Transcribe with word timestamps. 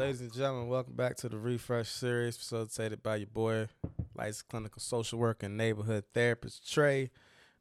Ladies 0.00 0.22
and 0.22 0.32
gentlemen, 0.32 0.68
welcome 0.68 0.94
back 0.94 1.16
to 1.16 1.28
the 1.28 1.36
Refresh 1.36 1.90
series 1.90 2.34
facilitated 2.34 3.02
by 3.02 3.16
your 3.16 3.26
boy, 3.26 3.68
licensed 4.14 4.48
clinical 4.48 4.80
social 4.80 5.18
worker 5.18 5.44
and 5.44 5.58
neighborhood 5.58 6.04
therapist 6.14 6.72
Trey. 6.72 7.10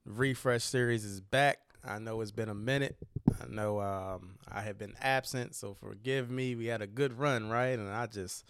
The 0.05 0.13
Refresh 0.13 0.63
series 0.63 1.03
is 1.03 1.19
back. 1.19 1.59
I 1.83 1.99
know 1.99 2.21
it's 2.21 2.31
been 2.31 2.47
a 2.47 2.55
minute. 2.55 2.95
I 3.29 3.45
know 3.49 3.81
um, 3.81 4.35
I 4.49 4.61
have 4.61 4.77
been 4.77 4.95
absent, 5.01 5.53
so 5.53 5.73
forgive 5.73 6.31
me. 6.31 6.55
We 6.55 6.67
had 6.67 6.81
a 6.81 6.87
good 6.87 7.19
run, 7.19 7.49
right? 7.49 7.77
And 7.77 7.89
I 7.89 8.05
just 8.05 8.45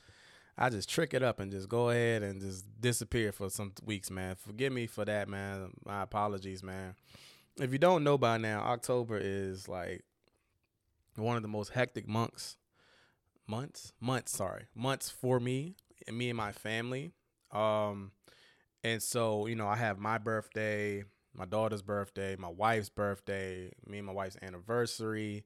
I 0.55 0.70
just 0.70 0.87
trick 0.87 1.15
it 1.15 1.23
up 1.23 1.40
and 1.40 1.51
just 1.51 1.67
go 1.67 1.90
ahead 1.90 2.21
and 2.21 2.40
just 2.40 2.65
disappear 2.79 3.31
for 3.31 3.49
some 3.49 3.73
weeks, 3.84 4.12
man. 4.12 4.35
Forgive 4.35 4.71
me 4.71 4.85
for 4.85 5.03
that, 5.03 5.27
man. 5.27 5.71
My 5.84 6.03
apologies, 6.03 6.62
man. 6.62 6.93
If 7.57 7.71
you 7.71 7.79
don't 7.79 8.03
know 8.03 8.20
by 8.20 8.37
now, 8.37 8.62
October 8.62 9.17
is 9.20 9.67
like 9.67 10.03
one 11.15 11.37
of 11.37 11.41
the 11.41 11.49
most 11.49 11.70
hectic 11.70 12.07
months 12.07 12.55
months 13.49 13.94
months 13.99 14.31
sorry 14.31 14.66
months 14.76 15.09
for 15.09 15.39
me 15.39 15.76
and 16.07 16.17
me 16.17 16.30
and 16.30 16.38
my 16.38 16.52
family. 16.52 17.13
Um 17.52 18.12
and 18.84 19.02
so 19.03 19.48
you 19.48 19.55
know 19.55 19.67
i 19.67 19.76
have 19.76 19.99
my 19.99 20.17
birthday 20.17 21.03
my 21.34 21.45
daughter's 21.45 21.81
birthday 21.81 22.35
my 22.38 22.48
wife's 22.48 22.90
birthday 22.90 23.71
me 23.85 23.98
and 23.98 24.07
my 24.07 24.13
wife's 24.13 24.38
anniversary 24.41 25.46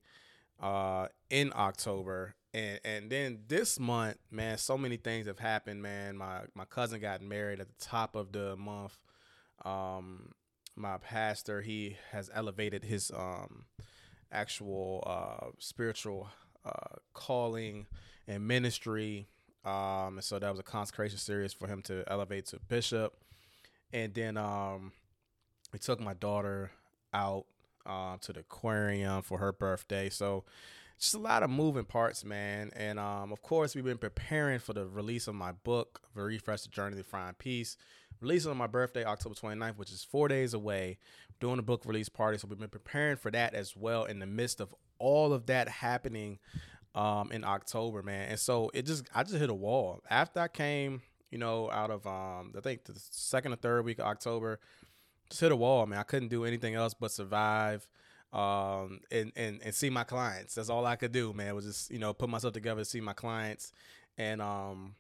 uh 0.62 1.08
in 1.30 1.52
october. 1.56 2.36
And 2.54 2.80
and 2.86 3.10
then 3.10 3.40
this 3.48 3.80
month 3.80 4.18
man 4.30 4.58
so 4.58 4.78
many 4.78 4.98
things 4.98 5.26
have 5.28 5.40
happened 5.40 5.82
man. 5.82 6.18
My 6.18 6.42
my 6.54 6.66
cousin 6.66 7.00
got 7.00 7.22
married 7.22 7.60
at 7.60 7.68
the 7.68 7.86
top 7.86 8.16
of 8.16 8.32
the 8.32 8.56
month. 8.56 8.98
Um 9.66 10.34
my 10.76 10.98
pastor 10.98 11.62
he 11.62 11.98
has 12.12 12.30
elevated 12.34 12.84
his 12.84 13.12
um 13.12 13.66
actual 14.32 15.04
uh 15.08 15.52
spiritual 15.60 16.30
uh, 16.66 16.98
calling 17.14 17.88
and 18.28 18.48
ministry. 18.48 19.28
Um, 19.66 20.16
and 20.16 20.24
so 20.24 20.40
that 20.40 20.50
was 20.50 20.60
a 20.60 20.64
consecration 20.64 21.18
series 21.18 21.54
for 21.54 21.68
him 21.68 21.82
to 21.84 22.04
elevate 22.08 22.48
to 22.48 22.60
bishop. 22.68 23.14
And 23.92 24.14
then 24.14 24.38
um, 24.38 24.92
we 25.72 25.80
took 25.80 26.00
my 26.00 26.14
daughter 26.14 26.72
out 27.14 27.46
uh, 27.86 28.18
to 28.22 28.34
the 28.34 28.42
aquarium 28.42 29.22
for 29.22 29.38
her 29.38 29.52
birthday. 29.52 30.10
So 30.10 30.44
just 31.00 31.16
a 31.16 31.20
lot 31.20 31.44
of 31.44 31.50
moving 31.50 31.86
parts, 31.86 32.24
man. 32.24 32.72
And 32.76 33.00
um, 33.00 33.32
of 33.32 33.42
course, 33.42 33.76
we've 33.76 33.84
been 33.84 33.98
preparing 33.98 34.60
for 34.60 34.74
the 34.74 34.86
release 34.86 35.28
of 35.28 35.36
my 35.36 35.52
book, 35.52 36.02
The 36.16 36.22
Refresh 36.22 36.62
the 36.62 36.70
Journey 36.70 36.98
to 36.98 37.04
Find 37.04 37.38
Peace. 37.38 37.78
Releasing 38.22 38.52
on 38.52 38.58
my 38.58 38.68
birthday, 38.68 39.04
October 39.04 39.36
29th, 39.36 39.78
which 39.78 39.92
is 39.92 40.04
four 40.04 40.28
days 40.28 40.54
away. 40.54 40.98
Doing 41.40 41.60
a 41.60 41.64
book 41.64 41.84
release 41.86 42.10
party. 42.10 42.38
So 42.38 42.48
we've 42.48 42.60
been 42.60 42.70
preparing 42.70 43.18
for 43.18 43.32
that 43.32 43.54
as 43.54 43.76
well 43.76 44.06
in 44.06 44.20
the 44.20 44.26
midst 44.26 44.62
of 44.62 44.74
all 45.04 45.34
of 45.34 45.48
that 45.48 45.68
happening 45.68 46.40
um, 46.96 47.32
in 47.32 47.44
October, 47.44 48.02
man. 48.02 48.30
And 48.30 48.40
so 48.40 48.72
it 48.74 48.86
just 48.86 49.08
I 49.14 49.24
just 49.24 49.36
hit 49.36 49.50
a 49.50 49.54
wall. 49.54 50.02
After 50.10 50.40
I 50.40 50.48
came, 50.48 51.02
you 51.30 51.38
know, 51.38 51.70
out 51.70 51.92
of 51.92 52.08
um, 52.08 52.54
I 52.58 52.62
think 52.62 52.86
the 52.86 52.94
second 52.96 53.54
or 53.54 53.58
third 53.58 53.84
week 53.84 54.00
of 54.00 54.06
October, 54.06 54.60
just 55.30 55.42
hit 55.42 55.52
a 55.52 55.56
wall, 55.56 55.86
man. 55.86 56.00
I 56.00 56.04
couldn't 56.04 56.30
do 56.30 56.46
anything 56.46 56.76
else 56.76 56.94
but 56.94 57.12
survive. 57.12 57.88
Um, 58.32 59.02
and, 59.12 59.32
and, 59.36 59.62
and 59.64 59.76
see 59.76 59.92
my 59.92 60.04
clients. 60.04 60.56
That's 60.56 60.70
all 60.70 60.88
I 60.88 60.96
could 60.96 61.12
do, 61.12 61.34
man, 61.34 61.54
was 61.54 61.66
just, 61.66 61.92
you 61.92 62.00
know, 62.00 62.14
put 62.14 62.30
myself 62.30 62.56
together 62.56 62.82
to 62.82 62.86
see 62.86 63.00
my 63.00 63.14
clients. 63.14 63.72
And, 64.18 64.42
um, 64.42 64.96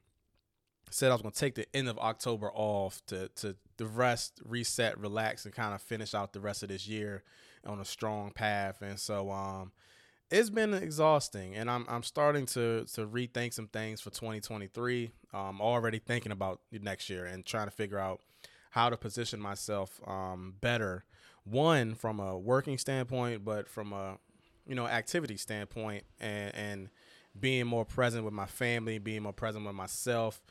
said 0.92 1.10
I 1.10 1.16
was 1.16 1.24
gonna 1.24 1.32
take 1.32 1.56
the 1.56 1.66
end 1.76 1.90
of 1.90 1.98
October 1.98 2.52
off 2.54 3.02
to 3.08 3.30
to 3.38 3.56
rest, 3.86 4.40
reset, 4.46 5.00
relax, 5.00 5.46
and 5.46 5.54
kind 5.54 5.74
of 5.74 5.82
finish 5.82 6.14
out 6.14 6.34
the 6.34 6.40
rest 6.40 6.64
of 6.64 6.70
this 6.70 6.88
year 6.88 7.24
on 7.66 7.80
a 7.80 7.86
strong 7.86 8.32
path. 8.32 8.82
And 8.82 9.00
so 9.00 9.32
um 9.32 9.72
it's 10.34 10.50
been 10.50 10.74
exhausting 10.74 11.54
and 11.54 11.70
I'm 11.70 11.86
I'm 11.88 12.02
starting 12.02 12.48
to 12.48 12.86
to 12.94 13.06
rethink 13.06 13.54
some 13.54 13.68
things 13.68 14.02
for 14.02 14.10
2023. 14.10 15.12
I'm 15.32 15.62
already 15.62 16.00
thinking 16.00 16.32
about 16.32 16.60
next 16.72 17.08
year 17.10 17.26
and 17.26 17.46
trying 17.46 17.68
to 17.68 17.72
figure 17.72 18.00
out 18.00 18.20
how 18.72 18.90
to 18.90 18.98
position 18.98 19.40
myself 19.40 20.02
um, 20.08 20.56
better. 20.60 21.06
One 21.44 21.94
from 21.94 22.20
a 22.20 22.36
working 22.36 22.80
standpoint, 22.80 23.46
but 23.46 23.70
from 23.70 23.94
a 23.94 24.18
you 24.66 24.74
know 24.74 24.88
activity 24.88 25.38
standpoint, 25.38 26.04
and 26.20 26.56
and 26.56 26.90
being 27.40 27.68
more 27.68 27.86
present 27.86 28.26
with 28.26 28.34
my 28.34 28.48
family, 28.48 28.98
being 28.98 29.22
more 29.22 29.34
present 29.34 29.66
with 29.66 29.76
myself, 29.76 30.42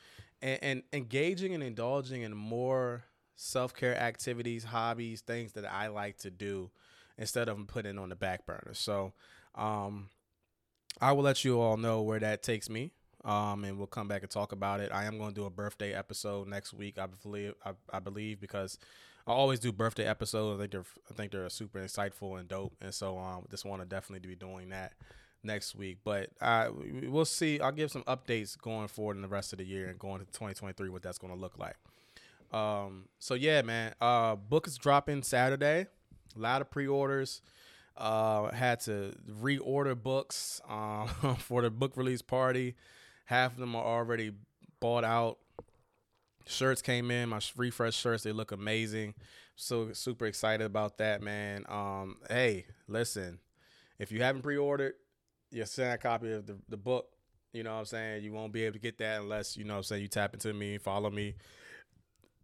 and, 0.41 0.59
and 0.61 0.83
engaging 0.93 1.53
and 1.53 1.63
indulging 1.63 2.21
in 2.21 2.33
more 2.33 3.03
self 3.35 3.73
care 3.73 3.99
activities, 3.99 4.63
hobbies, 4.63 5.19
things 5.19 5.53
that 5.53 5.65
I 5.65 5.87
like 5.87 6.19
to 6.19 6.31
do 6.31 6.71
instead 7.17 7.49
of 7.49 7.67
putting 7.67 7.97
on 7.99 8.09
the 8.09 8.15
back 8.15 8.45
burner. 8.45 8.71
So 8.73 9.13
um, 9.55 10.09
I 10.99 11.11
will 11.11 11.23
let 11.23 11.43
you 11.43 11.59
all 11.59 11.77
know 11.77 12.01
where 12.01 12.19
that 12.19 12.43
takes 12.43 12.69
me. 12.69 12.91
Um, 13.25 13.63
and 13.63 13.77
we'll 13.77 13.87
come 13.87 14.09
back 14.09 14.21
and 14.21 14.29
talk 14.29 14.51
about 14.51 14.81
it. 14.81 14.91
I 14.91 15.05
am 15.05 15.17
going 15.17 15.29
to 15.29 15.35
do 15.35 15.45
a 15.45 15.49
birthday 15.49 15.93
episode 15.93 16.47
next 16.47 16.73
week. 16.73 16.99
I 16.99 17.07
believe, 17.07 17.53
I, 17.65 17.71
I 17.91 17.99
believe, 17.99 18.41
because 18.41 18.77
I 19.25 19.31
always 19.31 19.59
do 19.61 19.71
birthday 19.71 20.05
episodes. 20.05 20.57
I 20.57 20.61
think 20.61 20.71
they're, 20.71 20.85
I 21.09 21.13
think 21.13 21.31
they're 21.31 21.49
super 21.49 21.79
insightful 21.79 22.37
and 22.37 22.49
dope. 22.49 22.75
And 22.81 22.93
so, 22.93 23.17
um, 23.17 23.45
just 23.49 23.63
want 23.63 23.81
to 23.81 23.87
definitely 23.87 24.27
be 24.27 24.35
doing 24.35 24.69
that 24.69 24.91
next 25.41 25.73
week. 25.73 25.99
But 26.03 26.31
I, 26.41 26.67
we'll 26.69 27.23
see. 27.23 27.61
I'll 27.61 27.71
give 27.71 27.91
some 27.91 28.03
updates 28.03 28.59
going 28.59 28.89
forward 28.89 29.15
in 29.15 29.21
the 29.21 29.29
rest 29.29 29.53
of 29.53 29.59
the 29.59 29.65
year 29.65 29.87
and 29.87 29.97
going 29.97 30.19
to 30.19 30.25
2023, 30.25 30.89
what 30.89 31.01
that's 31.01 31.17
going 31.17 31.33
to 31.33 31.39
look 31.39 31.57
like. 31.57 31.77
Um, 32.51 33.05
so 33.19 33.35
yeah, 33.35 33.61
man. 33.61 33.93
Uh, 34.01 34.35
book 34.35 34.67
is 34.67 34.77
dropping 34.77 35.23
Saturday. 35.23 35.87
A 36.35 36.39
lot 36.39 36.61
of 36.61 36.69
pre-orders. 36.69 37.41
Uh, 37.95 38.51
had 38.51 38.79
to 38.79 39.13
reorder 39.29 40.01
books 40.01 40.59
um, 40.67 41.07
for 41.37 41.61
the 41.61 41.69
book 41.69 41.95
release 41.95 42.21
party. 42.21 42.75
Half 43.25 43.53
of 43.53 43.59
them 43.59 43.75
are 43.75 43.83
already 43.83 44.31
bought 44.79 45.03
out. 45.03 45.37
Shirts 46.45 46.81
came 46.81 47.11
in, 47.11 47.29
my 47.29 47.39
refresh 47.55 47.95
shirts. 47.95 48.23
They 48.23 48.31
look 48.31 48.51
amazing. 48.51 49.13
So 49.55 49.93
super 49.93 50.25
excited 50.25 50.65
about 50.65 50.97
that, 50.97 51.21
man. 51.21 51.65
Um, 51.69 52.17
hey, 52.27 52.65
listen, 52.87 53.39
if 53.99 54.11
you 54.11 54.21
haven't 54.23 54.41
pre-ordered, 54.41 54.95
you 55.51 55.63
send 55.65 55.93
a 55.93 55.97
copy 55.97 56.33
of 56.33 56.47
the, 56.47 56.57
the 56.67 56.77
book. 56.77 57.05
You 57.53 57.61
know 57.63 57.73
what 57.73 57.79
I'm 57.79 57.85
saying? 57.85 58.23
You 58.23 58.33
won't 58.33 58.51
be 58.51 58.63
able 58.63 58.73
to 58.73 58.79
get 58.79 58.97
that 58.97 59.21
unless, 59.21 59.55
you 59.55 59.63
know 59.63 59.75
what 59.75 59.79
I'm 59.79 59.83
saying, 59.83 60.01
you 60.01 60.07
tap 60.07 60.33
into 60.33 60.51
me, 60.51 60.79
follow 60.79 61.11
me. 61.11 61.35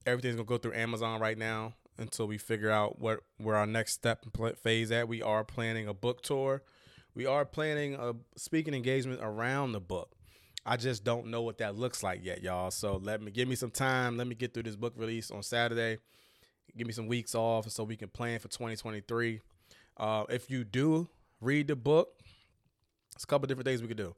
Everything's 0.06 0.36
gonna 0.36 0.46
go 0.46 0.58
through 0.60 0.76
Amazon 0.76 1.20
right 1.20 1.38
now 1.38 1.74
until 2.00 2.28
we 2.28 2.38
figure 2.38 2.72
out 2.72 3.00
what 3.00 3.20
where 3.38 3.56
our 3.56 3.68
next 3.68 3.94
step 3.94 4.26
phase 4.62 4.92
at. 4.92 5.08
We 5.08 5.22
are 5.22 5.44
planning 5.44 5.88
a 5.88 5.94
book 5.94 6.22
tour. 6.22 6.64
We 7.14 7.26
are 7.26 7.46
planning 7.46 7.96
a 7.96 8.14
speaking 8.38 8.74
engagement 8.74 9.20
around 9.22 9.74
the 9.74 9.80
book. 9.80 10.16
I 10.66 10.78
just 10.78 11.04
don't 11.04 11.28
know 11.28 11.42
what 11.42 11.58
that 11.60 11.76
looks 11.76 12.04
like 12.04 12.24
yet, 12.24 12.42
y'all. 12.42 12.72
So 12.72 12.98
let 12.98 13.22
me 13.22 13.32
give 13.32 13.48
me 13.48 13.56
some 13.56 13.72
time. 13.72 14.18
Let 14.18 14.28
me 14.28 14.36
get 14.36 14.54
through 14.54 14.64
this 14.64 14.76
book 14.76 14.94
release 14.96 15.32
on 15.32 15.44
Saturday. 15.44 15.98
Give 16.78 16.86
me 16.88 16.94
some 16.94 17.08
weeks 17.08 17.34
off 17.34 17.70
so 17.70 17.84
we 17.84 17.96
can 17.96 18.10
plan 18.10 18.40
for 18.40 18.48
2023. 18.48 19.42
Uh, 19.98 20.24
if 20.30 20.50
you 20.50 20.64
do 20.64 21.10
read 21.42 21.68
the 21.68 21.76
book, 21.76 22.20
it's 23.16 23.24
a 23.24 23.28
couple 23.28 23.48
different 23.48 23.66
things 23.66 23.82
we 23.82 23.88
could 23.88 23.98
do. 23.98 24.16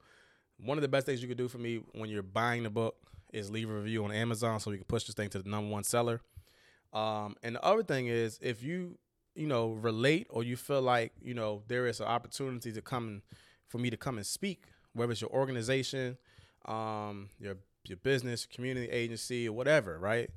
One 0.64 0.78
of 0.78 0.82
the 0.82 0.88
best 0.88 1.06
things 1.06 1.22
you 1.22 1.28
could 1.28 1.38
do 1.38 1.48
for 1.48 1.58
me 1.58 1.82
when 1.94 2.10
you're 2.10 2.22
buying 2.22 2.64
the 2.64 2.70
book 2.70 2.96
is 3.34 3.50
leave 3.50 3.70
a 3.70 3.74
review 3.74 4.04
on 4.04 4.12
Amazon 4.12 4.60
so 4.60 4.70
we 4.70 4.78
can 4.78 4.86
push 4.86 5.06
this 5.06 5.16
thing 5.16 5.30
to 5.30 5.42
the 5.42 5.50
number 5.50 5.72
one 5.72 5.84
seller. 5.84 6.22
Um, 6.94 7.36
and 7.44 7.56
the 7.56 7.64
other 7.64 7.84
thing 7.84 8.08
is, 8.08 8.40
if 8.42 8.64
you 8.64 8.98
you 9.36 9.48
know 9.48 9.72
relate 9.72 10.28
or 10.30 10.44
you 10.44 10.58
feel 10.58 10.82
like 10.82 11.14
you 11.22 11.34
know 11.34 11.64
there 11.68 11.88
is 11.88 12.00
an 12.00 12.08
opportunity 12.08 12.72
to 12.72 12.82
come 12.82 13.22
for 13.68 13.78
me 13.78 13.90
to 13.90 13.98
come 13.98 14.18
and 14.18 14.26
speak, 14.26 14.66
whether 14.94 15.12
it's 15.12 15.22
your 15.22 15.32
organization, 15.32 16.18
um, 16.66 17.30
your 17.40 17.56
your 17.86 17.98
business, 17.98 18.46
community 18.46 18.90
agency, 18.90 19.48
or 19.48 19.54
whatever, 19.54 19.98
right? 20.00 20.30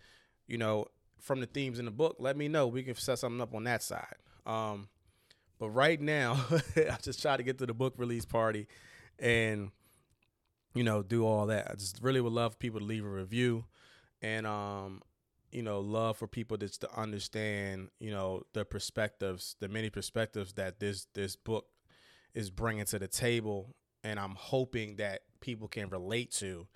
You 0.46 0.58
know, 0.58 0.86
from 1.20 1.40
the 1.40 1.46
themes 1.46 1.78
in 1.78 1.84
the 1.84 1.90
book, 1.90 2.16
let 2.18 2.36
me 2.36 2.48
know. 2.48 2.66
We 2.66 2.82
can 2.82 2.94
set 2.94 3.18
something 3.18 3.40
up 3.40 3.54
on 3.54 3.64
that 3.64 3.82
side. 3.82 4.16
Um, 4.46 4.88
but 5.58 5.70
right 5.70 6.00
now, 6.00 6.44
I 6.76 6.96
just 7.02 7.20
try 7.20 7.36
to 7.36 7.42
get 7.42 7.58
to 7.58 7.66
the 7.66 7.74
book 7.74 7.94
release 7.96 8.24
party 8.24 8.66
and 9.18 9.70
you 10.74 10.84
know 10.84 11.02
do 11.02 11.24
all 11.24 11.46
that. 11.46 11.70
I 11.70 11.74
just 11.74 12.00
really 12.02 12.20
would 12.20 12.32
love 12.32 12.58
people 12.58 12.80
to 12.80 12.86
leave 12.86 13.04
a 13.04 13.08
review, 13.08 13.64
and 14.22 14.46
um, 14.46 15.02
you 15.54 15.62
know 15.62 15.80
love 15.80 16.16
for 16.16 16.26
people 16.26 16.58
to 16.58 16.68
understand 16.96 17.88
you 18.00 18.10
know 18.10 18.42
the 18.52 18.64
perspectives 18.64 19.56
the 19.60 19.68
many 19.68 19.88
perspectives 19.88 20.52
that 20.54 20.80
this 20.80 21.06
this 21.14 21.36
book 21.36 21.66
is 22.34 22.50
bringing 22.50 22.84
to 22.84 22.98
the 22.98 23.08
table. 23.08 23.74
And 24.02 24.20
i'm 24.20 24.34
hoping 24.36 24.96
that 24.96 25.20
people 25.40 25.66
can 25.68 25.88
relate 25.88 26.30
to 26.32 26.66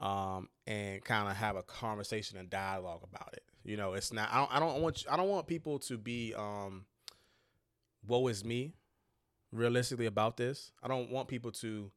um, 0.00 0.48
and 0.66 1.04
kind 1.04 1.28
of 1.28 1.36
have 1.36 1.54
a 1.54 1.62
conversation 1.62 2.36
and 2.36 2.50
dialogue 2.50 3.02
about 3.04 3.32
it. 3.34 3.44
You 3.62 3.76
know 3.76 3.94
it's 3.94 4.12
not 4.12 4.28
i 4.32 4.38
don't, 4.38 4.56
I 4.56 4.58
don't 4.58 4.82
want 4.82 5.04
i 5.10 5.16
don't 5.16 5.28
want 5.28 5.46
people 5.46 5.78
to 5.80 5.96
be 5.96 6.34
um 6.34 6.86
woe 8.06 8.26
is 8.28 8.44
me 8.44 8.74
realistically 9.52 10.06
about 10.06 10.36
this. 10.36 10.72
I 10.82 10.88
don't 10.88 11.10
want 11.10 11.28
people 11.28 11.52
to 11.52 11.90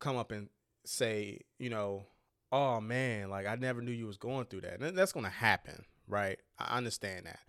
come 0.00 0.16
up 0.16 0.32
and 0.32 0.48
say 0.84 1.40
you 1.58 1.70
know 1.70 2.06
oh 2.52 2.80
man, 2.80 3.30
like 3.30 3.46
I 3.46 3.56
never 3.56 3.80
knew 3.82 3.92
you 3.92 4.06
was 4.06 4.16
going 4.16 4.46
through 4.46 4.62
that. 4.62 4.80
And 4.80 4.96
that's 4.96 5.12
gonna 5.12 5.28
happen, 5.28 5.84
right? 6.08 6.38
I 6.58 6.76
understand 6.76 7.26
that. 7.26 7.40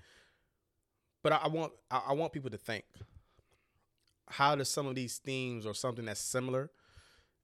But 1.23 1.33
I, 1.33 1.37
I 1.37 1.47
want 1.47 1.73
I, 1.89 2.01
I 2.09 2.13
want 2.13 2.33
people 2.33 2.51
to 2.51 2.57
think, 2.57 2.85
how 4.29 4.55
does 4.55 4.69
some 4.69 4.87
of 4.87 4.95
these 4.95 5.17
themes 5.17 5.65
or 5.65 5.73
something 5.73 6.05
that's 6.05 6.19
similar 6.19 6.71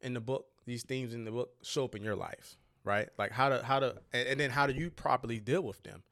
in 0.02 0.14
the 0.14 0.22
book 0.22 0.46
these 0.66 0.84
themes 0.84 1.14
in 1.14 1.26
the 1.26 1.32
book 1.32 1.52
show 1.64 1.86
up 1.86 1.96
in 1.96 2.04
your 2.04 2.16
life, 2.16 2.58
right? 2.84 3.10
Like 3.18 3.32
how 3.32 3.50
to 3.50 3.64
how 3.64 3.80
to 3.80 3.96
and, 4.14 4.28
and 4.28 4.40
then 4.40 4.52
how 4.52 4.68
do 4.68 4.74
you 4.74 4.90
properly 4.90 5.40
deal 5.40 5.62
with 5.62 5.82
them? 5.84 6.04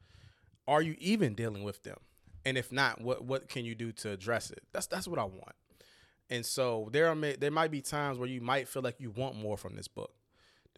Are 0.66 0.82
you 0.82 0.96
even 0.98 1.34
dealing 1.34 1.62
with 1.62 1.82
them? 1.82 1.98
And 2.44 2.56
if 2.56 2.72
not, 2.72 3.00
what 3.00 3.24
what 3.24 3.48
can 3.48 3.64
you 3.64 3.74
do 3.74 3.92
to 3.92 4.10
address 4.10 4.50
it? 4.50 4.62
That's 4.72 4.86
that's 4.86 5.08
what 5.08 5.18
I 5.18 5.24
want. 5.24 5.54
And 6.28 6.46
so 6.46 6.88
there 6.92 7.08
are 7.08 7.14
there 7.14 7.50
might 7.50 7.70
be 7.70 7.80
times 7.80 8.18
where 8.18 8.28
you 8.28 8.40
might 8.40 8.68
feel 8.68 8.82
like 8.82 9.00
you 9.00 9.10
want 9.10 9.36
more 9.36 9.56
from 9.56 9.76
this 9.76 9.88
book. 9.88 10.12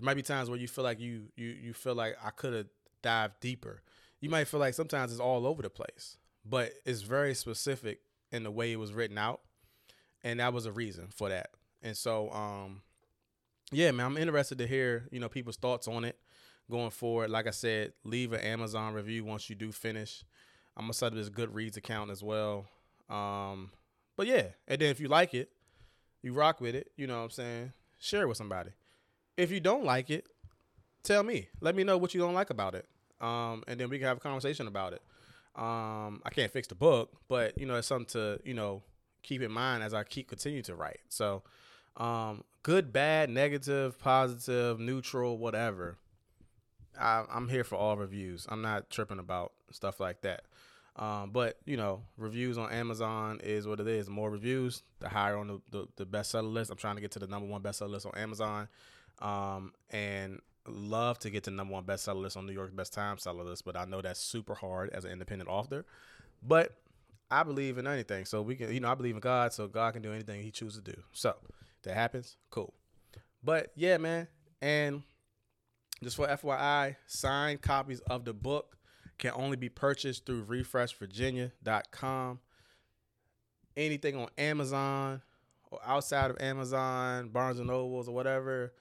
There 0.03 0.07
might 0.07 0.15
be 0.15 0.23
times 0.23 0.51
where 0.51 0.59
you 0.59 0.67
feel 0.67 0.83
like 0.83 0.99
you 0.99 1.29
you 1.37 1.51
you 1.63 1.73
feel 1.73 1.95
like 1.95 2.17
I 2.21 2.31
could 2.31 2.53
have 2.55 2.67
dived 3.03 3.39
deeper. 3.39 3.83
You 4.19 4.31
might 4.31 4.49
feel 4.49 4.59
like 4.59 4.75
sometimes 4.75 5.13
it's 5.13 5.21
all 5.21 5.47
over 5.47 5.63
the 5.63 5.71
place, 5.71 6.17
but 6.45 6.73
it's 6.85 7.03
very 7.03 7.37
specific 7.37 8.01
in 8.33 8.43
the 8.43 8.51
way 8.51 8.73
it 8.73 8.81
was 8.81 8.93
written 8.93 9.17
out, 9.17 9.43
and 10.25 10.41
that 10.41 10.53
was 10.53 10.67
a 10.67 10.73
reason 10.73 11.07
for 11.15 11.29
that. 11.29 11.51
And 11.85 11.97
so, 11.97 12.33
um, 12.33 12.83
yeah, 13.71 13.93
man, 13.93 14.07
I'm 14.07 14.17
interested 14.17 14.59
to 14.59 14.67
hear 14.67 15.07
you 15.13 15.21
know 15.21 15.29
people's 15.29 15.57
thoughts 15.57 15.87
on 15.87 16.05
it 16.05 16.19
going 16.69 16.91
forward. 16.91 17.31
Like 17.31 17.47
I 17.47 17.51
said, 17.51 17.93
leave 18.03 18.33
an 18.33 18.41
Amazon 18.41 18.95
review 18.95 19.25
once 19.25 19.49
you 19.49 19.55
do 19.55 19.71
finish. 19.71 20.25
I'm 20.77 20.83
gonna 20.83 20.95
set 20.95 21.13
up 21.13 21.15
this 21.15 21.31
Goodreads 21.31 21.77
account 21.77 22.11
as 22.11 22.25
well. 22.25 22.67
Um, 23.09 23.71
but 24.17 24.27
yeah, 24.27 24.47
and 24.67 24.81
then 24.81 24.91
if 24.91 24.99
you 24.99 25.07
like 25.07 25.33
it, 25.33 25.51
you 26.23 26.33
rock 26.33 26.61
with 26.61 26.75
it. 26.75 26.91
You 26.97 27.07
know 27.07 27.19
what 27.19 27.25
I'm 27.27 27.31
saying? 27.31 27.73
Share 28.01 28.23
it 28.23 28.27
with 28.27 28.37
somebody. 28.37 28.73
If 29.37 29.50
you 29.50 29.61
don't 29.61 29.84
like 29.84 30.11
it, 30.11 30.26
tell 31.02 31.23
me. 31.23 31.49
Let 31.61 31.75
me 31.75 31.84
know 31.84 31.99
what 31.99 32.14
you 32.14 32.20
don't 32.20 32.34
like 32.34 32.50
about 32.50 32.75
it. 32.75 32.87
Um, 33.20 33.62
and 33.69 33.79
then 33.79 33.88
we 33.88 33.99
can 33.99 34.08
have 34.08 34.17
a 34.19 34.20
conversation 34.20 34.67
about 34.67 34.93
it. 34.93 35.02
Um, 35.55 36.23
I 36.25 36.31
can't 36.31 36.50
fix 36.50 36.69
the 36.69 36.75
book, 36.75 37.12
but 37.29 37.58
you 37.58 37.67
know, 37.67 37.76
it's 37.76 37.87
something 37.87 38.06
to 38.12 38.40
you 38.44 38.55
know 38.55 38.82
keep 39.23 39.43
in 39.43 39.52
mind 39.52 39.82
as 39.82 39.94
I 39.94 40.02
keep 40.02 40.29
continue 40.29 40.62
to 40.62 40.75
write. 40.75 41.00
So, 41.08 41.43
um, 41.96 42.43
good, 42.62 42.93
bad, 42.93 43.31
negative, 43.31 43.99
positive, 43.99 44.81
neutral, 44.81 45.38
whatever. 45.38 45.99
I, 46.99 47.25
I'm 47.31 47.49
here 47.49 47.64
for 47.64 47.76
all 47.76 47.96
reviews. 47.96 48.46
I'm 48.49 48.62
not 48.62 48.90
tripping 48.90 49.19
about 49.19 49.52
stuff 49.70 50.00
like 50.00 50.23
that. 50.23 50.44
Um, 50.96 51.31
but 51.31 51.58
you 51.64 51.76
know, 51.76 52.02
reviews 52.19 52.58
on 52.58 52.70
Amazon 52.70 53.40
is 53.43 53.67
what 53.67 53.81
it 53.81 53.87
is. 53.87 54.06
The 54.06 54.12
more 54.12 54.31
reviews, 54.31 54.82
the 55.00 55.08
higher 55.08 55.37
on 55.37 55.46
the, 55.46 55.61
the, 55.70 55.87
the 55.96 56.06
bestseller 56.06 56.52
list. 56.52 56.70
I'm 56.70 56.76
trying 56.76 56.96
to 56.96 57.00
get 57.00 57.12
to 57.12 57.19
the 57.19 57.26
number 57.26 57.49
one 57.49 57.62
bestseller 57.62 57.90
list 57.90 58.06
on 58.06 58.17
Amazon, 58.17 58.69
um, 59.23 59.73
and 59.91 60.41
love 60.67 61.19
to 61.21 61.31
get 61.31 61.45
to 61.45 61.51
number 61.51 61.73
one 61.73 61.85
bestseller 61.85 62.21
list 62.21 62.37
on 62.37 62.47
New 62.47 62.53
York's 62.53 62.73
best 62.73 62.93
time 62.93 63.17
seller 63.19 63.45
list. 63.45 63.65
But 63.65 63.77
I 63.77 63.87
know 63.87 64.03
that's 64.03 64.21
super 64.21 64.55
hard 64.55 64.91
as 64.91 65.05
an 65.05 65.13
independent 65.13 65.49
author. 65.49 65.87
But 66.43 66.77
I 67.31 67.45
believe 67.45 67.79
in 67.79 67.87
anything, 67.87 68.27
so 68.27 68.43
we 68.43 68.57
can, 68.57 68.75
you 68.75 68.81
know, 68.81 68.91
I 68.91 68.95
believe 68.95 69.15
in 69.15 69.21
God, 69.21 69.55
so 69.55 69.67
God 69.67 69.95
can 69.95 70.03
do 70.03 70.13
anything 70.13 70.43
He 70.43 70.51
chooses 70.51 70.83
to 70.83 70.93
do. 70.93 71.01
So 71.13 71.35
that 71.85 71.95
happens, 71.95 72.37
cool. 72.51 72.75
But 73.43 73.73
yeah, 73.75 73.97
man, 73.97 74.29
and 74.61 75.03
just 76.03 76.17
for 76.17 76.27
FYI, 76.27 76.97
signed 77.07 77.63
copies 77.63 78.01
of 78.01 78.25
the 78.25 78.35
book 78.35 78.77
can 79.19 79.33
only 79.35 79.57
be 79.57 79.69
purchased 79.69 80.27
through 80.27 80.45
refreshvirginia.com. 80.45 82.41
Anything 83.77 84.17
on 84.17 84.29
Amazon 84.37 85.23
or 85.71 85.81
outside 85.87 86.31
of 86.31 86.41
Amazon, 86.41 87.29
Barnes 87.29 87.59
and 87.59 87.69
Nobles 87.69 88.09
or 88.09 88.15
whatever, 88.15 88.75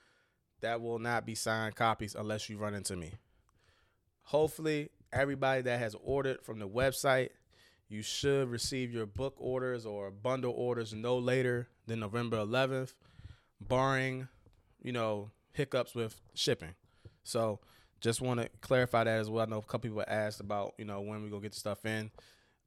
that 0.62 0.80
will 0.80 0.98
not 0.98 1.26
be 1.26 1.34
signed 1.34 1.76
copies 1.76 2.14
unless 2.14 2.48
you 2.48 2.56
run 2.56 2.74
into 2.74 2.96
me. 2.96 3.12
Hopefully, 4.22 4.90
everybody 5.12 5.62
that 5.62 5.78
has 5.78 5.94
ordered 6.02 6.42
from 6.42 6.58
the 6.58 6.68
website, 6.68 7.30
you 7.88 8.02
should 8.02 8.48
receive 8.48 8.92
your 8.92 9.06
book 9.06 9.34
orders 9.38 9.84
or 9.84 10.10
bundle 10.10 10.54
orders 10.56 10.94
no 10.94 11.18
later 11.18 11.68
than 11.86 12.00
November 12.00 12.38
11th, 12.38 12.94
barring, 13.60 14.28
you 14.82 14.92
know, 14.92 15.30
hiccups 15.52 15.94
with 15.94 16.20
shipping. 16.34 16.74
So, 17.24 17.60
just 18.00 18.20
want 18.20 18.40
to 18.40 18.48
clarify 18.60 19.04
that 19.04 19.20
as 19.20 19.30
well. 19.30 19.46
I 19.46 19.48
know 19.48 19.58
a 19.58 19.62
couple 19.62 19.90
people 19.90 20.04
asked 20.06 20.40
about, 20.40 20.74
you 20.76 20.84
know, 20.84 21.00
when 21.02 21.22
we 21.22 21.30
go 21.30 21.38
get 21.38 21.52
the 21.52 21.58
stuff 21.58 21.84
in. 21.84 22.10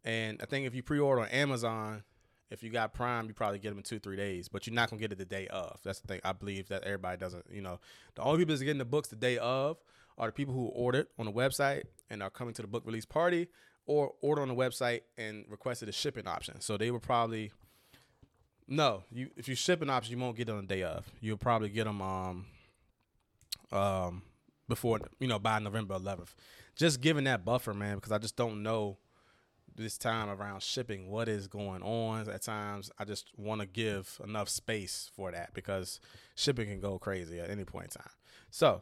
And 0.06 0.40
I 0.42 0.46
think 0.46 0.66
if 0.66 0.76
you 0.76 0.84
pre-order 0.84 1.24
on 1.24 1.28
Amazon, 1.28 2.04
if 2.50 2.64
you 2.64 2.70
got 2.70 2.94
Prime, 2.94 3.28
you 3.28 3.34
probably 3.34 3.60
get 3.60 3.70
them 3.70 3.80
in 3.80 3.84
two, 3.84 4.00
three 4.00 4.16
days, 4.16 4.48
but 4.48 4.68
you're 4.68 4.76
not 4.76 4.90
gonna 4.90 5.00
get 5.00 5.12
it 5.12 5.18
the 5.18 5.26
day 5.26 5.48
of. 5.48 5.80
That's 5.84 6.00
the 6.00 6.08
thing. 6.08 6.22
I 6.24 6.34
believe 6.34 6.68
that 6.70 6.84
everybody 6.84 7.18
doesn't. 7.18 7.46
You 7.52 7.62
know, 7.62 7.80
the 8.16 8.22
only 8.22 8.40
people 8.40 8.54
that's 8.54 8.64
getting 8.64 8.78
the 8.78 8.86
books 8.86 9.08
the 9.08 9.16
day 9.16 9.38
of 9.38 9.78
are 10.18 10.28
the 10.28 10.34
people 10.34 10.54
who 10.54 10.68
ordered 10.68 11.08
on 11.18 11.26
the 11.26 11.32
website 11.32 11.84
and 12.10 12.22
are 12.22 12.30
coming 12.30 12.54
to 12.54 12.62
the 12.62 12.68
book 12.68 12.84
release 12.86 13.06
party, 13.06 13.48
or 13.86 14.14
order 14.22 14.42
on 14.42 14.48
the 14.48 14.56
website 14.56 15.02
and 15.18 15.46
requested 15.50 15.90
a 15.90 15.92
shipping 15.92 16.28
option. 16.28 16.60
So 16.62 16.78
they 16.78 16.92
will 16.92 17.00
probably 17.00 17.52
no. 18.68 19.04
You 19.12 19.30
if 19.36 19.48
you 19.48 19.56
ship 19.56 19.82
an 19.82 19.90
option, 19.90 20.18
you 20.18 20.24
won't 20.24 20.38
get 20.38 20.48
them 20.48 20.58
the 20.58 20.68
day 20.68 20.84
of. 20.84 21.10
You'll 21.22 21.38
probably 21.38 21.70
get 21.70 21.86
them 21.86 22.02
um 22.02 22.46
um 23.72 24.22
before 24.68 25.00
you 25.20 25.28
know 25.28 25.40
by 25.40 25.60
November 25.60 25.96
11th. 25.96 26.34
Just 26.76 27.00
giving 27.00 27.24
that 27.24 27.46
buffer, 27.46 27.74
man, 27.74 27.96
because 27.96 28.12
I 28.12 28.18
just 28.18 28.36
don't 28.36 28.62
know 28.62 28.98
this 29.76 29.98
time 29.98 30.30
around 30.30 30.62
shipping 30.62 31.10
what 31.10 31.28
is 31.28 31.48
going 31.48 31.82
on. 31.84 32.30
At 32.30 32.44
times, 32.44 32.92
I 32.98 33.06
just 33.06 33.32
want 33.38 33.62
to 33.62 33.68
give 33.68 34.20
enough 34.24 34.50
space 34.50 35.10
for 35.16 35.32
that 35.32 35.54
because 35.54 36.00
shipping 36.36 36.68
can 36.68 36.80
go 36.80 36.98
crazy 36.98 37.40
at 37.40 37.50
any 37.50 37.66
point 37.66 37.86
in 37.96 38.02
time. 38.02 38.12
So, 38.50 38.82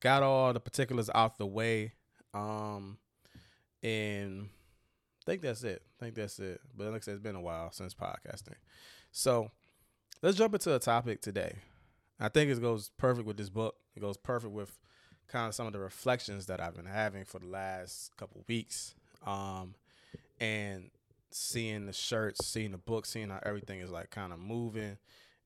got 0.00 0.22
all 0.22 0.52
the 0.52 0.60
particulars 0.60 1.10
out 1.14 1.38
the 1.38 1.46
way, 1.46 1.94
um, 2.32 2.98
and 3.82 4.48
I 5.22 5.30
think 5.30 5.42
that's 5.42 5.64
it. 5.64 5.82
I 6.00 6.04
think 6.04 6.14
that's 6.14 6.38
it. 6.38 6.60
But 6.76 6.92
like 6.92 6.96
I 6.96 7.00
said, 7.00 7.14
it's 7.14 7.22
been 7.22 7.36
a 7.36 7.40
while 7.40 7.72
since 7.72 7.94
podcasting. 7.94 8.56
So, 9.10 9.50
let's 10.22 10.36
jump 10.36 10.54
into 10.54 10.74
a 10.74 10.78
topic 10.78 11.20
today. 11.20 11.56
I 12.20 12.28
think 12.28 12.50
it 12.50 12.60
goes 12.60 12.90
perfect 12.96 13.26
with 13.26 13.36
this 13.36 13.50
book. 13.50 13.74
It 13.96 14.00
goes 14.00 14.16
perfect 14.16 14.52
with 14.52 14.78
kind 15.28 15.48
of 15.48 15.54
some 15.54 15.66
of 15.66 15.72
the 15.72 15.80
reflections 15.80 16.46
that 16.46 16.60
I've 16.60 16.76
been 16.76 16.86
having 16.86 17.24
for 17.24 17.38
the 17.40 17.46
last 17.46 18.16
couple 18.16 18.44
weeks. 18.48 18.94
Um, 19.26 19.74
and 20.44 20.90
seeing 21.30 21.86
the 21.86 21.92
shirts, 21.92 22.46
seeing 22.46 22.72
the 22.72 22.78
book, 22.78 23.06
seeing 23.06 23.30
how 23.30 23.40
everything 23.44 23.80
is 23.80 23.90
like 23.90 24.10
kind 24.10 24.32
of 24.32 24.38
moving 24.38 24.98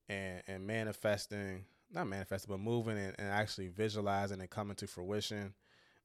and, 0.09 0.43
and 0.49 0.67
manifesting, 0.67 1.65
not 1.93 2.09
manifesting, 2.09 2.53
but 2.53 2.61
moving 2.61 2.99
and, 2.99 3.15
and 3.17 3.29
actually 3.29 3.69
visualizing 3.69 4.41
and 4.41 4.51
coming 4.51 4.75
to 4.75 4.89
fruition. 4.89 5.55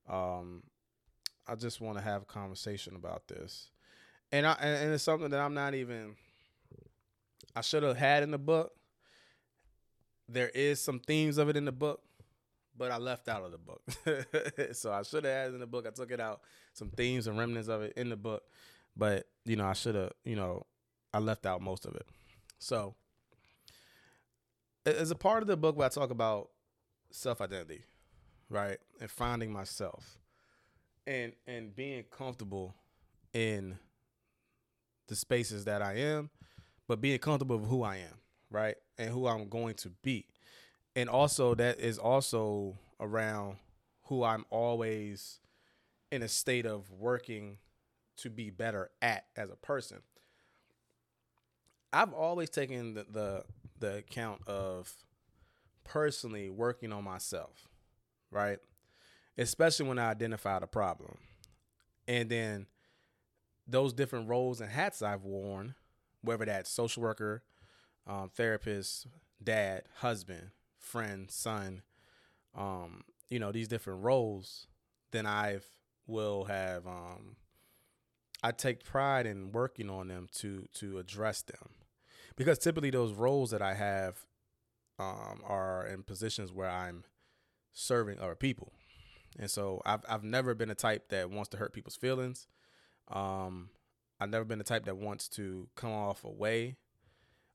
Um, 0.07 0.61
I 1.47 1.55
just 1.55 1.81
want 1.81 1.97
to 1.97 2.03
have 2.03 2.21
a 2.21 2.25
conversation 2.25 2.95
about 2.95 3.27
this. 3.27 3.71
And 4.31 4.45
I 4.45 4.53
and 4.53 4.93
it's 4.93 5.03
something 5.03 5.29
that 5.31 5.39
I'm 5.39 5.53
not 5.53 5.73
even 5.73 6.15
I 7.55 7.61
should 7.61 7.83
have 7.83 7.97
had 7.97 8.23
in 8.23 8.31
the 8.31 8.37
book. 8.37 8.73
There 10.29 10.49
is 10.49 10.79
some 10.79 10.99
themes 10.99 11.37
of 11.37 11.49
it 11.49 11.57
in 11.57 11.65
the 11.65 11.71
book, 11.71 12.01
but 12.77 12.91
I 12.91 12.97
left 12.97 13.27
out 13.27 13.43
of 13.43 13.51
the 13.51 13.57
book. 13.57 13.81
so 14.73 14.91
I 14.91 15.03
should 15.03 15.25
have 15.25 15.33
had 15.33 15.49
it 15.49 15.53
in 15.53 15.59
the 15.59 15.67
book. 15.67 15.85
I 15.87 15.91
took 15.91 16.11
it 16.11 16.19
out, 16.19 16.41
some 16.73 16.89
themes 16.89 17.27
and 17.27 17.37
remnants 17.37 17.67
of 17.69 17.81
it 17.81 17.93
in 17.97 18.09
the 18.09 18.15
book, 18.15 18.43
but 18.95 19.25
you 19.45 19.55
know 19.55 19.65
I 19.65 19.73
should 19.73 19.95
have, 19.95 20.11
you 20.23 20.35
know, 20.35 20.65
I 21.13 21.19
left 21.19 21.45
out 21.45 21.61
most 21.61 21.85
of 21.85 21.95
it. 21.95 22.05
So 22.59 22.95
as 24.85 25.11
a 25.11 25.15
part 25.15 25.41
of 25.41 25.47
the 25.47 25.57
book 25.57 25.77
where 25.77 25.85
I 25.85 25.89
talk 25.89 26.11
about 26.11 26.49
self 27.11 27.41
identity, 27.41 27.83
right, 28.49 28.77
and 28.99 29.09
finding 29.09 29.51
myself, 29.51 30.17
and 31.07 31.33
and 31.47 31.75
being 31.75 32.03
comfortable 32.11 32.75
in 33.33 33.77
the 35.07 35.15
spaces 35.15 35.65
that 35.65 35.81
I 35.81 35.95
am, 35.95 36.29
but 36.87 37.01
being 37.01 37.19
comfortable 37.19 37.57
with 37.57 37.69
who 37.69 37.83
I 37.83 37.97
am, 37.97 38.19
right, 38.49 38.75
and 38.97 39.09
who 39.09 39.27
I'm 39.27 39.49
going 39.49 39.75
to 39.75 39.89
be 40.01 40.27
and 40.95 41.09
also 41.09 41.55
that 41.55 41.79
is 41.79 41.97
also 41.97 42.77
around 42.99 43.57
who 44.03 44.23
I'm 44.23 44.45
always 44.49 45.39
in 46.11 46.21
a 46.21 46.27
state 46.27 46.65
of 46.65 46.91
working 46.91 47.57
to 48.17 48.29
be 48.29 48.49
better 48.49 48.89
at 49.01 49.25
as 49.35 49.49
a 49.49 49.55
person. 49.55 49.99
I've 51.91 52.13
always 52.13 52.49
taken 52.49 52.95
the 52.95 53.05
the, 53.09 53.43
the 53.79 53.97
account 53.97 54.41
of 54.47 54.91
personally 55.83 56.49
working 56.49 56.91
on 56.91 57.03
myself, 57.03 57.67
right? 58.31 58.59
Especially 59.37 59.87
when 59.87 59.99
I 59.99 60.09
identify 60.09 60.59
the 60.59 60.67
problem. 60.67 61.17
And 62.07 62.29
then 62.29 62.67
those 63.67 63.93
different 63.93 64.29
roles 64.29 64.61
and 64.61 64.69
hats 64.69 65.01
I've 65.01 65.23
worn, 65.23 65.75
whether 66.21 66.45
that's 66.45 66.69
social 66.69 67.03
worker, 67.03 67.43
um, 68.07 68.29
therapist, 68.33 69.07
dad, 69.41 69.83
husband, 69.97 70.49
friend, 70.77 71.29
son, 71.31 71.81
um, 72.55 73.03
you 73.29 73.39
know, 73.39 73.51
these 73.51 73.67
different 73.67 74.03
roles, 74.03 74.67
then 75.11 75.25
I've 75.25 75.65
will 76.05 76.45
have 76.45 76.85
um, 76.85 77.37
I 78.43 78.51
take 78.51 78.83
pride 78.83 79.25
in 79.25 79.51
working 79.51 79.89
on 79.89 80.09
them 80.09 80.27
to 80.35 80.67
to 80.75 80.99
address 80.99 81.41
them. 81.43 81.69
Because 82.35 82.59
typically 82.59 82.89
those 82.91 83.13
roles 83.13 83.51
that 83.51 83.61
I 83.61 83.75
have 83.75 84.25
um, 84.99 85.41
are 85.45 85.87
in 85.87 86.03
positions 86.03 86.51
where 86.53 86.69
I'm 86.69 87.05
serving 87.73 88.19
other 88.19 88.35
people. 88.35 88.73
And 89.39 89.49
so 89.51 89.81
I've 89.85 90.01
I've 90.09 90.23
never 90.23 90.55
been 90.55 90.69
a 90.71 90.75
type 90.75 91.09
that 91.09 91.29
wants 91.31 91.49
to 91.51 91.57
hurt 91.57 91.73
people's 91.73 91.95
feelings. 91.97 92.47
Um, 93.09 93.69
I've 94.19 94.29
never 94.29 94.45
been 94.45 94.59
the 94.59 94.63
type 94.65 94.85
that 94.85 94.97
wants 94.97 95.27
to 95.29 95.69
come 95.75 95.91
off 95.91 96.23
away. 96.23 96.77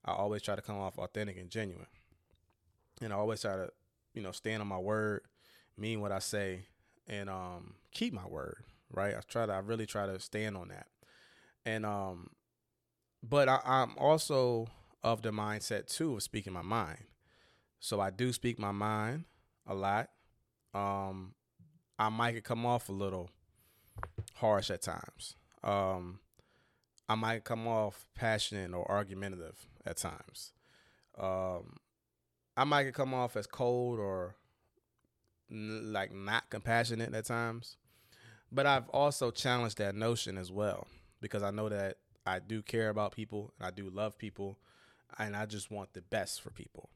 I 0.05 0.13
always 0.13 0.43
try 0.43 0.57
to 0.57 0.63
come 0.63 0.79
off 0.79 0.99
authentic 0.99 1.39
and 1.39 1.51
genuine. 1.51 1.87
and 3.01 3.13
I 3.13 3.17
always 3.17 3.43
try 3.43 3.57
to, 3.57 3.71
you 4.15 4.23
know, 4.23 4.33
stand 4.33 4.61
on 4.63 4.69
my 4.69 4.79
word, 4.79 5.23
mean 5.77 6.01
what 6.01 6.13
I 6.13 6.19
say, 6.19 6.67
and 7.07 7.29
um, 7.31 7.75
keep 7.93 8.13
my 8.13 8.27
word. 8.27 8.65
Right. 8.91 9.15
I 9.15 9.21
try 9.29 9.47
to. 9.47 9.53
I 9.53 9.59
really 9.59 9.87
try 9.87 10.07
to 10.07 10.19
stand 10.19 10.57
on 10.57 10.69
that. 10.69 10.87
And 11.67 11.85
um, 11.85 12.31
but 13.23 13.49
I, 13.49 13.61
I'm 13.65 13.97
also 13.99 14.69
of 15.03 15.23
the 15.23 15.31
mindset 15.31 15.87
too 15.95 16.15
of 16.15 16.23
speaking 16.23 16.53
my 16.53 16.63
mind. 16.63 17.05
So 17.81 18.01
I 18.01 18.11
do 18.11 18.33
speak 18.33 18.59
my 18.59 18.73
mind 18.73 19.25
a 19.67 19.75
lot. 19.75 20.11
Um, 20.75 21.35
I 21.99 22.09
might 22.09 22.43
come 22.45 22.67
off 22.67 22.89
a 22.89 22.93
little 22.93 23.31
harsh 24.35 24.71
at 24.71 24.83
times. 24.83 25.37
Um, 25.63 26.21
I 27.09 27.15
might 27.15 27.45
come 27.45 27.67
off 27.67 28.07
passionate 28.15 28.75
or 28.75 28.89
argumentative 28.91 29.67
at 29.87 29.97
times. 29.97 30.53
Um, 31.19 31.77
I 32.57 32.65
might 32.65 32.93
come 32.93 33.15
off 33.15 33.37
as 33.37 33.47
cold 33.47 33.99
or 33.99 34.37
n- 35.51 35.93
like 35.93 36.13
not 36.13 36.51
compassionate 36.51 37.15
at 37.15 37.25
times. 37.25 37.77
But 38.51 38.67
I've 38.67 38.89
also 38.91 39.31
challenged 39.31 39.79
that 39.79 39.95
notion 39.95 40.39
as 40.39 40.51
well 40.51 40.87
because 41.21 41.43
I 41.43 41.51
know 41.51 41.69
that 41.69 41.99
I 42.27 42.39
do 42.39 42.63
care 42.63 42.89
about 42.89 43.13
people 43.13 43.53
and 43.59 43.67
I 43.67 43.71
do 43.71 43.91
love 43.91 44.19
people 44.19 44.59
and 45.19 45.37
I 45.37 45.47
just 45.47 45.71
want 45.71 45.93
the 45.95 46.03
best 46.03 46.41
for 46.41 46.51
people. 46.51 46.89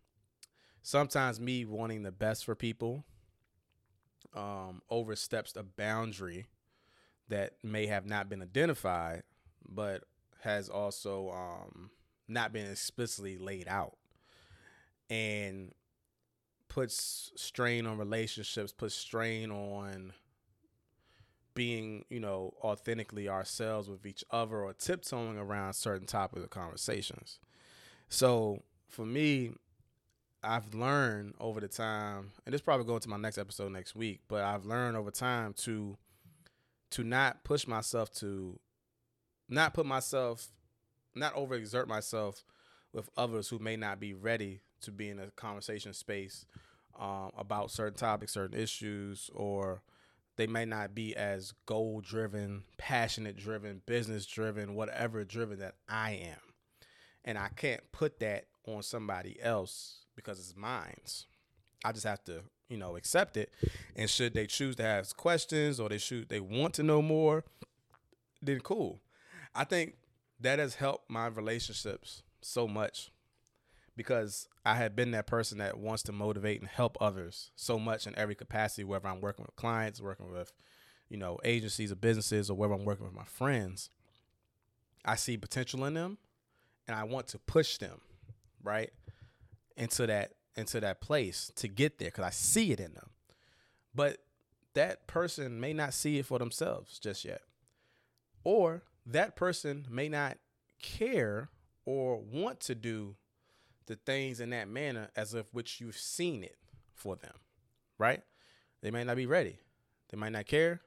Sometimes 0.83 1.41
me 1.41 1.65
wanting 1.65 2.03
the 2.03 2.13
best 2.13 2.45
for 2.45 2.55
people 2.55 3.05
um, 4.35 4.83
oversteps 4.91 5.55
a 5.57 5.63
boundary 5.63 6.47
that 7.29 7.53
may 7.63 7.87
have 7.87 8.07
not 8.07 8.29
been 8.29 8.43
identified, 8.43 9.23
but 9.69 10.05
has 10.41 10.69
also 10.69 11.31
um, 11.31 11.91
not 12.29 12.53
been 12.53 12.71
explicitly 12.71 13.39
laid 13.39 13.69
out, 13.69 13.97
and 15.09 15.73
puts 16.69 17.33
strain 17.37 17.87
on 17.87 17.99
relationships, 17.99 18.73
puts 18.73 18.95
strain 18.95 19.51
on 19.51 20.13
being, 21.55 22.05
you 22.09 22.21
know, 22.21 22.55
authentically 22.63 23.29
ourselves 23.29 23.89
with 23.89 24.07
each 24.07 24.25
other 24.31 24.63
or 24.63 24.73
tiptoeing 24.73 25.39
around 25.39 25.75
certain 25.75 26.07
topics 26.07 26.43
of 26.43 26.51
conversations. 26.51 27.39
So 28.09 28.63
for 28.89 29.05
me, 29.07 29.53
I've 30.43 30.75
learned 30.75 31.35
over 31.39 31.61
the 31.61 31.69
time, 31.69 32.33
and 32.45 32.53
this 32.53 32.61
probably 32.61 32.87
going 32.87 33.01
to 33.01 33.09
my 33.09 33.17
next 33.17 33.39
episode 33.39 33.73
next 33.73 33.95
week, 33.95 34.21
but 34.29 34.43
I've 34.43 34.65
learned 34.65 34.97
over 34.97 35.11
time 35.11 35.53
to 35.59 35.97
to 36.91 37.05
not 37.05 37.43
push 37.43 37.67
myself 37.67 38.13
to 38.13 38.59
not 39.49 39.73
put 39.73 39.87
myself 39.87 40.49
not 41.15 41.35
overexert 41.35 41.87
myself 41.87 42.45
with 42.93 43.09
others 43.17 43.49
who 43.49 43.59
may 43.59 43.77
not 43.77 44.01
be 44.01 44.15
ready 44.15 44.61
to 44.83 44.91
be 44.91 45.09
in 45.09 45.19
a 45.19 45.31
conversation 45.31 45.95
space 45.95 46.45
um, 46.99 47.31
about 47.37 47.71
certain 47.71 47.97
topics, 47.97 48.33
certain 48.33 48.59
issues, 48.59 49.31
or 49.35 49.83
they 50.37 50.47
may 50.47 50.65
not 50.65 50.95
be 50.95 51.15
as 51.15 51.53
goal 51.67 52.01
driven, 52.01 52.65
passionate 52.79 53.37
driven, 53.37 53.83
business 53.87 54.27
driven, 54.27 54.75
whatever 54.75 55.25
driven 55.25 55.59
that 55.59 55.75
I 55.89 56.13
am. 56.13 56.39
And 57.25 57.39
I 57.39 57.49
can't 57.55 57.81
put 57.93 58.19
that 58.21 58.47
on 58.67 58.83
somebody 58.83 59.39
else 59.41 60.07
because 60.17 60.39
it's 60.39 60.57
mine. 60.57 60.97
I 61.85 61.93
just 61.93 62.07
have 62.07 62.25
to, 62.25 62.43
you 62.69 62.77
know, 62.77 62.97
accept 62.97 63.37
it. 63.37 63.53
And 63.95 64.09
should 64.09 64.35
they 64.35 64.47
choose 64.47 64.77
to 64.77 64.85
ask 64.85 65.17
questions 65.17 65.79
or 65.79 65.89
they 65.89 65.99
should 65.99 66.29
they 66.29 66.41
want 66.41 66.75
to 66.75 66.83
know 66.83 67.03
more, 67.03 67.45
then 68.41 68.61
cool. 68.61 69.01
I 69.55 69.65
think 69.65 69.95
that 70.41 70.59
has 70.59 70.77
helped 70.77 71.11
my 71.11 71.27
relationships 71.27 72.23
so 72.41 72.67
much 72.67 73.12
because 73.97 74.49
I 74.65 74.77
have 74.77 74.97
been 74.97 75.11
that 75.13 75.27
person 75.27 75.59
that 75.59 75.79
wants 75.79 76.03
to 76.05 76.13
motivate 76.13 76.61
and 76.61 76.69
help 76.69 76.97
others 77.01 77.51
so 77.55 77.79
much 77.79 78.07
in 78.07 78.17
every 78.17 78.35
capacity, 78.35 78.85
whether 78.85 79.09
I'm 79.09 79.21
working 79.21 79.45
with 79.45 79.57
clients, 79.57 80.01
working 80.01 80.31
with, 80.31 80.53
you 81.09 81.17
know, 81.17 81.39
agencies 81.45 81.93
or 81.93 81.97
businesses, 81.97 82.49
or 82.49 82.57
whether 82.57 82.75
I'm 82.75 82.85
working 82.85 83.05
with 83.05 83.15
my 83.15 83.25
friends. 83.25 83.91
I 85.05 85.17
see 85.17 85.37
potential 85.37 85.85
in 85.85 85.95
them 85.95 86.19
and 86.87 86.97
I 86.97 87.05
want 87.05 87.27
to 87.29 87.39
push 87.39 87.79
them, 87.79 88.01
right? 88.63 88.91
Into 89.77 90.07
that 90.07 90.33
into 90.55 90.81
that 90.81 91.01
place 91.01 91.51
to 91.57 91.67
get 91.67 91.99
there 91.99 92.09
because 92.09 92.25
I 92.25 92.31
see 92.31 92.73
it 92.73 92.81
in 92.81 92.93
them. 92.93 93.11
But 93.95 94.19
that 94.75 95.07
person 95.07 95.61
may 95.61 95.73
not 95.73 95.95
see 95.95 96.19
it 96.19 96.27
for 96.27 96.39
themselves 96.39 96.99
just 96.99 97.25
yet. 97.25 97.41
Or 98.45 98.83
that 99.07 99.37
person 99.37 99.87
may 99.91 100.09
not 100.09 100.39
care 100.83 101.51
or 101.85 102.21
want 102.21 102.61
to 102.61 102.75
do 102.75 103.17
the 103.87 103.97
things 103.97 104.41
in 104.41 104.51
that 104.51 104.69
manner 104.69 105.09
as 105.17 105.35
of 105.35 105.47
which 105.53 105.81
you've 105.81 105.97
seen 105.97 106.43
it 106.43 106.57
for 106.95 107.17
them, 107.17 107.35
right? 107.99 108.23
They 108.83 108.91
might 108.91 109.07
not 109.07 109.17
be 109.17 109.27
ready. 109.27 109.59
They 110.11 110.19
might 110.19 110.33
not 110.33 110.47
care 110.47 110.81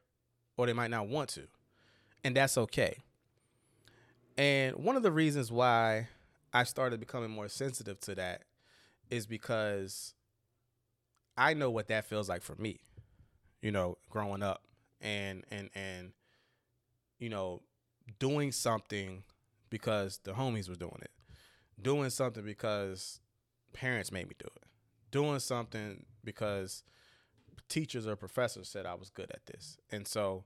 or 0.58 0.66
they 0.66 0.74
might 0.74 0.92
not 0.92 1.08
want 1.08 1.30
to. 1.32 1.44
And 2.24 2.36
that's 2.36 2.58
okay. 2.58 2.98
And 4.38 4.76
one 4.78 4.96
of 4.96 5.04
the 5.04 5.12
reasons 5.12 5.52
why 5.52 6.10
I 6.54 6.64
started 6.64 7.00
becoming 7.00 7.32
more 7.32 7.48
sensitive 7.48 8.00
to 8.02 8.16
that 8.16 8.44
is 9.10 9.26
because 9.26 10.14
I 11.38 11.54
know 11.54 11.70
what 11.70 11.88
that 11.88 12.06
feels 12.06 12.30
like 12.30 12.42
for 12.42 12.56
me. 12.56 12.80
You 13.62 13.72
know, 13.72 13.98
growing 14.10 14.44
up 14.44 14.64
and 15.02 15.44
and 15.50 15.70
and 15.74 16.12
you 17.20 17.30
know, 17.30 17.62
doing 18.20 18.52
something 18.52 19.24
because 19.70 20.20
the 20.24 20.34
homies 20.34 20.70
were 20.70 20.76
doing 20.76 21.00
it 21.02 21.12
doing 21.82 22.10
something 22.10 22.44
because 22.44 23.20
parents 23.74 24.12
made 24.12 24.28
me 24.28 24.36
do 24.38 24.48
it, 24.56 24.64
doing 25.12 25.40
something 25.40 26.06
because 26.24 26.84
teachers 27.70 28.08
or 28.08 28.16
professors 28.16 28.70
said 28.70 28.86
I 28.86 28.96
was 28.96 29.10
good 29.10 29.32
at 29.32 29.46
this, 29.46 29.78
and 29.92 30.08
so, 30.08 30.46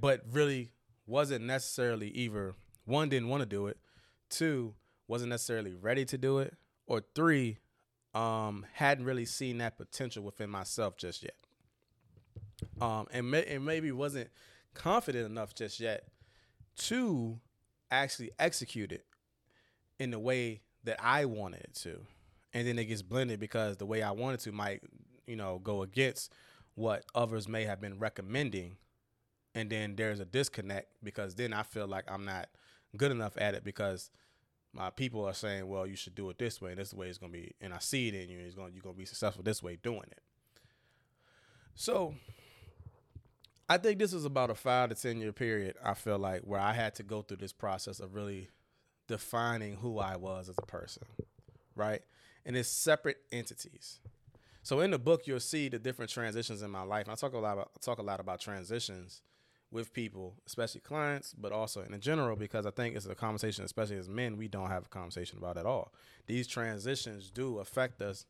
but 0.00 0.22
really 0.30 0.70
wasn't 1.06 1.44
necessarily 1.44 2.08
either 2.08 2.54
one 2.84 3.08
didn't 3.08 3.28
want 3.28 3.42
to 3.42 3.46
do 3.46 3.66
it, 3.66 3.78
two 4.30 4.74
wasn't 5.08 5.30
necessarily 5.30 5.74
ready 5.74 6.04
to 6.04 6.18
do 6.18 6.38
it, 6.38 6.54
or 6.86 7.02
three 7.14 7.58
um, 8.14 8.64
hadn't 8.74 9.04
really 9.04 9.24
seen 9.24 9.58
that 9.58 9.76
potential 9.76 10.22
within 10.22 10.50
myself 10.50 10.96
just 10.96 11.22
yet, 11.22 11.36
um, 12.80 13.06
and, 13.12 13.30
may, 13.30 13.44
and 13.44 13.64
maybe 13.64 13.92
wasn't 13.92 14.30
confident 14.74 15.26
enough 15.26 15.54
just 15.54 15.80
yet 15.80 16.04
to 16.76 17.38
actually 17.90 18.30
execute 18.38 18.92
it 18.92 19.06
in 19.98 20.10
the 20.10 20.18
way 20.18 20.60
that 20.84 20.98
I 21.02 21.24
wanted 21.24 21.60
it 21.60 21.74
to. 21.82 22.00
And 22.52 22.66
then 22.66 22.78
it 22.78 22.86
gets 22.86 23.02
blended 23.02 23.40
because 23.40 23.76
the 23.76 23.86
way 23.86 24.02
I 24.02 24.12
wanted 24.12 24.40
to 24.40 24.52
might, 24.52 24.82
you 25.26 25.36
know, 25.36 25.60
go 25.62 25.82
against 25.82 26.32
what 26.74 27.04
others 27.14 27.48
may 27.48 27.64
have 27.64 27.80
been 27.80 27.98
recommending. 27.98 28.76
And 29.54 29.70
then 29.70 29.96
there's 29.96 30.20
a 30.20 30.24
disconnect 30.24 30.88
because 31.02 31.34
then 31.34 31.52
I 31.52 31.62
feel 31.62 31.86
like 31.86 32.04
I'm 32.10 32.24
not 32.24 32.48
good 32.96 33.10
enough 33.10 33.36
at 33.36 33.54
it 33.54 33.64
because 33.64 34.10
my 34.72 34.90
people 34.90 35.24
are 35.24 35.34
saying, 35.34 35.66
well, 35.66 35.86
you 35.86 35.96
should 35.96 36.14
do 36.14 36.28
it 36.28 36.38
this 36.38 36.60
way, 36.60 36.72
and 36.72 36.78
this 36.78 36.92
way 36.92 37.08
is 37.08 37.18
gonna 37.18 37.32
be, 37.32 37.52
and 37.60 37.72
I 37.72 37.78
see 37.78 38.08
it 38.08 38.14
in 38.14 38.28
you, 38.28 38.38
it's 38.38 38.54
gonna 38.54 38.70
you're 38.72 38.82
gonna 38.82 38.94
be 38.94 39.06
successful 39.06 39.42
this 39.42 39.62
way 39.62 39.78
doing 39.82 40.04
it. 40.10 40.20
So 41.74 42.14
I 43.68 43.78
think 43.78 43.98
this 43.98 44.12
is 44.12 44.24
about 44.24 44.50
a 44.50 44.54
five 44.54 44.90
to 44.90 44.94
ten 44.94 45.18
year 45.18 45.32
period. 45.32 45.76
I 45.82 45.94
feel 45.94 46.18
like 46.18 46.42
where 46.42 46.60
I 46.60 46.72
had 46.72 46.94
to 46.96 47.02
go 47.02 47.22
through 47.22 47.38
this 47.38 47.52
process 47.52 48.00
of 48.00 48.14
really 48.14 48.48
defining 49.06 49.76
who 49.76 49.98
I 49.98 50.16
was 50.16 50.48
as 50.48 50.56
a 50.58 50.66
person, 50.66 51.04
right? 51.74 52.02
And 52.44 52.56
it's 52.56 52.68
separate 52.68 53.18
entities. 53.32 54.00
So 54.62 54.80
in 54.80 54.90
the 54.90 54.98
book, 54.98 55.26
you'll 55.26 55.40
see 55.40 55.68
the 55.68 55.78
different 55.78 56.10
transitions 56.10 56.62
in 56.62 56.70
my 56.70 56.82
life. 56.82 57.06
And 57.06 57.12
I 57.12 57.14
talk 57.14 57.34
a 57.34 57.38
lot 57.38 57.52
about 57.52 57.70
I 57.76 57.78
talk 57.80 57.98
a 57.98 58.02
lot 58.02 58.18
about 58.18 58.40
transitions 58.40 59.22
with 59.70 59.92
people, 59.92 60.34
especially 60.46 60.80
clients, 60.80 61.34
but 61.34 61.52
also 61.52 61.82
in 61.82 62.00
general, 62.00 62.36
because 62.36 62.66
I 62.66 62.70
think 62.70 62.96
it's 62.96 63.06
a 63.06 63.14
conversation, 63.14 63.64
especially 63.64 63.96
as 63.96 64.08
men, 64.08 64.36
we 64.36 64.48
don't 64.48 64.68
have 64.68 64.86
a 64.86 64.88
conversation 64.88 65.38
about 65.38 65.56
at 65.56 65.66
all. 65.66 65.92
These 66.26 66.46
transitions 66.46 67.30
do 67.30 67.58
affect 67.58 68.00
us 68.00 68.26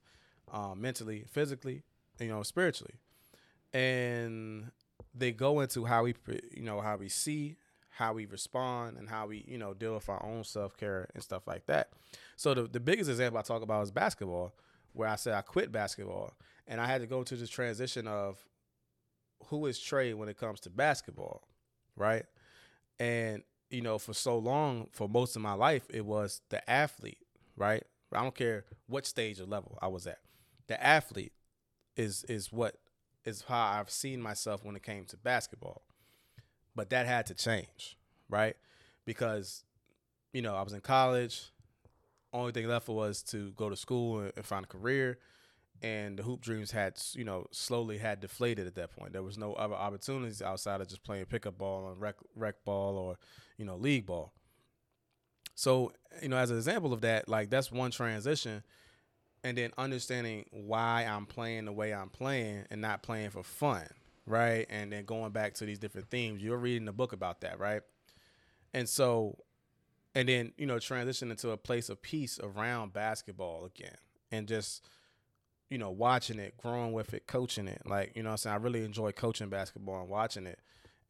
um, 0.50 0.80
mentally, 0.80 1.24
physically, 1.30 1.82
you 2.18 2.28
know, 2.28 2.42
spiritually, 2.42 2.94
and 3.72 4.70
they 5.14 5.32
go 5.32 5.60
into 5.60 5.84
how 5.84 6.04
we, 6.04 6.14
you 6.52 6.62
know, 6.62 6.80
how 6.80 6.96
we 6.96 7.08
see, 7.08 7.56
how 7.96 8.12
we 8.12 8.26
respond 8.26 8.98
and 8.98 9.08
how 9.08 9.26
we, 9.26 9.42
you 9.48 9.56
know, 9.56 9.72
deal 9.72 9.94
with 9.94 10.06
our 10.10 10.22
own 10.22 10.44
self 10.44 10.76
care 10.76 11.08
and 11.14 11.22
stuff 11.22 11.46
like 11.46 11.64
that. 11.64 11.88
So 12.36 12.52
the, 12.52 12.62
the 12.64 12.80
biggest 12.80 13.08
example 13.08 13.38
I 13.38 13.42
talk 13.42 13.62
about 13.62 13.82
is 13.84 13.90
basketball, 13.90 14.54
where 14.92 15.08
I 15.08 15.16
said 15.16 15.32
I 15.32 15.40
quit 15.40 15.72
basketball 15.72 16.34
and 16.66 16.78
I 16.78 16.86
had 16.86 17.00
to 17.00 17.06
go 17.06 17.22
to 17.22 17.36
this 17.36 17.48
transition 17.48 18.06
of 18.06 18.36
who 19.46 19.64
is 19.64 19.78
Trey 19.78 20.12
when 20.12 20.28
it 20.28 20.36
comes 20.36 20.60
to 20.60 20.70
basketball, 20.70 21.48
right? 21.96 22.24
And 23.00 23.42
you 23.70 23.80
know, 23.80 23.98
for 23.98 24.12
so 24.12 24.36
long, 24.36 24.88
for 24.92 25.08
most 25.08 25.34
of 25.34 25.40
my 25.40 25.54
life, 25.54 25.84
it 25.88 26.04
was 26.04 26.42
the 26.50 26.68
athlete, 26.68 27.24
right? 27.56 27.82
I 28.12 28.22
don't 28.22 28.34
care 28.34 28.66
what 28.86 29.06
stage 29.06 29.40
or 29.40 29.46
level 29.46 29.78
I 29.80 29.88
was 29.88 30.06
at. 30.06 30.18
The 30.66 30.82
athlete 30.84 31.32
is 31.96 32.24
is 32.24 32.52
what 32.52 32.76
is 33.24 33.44
how 33.48 33.78
I've 33.78 33.90
seen 33.90 34.20
myself 34.20 34.66
when 34.66 34.76
it 34.76 34.82
came 34.82 35.06
to 35.06 35.16
basketball. 35.16 35.82
But 36.76 36.90
that 36.90 37.06
had 37.06 37.26
to 37.26 37.34
change, 37.34 37.98
right? 38.28 38.56
Because, 39.06 39.64
you 40.32 40.42
know, 40.42 40.54
I 40.54 40.62
was 40.62 40.74
in 40.74 40.82
college. 40.82 41.50
Only 42.32 42.52
thing 42.52 42.68
left 42.68 42.86
for 42.86 42.94
was 42.96 43.22
to 43.24 43.52
go 43.52 43.70
to 43.70 43.76
school 43.76 44.20
and, 44.20 44.44
find 44.44 44.64
a 44.64 44.68
career. 44.68 45.18
and 45.82 46.18
the 46.18 46.22
hoop 46.22 46.40
dreams 46.42 46.70
had 46.72 46.98
you 47.14 47.24
know 47.24 47.46
slowly 47.52 47.98
had 47.98 48.20
deflated 48.20 48.66
at 48.66 48.74
that 48.76 48.92
point. 48.96 49.12
There 49.12 49.22
was 49.22 49.38
no 49.38 49.54
other 49.54 49.74
opportunities 49.74 50.42
outside 50.42 50.80
of 50.80 50.88
just 50.88 51.02
playing 51.04 51.26
pickup 51.26 51.58
ball 51.58 51.90
and 51.90 52.00
rec 52.00 52.16
rec 52.34 52.64
ball 52.64 52.96
or 52.98 53.16
you 53.58 53.64
know 53.64 53.76
league 53.76 54.06
ball. 54.06 54.32
So 55.54 55.92
you 56.22 56.28
know, 56.28 56.36
as 56.36 56.50
an 56.50 56.56
example 56.58 56.92
of 56.92 57.00
that, 57.02 57.28
like 57.28 57.50
that's 57.50 57.72
one 57.72 57.90
transition, 57.90 58.62
and 59.44 59.56
then 59.56 59.72
understanding 59.78 60.46
why 60.50 61.04
I'm 61.04 61.26
playing 61.26 61.66
the 61.66 61.72
way 61.72 61.94
I'm 61.94 62.10
playing 62.10 62.64
and 62.70 62.80
not 62.80 63.02
playing 63.02 63.30
for 63.30 63.42
fun, 63.42 63.86
right? 64.26 64.66
And 64.68 64.92
then 64.92 65.04
going 65.04 65.32
back 65.32 65.54
to 65.54 65.66
these 65.66 65.78
different 65.78 66.10
themes. 66.10 66.42
You're 66.42 66.58
reading 66.58 66.84
the 66.86 66.92
book 66.92 67.12
about 67.12 67.40
that, 67.42 67.58
right? 67.58 67.82
And 68.74 68.88
so, 68.88 69.38
and 70.14 70.28
then 70.28 70.52
you 70.56 70.66
know, 70.66 70.78
transition 70.78 71.30
into 71.30 71.50
a 71.50 71.56
place 71.56 71.88
of 71.88 72.02
peace 72.02 72.38
around 72.42 72.92
basketball 72.92 73.64
again, 73.64 73.96
and 74.30 74.48
just 74.48 74.86
you 75.70 75.78
know, 75.78 75.90
watching 75.90 76.38
it, 76.38 76.56
growing 76.56 76.92
with 76.92 77.12
it, 77.12 77.26
coaching 77.26 77.68
it. 77.68 77.82
Like, 77.84 78.12
you 78.14 78.22
know 78.22 78.30
I'm 78.30 78.36
saying? 78.36 78.54
I 78.54 78.58
really 78.58 78.84
enjoy 78.84 79.12
coaching 79.12 79.48
basketball 79.48 80.00
and 80.00 80.08
watching 80.08 80.46
it. 80.46 80.60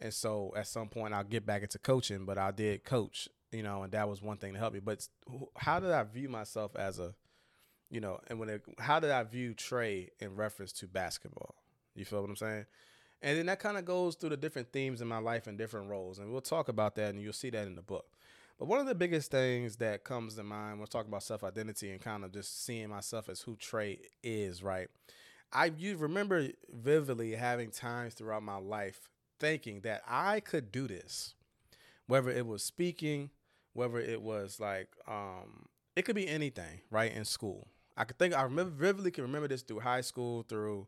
And 0.00 0.12
so 0.12 0.52
at 0.56 0.66
some 0.66 0.88
point 0.88 1.14
I'll 1.14 1.24
get 1.24 1.46
back 1.46 1.62
into 1.62 1.78
coaching, 1.78 2.24
but 2.24 2.38
I 2.38 2.50
did 2.50 2.84
coach, 2.84 3.28
you 3.52 3.62
know, 3.62 3.82
and 3.82 3.92
that 3.92 4.08
was 4.08 4.22
one 4.22 4.36
thing 4.36 4.52
to 4.54 4.58
help 4.58 4.74
me. 4.74 4.80
But 4.80 5.06
how 5.56 5.80
did 5.80 5.90
I 5.90 6.02
view 6.04 6.28
myself 6.28 6.74
as 6.76 6.98
a, 6.98 7.14
you 7.90 8.00
know, 8.00 8.18
and 8.28 8.38
when 8.38 8.48
it, 8.48 8.62
how 8.78 9.00
did 9.00 9.10
I 9.10 9.22
view 9.22 9.54
Trey 9.54 10.10
in 10.20 10.34
reference 10.36 10.72
to 10.74 10.86
basketball? 10.86 11.54
You 11.94 12.04
feel 12.04 12.20
what 12.20 12.30
I'm 12.30 12.36
saying? 12.36 12.66
And 13.22 13.38
then 13.38 13.46
that 13.46 13.60
kind 13.60 13.78
of 13.78 13.84
goes 13.84 14.14
through 14.14 14.30
the 14.30 14.36
different 14.36 14.72
themes 14.72 15.00
in 15.00 15.08
my 15.08 15.18
life 15.18 15.46
and 15.46 15.56
different 15.56 15.88
roles. 15.88 16.18
And 16.18 16.30
we'll 16.30 16.40
talk 16.40 16.68
about 16.68 16.94
that 16.96 17.10
and 17.14 17.22
you'll 17.22 17.32
see 17.32 17.50
that 17.50 17.66
in 17.66 17.74
the 17.74 17.82
book. 17.82 18.06
But 18.58 18.68
one 18.68 18.80
of 18.80 18.86
the 18.86 18.94
biggest 18.94 19.30
things 19.30 19.76
that 19.76 20.04
comes 20.04 20.34
to 20.34 20.42
mind 20.42 20.72
when 20.72 20.80
we're 20.80 20.86
talking 20.86 21.10
about 21.10 21.22
self 21.22 21.44
identity 21.44 21.90
and 21.90 22.00
kind 22.00 22.24
of 22.24 22.32
just 22.32 22.64
seeing 22.64 22.88
myself 22.88 23.28
as 23.28 23.42
who 23.42 23.56
Trey 23.56 24.00
is, 24.22 24.62
right? 24.62 24.88
I 25.52 25.72
you 25.76 25.96
remember 25.96 26.48
vividly 26.72 27.32
having 27.32 27.70
times 27.70 28.14
throughout 28.14 28.42
my 28.42 28.56
life 28.56 29.08
thinking 29.38 29.80
that 29.82 30.02
I 30.08 30.40
could 30.40 30.72
do 30.72 30.88
this, 30.88 31.34
whether 32.06 32.30
it 32.30 32.46
was 32.46 32.62
speaking, 32.62 33.30
whether 33.74 33.98
it 33.98 34.22
was 34.22 34.58
like 34.58 34.88
um, 35.06 35.66
it 35.94 36.02
could 36.02 36.16
be 36.16 36.28
anything, 36.28 36.80
right? 36.90 37.12
In 37.12 37.24
school, 37.24 37.68
I 37.96 38.04
could 38.04 38.18
think 38.18 38.34
I 38.34 38.42
remember 38.42 38.70
vividly 38.70 39.10
can 39.10 39.24
remember 39.24 39.48
this 39.48 39.62
through 39.62 39.80
high 39.80 40.00
school, 40.00 40.44
through 40.48 40.86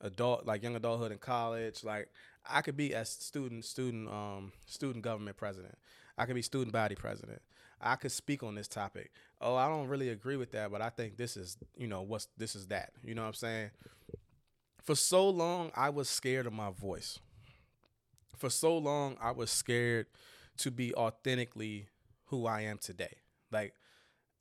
adult 0.00 0.46
like 0.46 0.62
young 0.62 0.76
adulthood 0.76 1.12
in 1.12 1.18
college. 1.18 1.84
Like 1.84 2.08
I 2.48 2.62
could 2.62 2.76
be 2.76 2.92
a 2.92 3.04
student, 3.04 3.64
student, 3.64 4.08
um, 4.08 4.52
student 4.66 5.04
government 5.04 5.36
president. 5.36 5.76
I 6.16 6.26
could 6.26 6.34
be 6.34 6.42
student 6.42 6.72
body 6.72 6.94
president. 6.94 7.40
I 7.80 7.96
could 7.96 8.12
speak 8.12 8.42
on 8.42 8.54
this 8.54 8.68
topic. 8.68 9.10
Oh, 9.40 9.54
I 9.56 9.68
don't 9.68 9.88
really 9.88 10.10
agree 10.10 10.36
with 10.36 10.52
that, 10.52 10.70
but 10.70 10.82
I 10.82 10.90
think 10.90 11.16
this 11.16 11.36
is, 11.36 11.56
you 11.76 11.86
know, 11.86 12.02
what's 12.02 12.28
this 12.36 12.54
is 12.54 12.66
that. 12.66 12.92
You 13.02 13.14
know 13.14 13.22
what 13.22 13.28
I'm 13.28 13.34
saying? 13.34 13.70
For 14.82 14.94
so 14.94 15.28
long, 15.28 15.70
I 15.74 15.88
was 15.90 16.08
scared 16.08 16.46
of 16.46 16.52
my 16.52 16.70
voice. 16.70 17.18
For 18.36 18.50
so 18.50 18.76
long, 18.76 19.16
I 19.20 19.30
was 19.30 19.50
scared 19.50 20.06
to 20.58 20.70
be 20.70 20.94
authentically 20.94 21.86
who 22.26 22.46
I 22.46 22.62
am 22.62 22.78
today. 22.78 23.16
Like, 23.50 23.74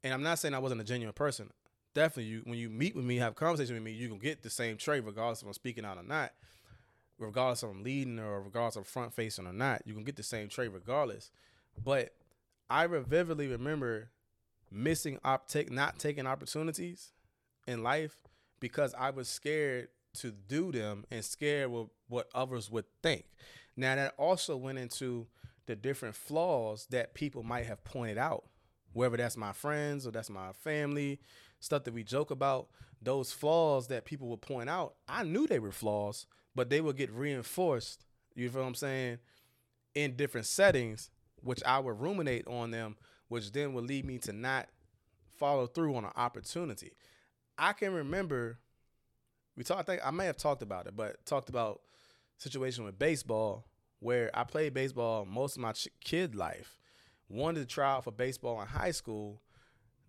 and 0.04 0.14
I'm 0.14 0.24
not 0.24 0.40
saying 0.40 0.54
I 0.54 0.60
wasn't 0.60 0.82
a 0.82 0.86
genuine 0.86 1.14
person. 1.14 1.50
Definitely, 2.00 2.32
you 2.32 2.42
when 2.46 2.58
you 2.58 2.70
meet 2.70 2.96
with 2.96 3.04
me, 3.04 3.18
have 3.18 3.36
conversation 3.36 3.76
with 3.76 3.84
me, 3.84 3.92
you 3.92 4.08
can 4.08 4.20
get 4.20 4.42
the 4.42 4.50
same 4.50 4.78
trait 4.78 5.04
regardless 5.04 5.42
if 5.42 5.48
I'm 5.50 5.54
speaking 5.54 5.84
out 5.84 5.98
or 5.98 6.04
not. 6.04 6.32
Regardless 7.18 7.62
if 7.62 7.70
I'm 7.70 7.84
leading 7.84 8.20
or 8.20 8.42
regardless 8.42 8.78
of 8.78 8.88
front 8.88 9.14
facing 9.14 9.46
or 9.46 9.52
not, 9.52 9.82
you 9.86 9.94
can 9.94 10.06
get 10.06 10.16
the 10.16 10.24
same 10.24 10.48
trait 10.48 10.72
regardless. 10.72 11.30
But 11.84 12.16
I 12.70 12.88
vividly 12.88 13.48
remember 13.48 14.12
missing 14.72 15.20
op 15.26 15.50
take 15.50 15.70
not 15.74 16.00
taking 16.00 16.26
opportunities 16.26 17.12
in 17.68 17.84
life 17.84 18.16
because 18.62 18.96
I 18.98 19.10
was 19.10 19.28
scared 19.28 19.90
to 20.20 20.32
do 20.32 20.72
them 20.72 21.04
and 21.12 21.22
scared 21.26 21.70
with 21.70 21.88
what 22.08 22.30
others 22.34 22.72
would 22.72 22.86
think. 23.04 23.26
Now 23.76 23.96
that 23.96 24.14
also 24.18 24.56
went 24.56 24.78
into 24.78 25.28
the 25.66 25.76
different 25.76 26.16
flaws 26.16 26.88
that 26.92 27.14
people 27.14 27.44
might 27.44 27.66
have 27.66 27.84
pointed 27.84 28.18
out, 28.18 28.46
whether 28.94 29.18
that's 29.18 29.36
my 29.36 29.52
friends 29.52 30.08
or 30.08 30.12
that's 30.12 30.30
my 30.30 30.54
family, 30.54 31.20
stuff 31.60 31.84
that 31.84 31.94
we 31.94 32.04
joke 32.04 32.32
about, 32.32 32.68
those 33.02 33.32
flaws 33.32 33.88
that 33.88 34.06
people 34.06 34.28
would 34.30 34.42
point 34.42 34.70
out, 34.70 34.96
I 35.08 35.24
knew 35.24 35.48
they 35.48 35.60
were 35.60 35.72
flaws, 35.72 36.26
but 36.56 36.70
they 36.70 36.82
would 36.82 36.98
get 36.98 37.12
reinforced, 37.12 38.06
you 38.36 38.50
feel 38.50 38.62
what 38.62 38.68
I'm 38.68 38.76
saying, 38.76 39.20
in 39.96 40.16
different 40.16 40.48
settings 40.48 41.10
which 41.42 41.64
I 41.64 41.80
would 41.80 42.02
ruminate 42.02 42.46
on 42.48 42.72
them, 42.72 42.98
which 43.30 43.52
then 43.52 43.74
would 43.74 43.86
lead 43.86 44.06
me 44.06 44.18
to 44.20 44.34
not 44.34 44.68
follow 45.38 45.68
through 45.68 45.96
on 45.96 46.04
an 46.04 46.12
opportunity. 46.16 46.92
I 47.58 47.74
can 47.74 47.94
remember 47.94 48.60
we 49.60 49.66
talked. 49.66 49.82
I 49.82 49.84
think 49.84 50.02
I 50.08 50.12
may 50.12 50.26
have 50.26 50.38
talked 50.38 50.62
about 50.62 50.88
it, 50.88 50.96
but 50.96 51.26
talked 51.26 51.50
about 51.50 51.82
situation 52.38 52.86
with 52.86 52.98
baseball 52.98 53.66
where 54.00 54.32
I 54.34 54.46
played 54.46 54.74
baseball 54.74 55.26
most 55.26 55.58
of 55.58 55.62
my 55.62 55.74
kid 56.02 56.34
life. 56.34 56.80
Wanted 57.28 57.60
to 57.60 57.66
try 57.66 57.92
out 57.92 58.06
for 58.06 58.12
baseball 58.12 58.62
in 58.62 58.68
high 58.68 58.92
school. 58.92 59.42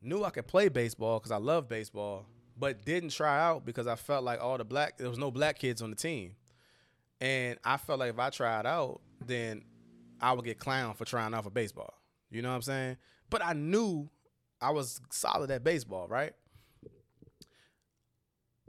Knew 0.03 0.25
I 0.25 0.31
could 0.31 0.47
play 0.47 0.69
baseball 0.69 1.19
because 1.19 1.31
I 1.31 1.37
love 1.37 1.69
baseball, 1.69 2.27
but 2.59 2.85
didn't 2.85 3.11
try 3.11 3.41
out 3.41 3.65
because 3.67 3.87
I 3.87 3.97
felt 3.97 4.25
like 4.25 4.41
all 4.41 4.57
the 4.57 4.65
black 4.65 4.97
there 4.97 5.09
was 5.09 5.19
no 5.19 5.31
black 5.31 5.59
kids 5.59 5.83
on 5.83 5.91
the 5.91 5.97
team, 5.97 6.37
and 7.21 7.59
I 7.65 7.77
felt 7.77 7.99
like 7.99 8.11
if 8.11 8.19
I 8.19 8.31
tried 8.31 8.67
out, 8.67 9.01
then 9.27 9.63
I 10.21 10.33
would 10.33 10.45
get 10.45 10.59
clowned 10.59 10.97
for 10.97 11.05
trying 11.05 11.35
out 11.35 11.45
for 11.45 11.51
baseball. 11.51 11.95
You 12.31 12.43
know 12.43 12.49
what 12.49 12.57
I'm 12.57 12.63
saying? 12.63 12.97
But 13.29 13.45
I 13.45 13.53
knew 13.53 14.09
I 14.61 14.71
was 14.71 15.01
solid 15.11 15.51
at 15.51 15.65
baseball, 15.65 16.09
right? 16.09 16.33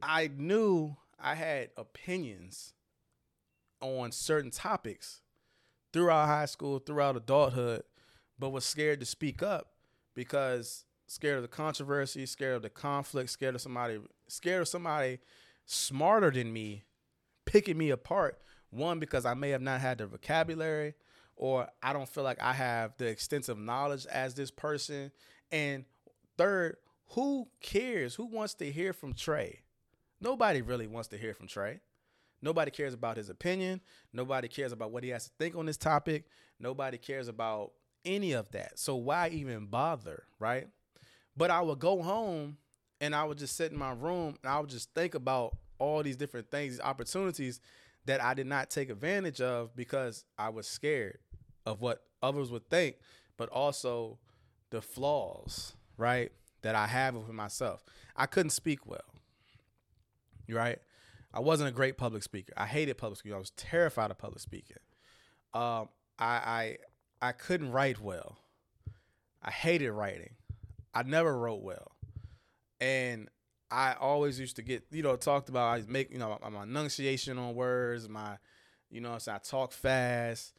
I 0.02 0.30
knew 0.36 0.96
I 1.20 1.36
had 1.36 1.70
opinions 1.78 2.74
on 3.82 4.12
certain 4.12 4.52
topics 4.52 5.22
throughout 5.94 6.28
high 6.28 6.46
school, 6.46 6.80
throughout 6.80 7.16
adulthood, 7.16 7.84
but 8.40 8.50
was 8.50 8.66
scared 8.66 9.00
to 9.00 9.06
speak 9.06 9.44
up 9.44 9.74
because 10.16 10.86
scared 11.12 11.36
of 11.36 11.42
the 11.42 11.48
controversy, 11.50 12.26
scared 12.26 12.56
of 12.56 12.62
the 12.62 12.70
conflict, 12.70 13.30
scared 13.30 13.54
of 13.54 13.60
somebody, 13.60 14.00
scared 14.30 14.62
of 14.62 14.68
somebody 14.70 15.20
smarter 15.66 16.32
than 16.32 16.54
me 16.54 16.86
picking 17.46 17.78
me 17.78 17.90
apart. 17.90 18.40
One, 18.70 18.98
because 18.98 19.26
I 19.26 19.34
may 19.34 19.50
have 19.50 19.62
not 19.62 19.82
had 19.82 19.98
the 19.98 20.08
vocabulary, 20.08 20.94
or 21.36 21.68
I 21.84 21.92
don't 21.92 22.08
feel 22.08 22.24
like 22.24 22.42
I 22.42 22.54
have 22.54 22.94
the 22.98 23.08
extensive 23.08 23.58
knowledge 23.60 24.06
as 24.06 24.36
this 24.36 24.52
person. 24.52 25.12
And 25.52 25.84
third, 26.38 26.78
who 27.10 27.50
cares? 27.60 28.16
Who 28.16 28.28
wants 28.28 28.54
to 28.56 28.72
hear 28.72 28.94
from 28.94 29.14
Trey? 29.14 29.64
Nobody 30.22 30.62
really 30.62 30.88
wants 30.88 31.10
to 31.10 31.18
hear 31.18 31.34
from 31.34 31.48
Trey. 31.48 31.82
Nobody 32.42 32.72
cares 32.72 32.94
about 32.94 33.18
his 33.18 33.30
opinion. 33.30 33.82
Nobody 34.14 34.48
cares 34.48 34.72
about 34.72 34.92
what 34.92 35.04
he 35.04 35.10
has 35.10 35.26
to 35.26 35.32
think 35.38 35.58
on 35.58 35.66
this 35.66 35.78
topic. 35.78 36.24
Nobody 36.58 36.98
cares 36.98 37.28
about 37.28 37.74
any 38.06 38.32
of 38.32 38.50
that. 38.52 38.80
So 38.80 38.96
why 38.96 39.28
even 39.28 39.66
bother, 39.66 40.24
right? 40.40 40.70
But 41.36 41.52
I 41.52 41.62
would 41.62 41.80
go 41.80 42.02
home 42.02 42.58
and 43.00 43.16
I 43.16 43.24
would 43.24 43.38
just 43.38 43.56
sit 43.56 43.72
in 43.72 43.78
my 43.78 43.92
room 43.94 44.38
and 44.44 44.52
I 44.52 44.60
would 44.60 44.70
just 44.70 44.94
think 44.94 45.16
about 45.16 45.56
all 45.80 46.04
these 46.04 46.18
different 46.18 46.52
things, 46.52 46.74
these 46.74 46.82
opportunities 46.82 47.60
that 48.06 48.24
I 48.24 48.34
did 48.34 48.48
not 48.48 48.70
take 48.70 48.90
advantage 48.90 49.42
of 49.42 49.76
because 49.76 50.26
I 50.38 50.50
was 50.50 50.68
scared 50.68 51.20
of 51.66 51.82
what 51.82 52.04
others 52.22 52.52
would 52.52 52.70
think, 52.70 52.98
but 53.38 53.50
also 53.50 54.20
the 54.70 54.82
flaws, 54.82 55.74
right, 55.98 56.32
that 56.62 56.76
I 56.76 56.88
have 56.88 57.16
with 57.16 57.30
myself. 57.30 57.84
I 58.16 58.26
couldn't 58.26 58.52
speak 58.52 58.86
well, 58.86 59.00
right? 60.50 60.80
I 61.34 61.40
wasn't 61.40 61.70
a 61.70 61.74
great 61.74 61.98
public 61.98 62.24
speaker. 62.24 62.54
I 62.58 62.66
hated 62.66 62.98
public 62.98 63.20
speaking. 63.20 63.36
I 63.36 63.40
was 63.40 63.52
terrified 63.52 64.12
of 64.12 64.18
public 64.18 64.42
speaking. 64.42 64.78
Um, 65.54 65.90
I, 66.20 66.28
I 66.28 66.78
I 67.22 67.32
couldn't 67.34 67.72
write 67.72 68.00
well. 68.02 68.38
I 69.44 69.52
hated 69.52 69.92
writing. 69.92 70.36
I 70.94 71.04
never 71.04 71.38
wrote 71.38 71.62
well, 71.62 71.92
and 72.80 73.30
I 73.70 73.94
always 74.00 74.40
used 74.40 74.58
to 74.58 74.62
get 74.62 74.84
you 74.92 75.04
know 75.04 75.16
talked 75.16 75.50
about. 75.50 75.80
I 75.80 75.84
make 75.88 76.12
you 76.12 76.20
know 76.20 76.38
my 76.52 76.64
enunciation 76.64 77.38
on 77.38 77.56
words, 77.56 78.10
my 78.10 78.38
you 78.90 79.02
know 79.02 79.18
so 79.18 79.34
I 79.34 79.38
talk 79.40 79.72
fast. 79.74 80.54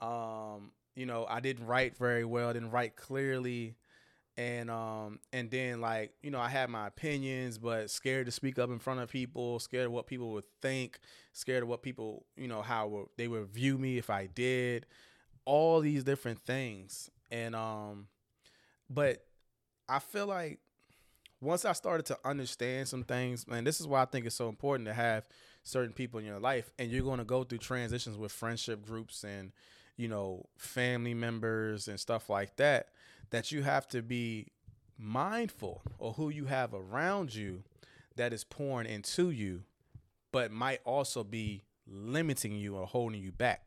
Um, 0.00 0.72
you 0.94 1.06
know, 1.06 1.26
I 1.28 1.40
didn't 1.40 1.66
write 1.66 1.96
very 1.96 2.24
well, 2.24 2.52
didn't 2.52 2.72
write 2.72 2.96
clearly. 2.96 3.76
And 4.36 4.70
um 4.70 5.20
and 5.32 5.50
then 5.50 5.80
like, 5.80 6.12
you 6.22 6.30
know, 6.30 6.40
I 6.40 6.48
had 6.48 6.70
my 6.70 6.86
opinions, 6.86 7.58
but 7.58 7.90
scared 7.90 8.26
to 8.26 8.32
speak 8.32 8.58
up 8.58 8.70
in 8.70 8.78
front 8.78 9.00
of 9.00 9.08
people, 9.08 9.58
scared 9.58 9.86
of 9.86 9.92
what 9.92 10.06
people 10.06 10.30
would 10.32 10.44
think, 10.62 10.98
scared 11.32 11.64
of 11.64 11.68
what 11.68 11.82
people, 11.82 12.24
you 12.36 12.48
know, 12.48 12.62
how 12.62 13.08
they 13.16 13.28
would 13.28 13.48
view 13.48 13.78
me 13.78 13.98
if 13.98 14.10
I 14.10 14.26
did. 14.26 14.86
All 15.44 15.80
these 15.80 16.04
different 16.04 16.40
things. 16.40 17.10
And 17.30 17.54
um 17.56 18.08
but 18.90 19.24
I 19.88 19.98
feel 19.98 20.26
like 20.26 20.58
once 21.40 21.64
I 21.64 21.72
started 21.72 22.06
to 22.06 22.18
understand 22.24 22.88
some 22.88 23.04
things, 23.04 23.46
man, 23.46 23.64
this 23.64 23.80
is 23.80 23.86
why 23.86 24.02
I 24.02 24.04
think 24.06 24.26
it's 24.26 24.34
so 24.34 24.48
important 24.48 24.86
to 24.88 24.94
have 24.94 25.28
certain 25.62 25.92
people 25.92 26.18
in 26.18 26.26
your 26.26 26.40
life 26.40 26.70
and 26.78 26.90
you're 26.90 27.04
going 27.04 27.18
to 27.18 27.24
go 27.24 27.44
through 27.44 27.58
transitions 27.58 28.16
with 28.16 28.32
friendship 28.32 28.84
groups 28.84 29.24
and 29.24 29.52
you 29.98 30.08
know, 30.08 30.46
family 30.56 31.12
members 31.12 31.88
and 31.88 32.00
stuff 32.00 32.30
like 32.30 32.56
that, 32.56 32.88
that 33.30 33.52
you 33.52 33.62
have 33.62 33.86
to 33.88 34.00
be 34.00 34.46
mindful 34.96 35.82
of 36.00 36.16
who 36.16 36.30
you 36.30 36.46
have 36.46 36.72
around 36.72 37.34
you 37.34 37.62
that 38.16 38.32
is 38.32 38.44
pouring 38.44 38.86
into 38.88 39.30
you, 39.30 39.64
but 40.32 40.50
might 40.50 40.80
also 40.84 41.22
be 41.24 41.64
limiting 41.86 42.52
you 42.52 42.76
or 42.76 42.86
holding 42.86 43.20
you 43.20 43.32
back. 43.32 43.64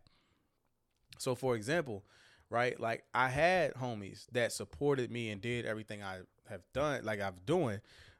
So, 1.19 1.35
for 1.35 1.55
example, 1.55 2.05
right, 2.51 2.79
like 2.79 3.03
I 3.15 3.29
had 3.29 3.73
homies 3.73 4.27
that 4.33 4.51
supported 4.51 5.09
me 5.09 5.31
and 5.31 5.41
did 5.41 5.65
everything 5.65 6.03
I 6.03 6.19
have 6.49 6.61
done, 6.73 7.03
like 7.05 7.21
I've 7.21 7.45
doing, 7.45 7.79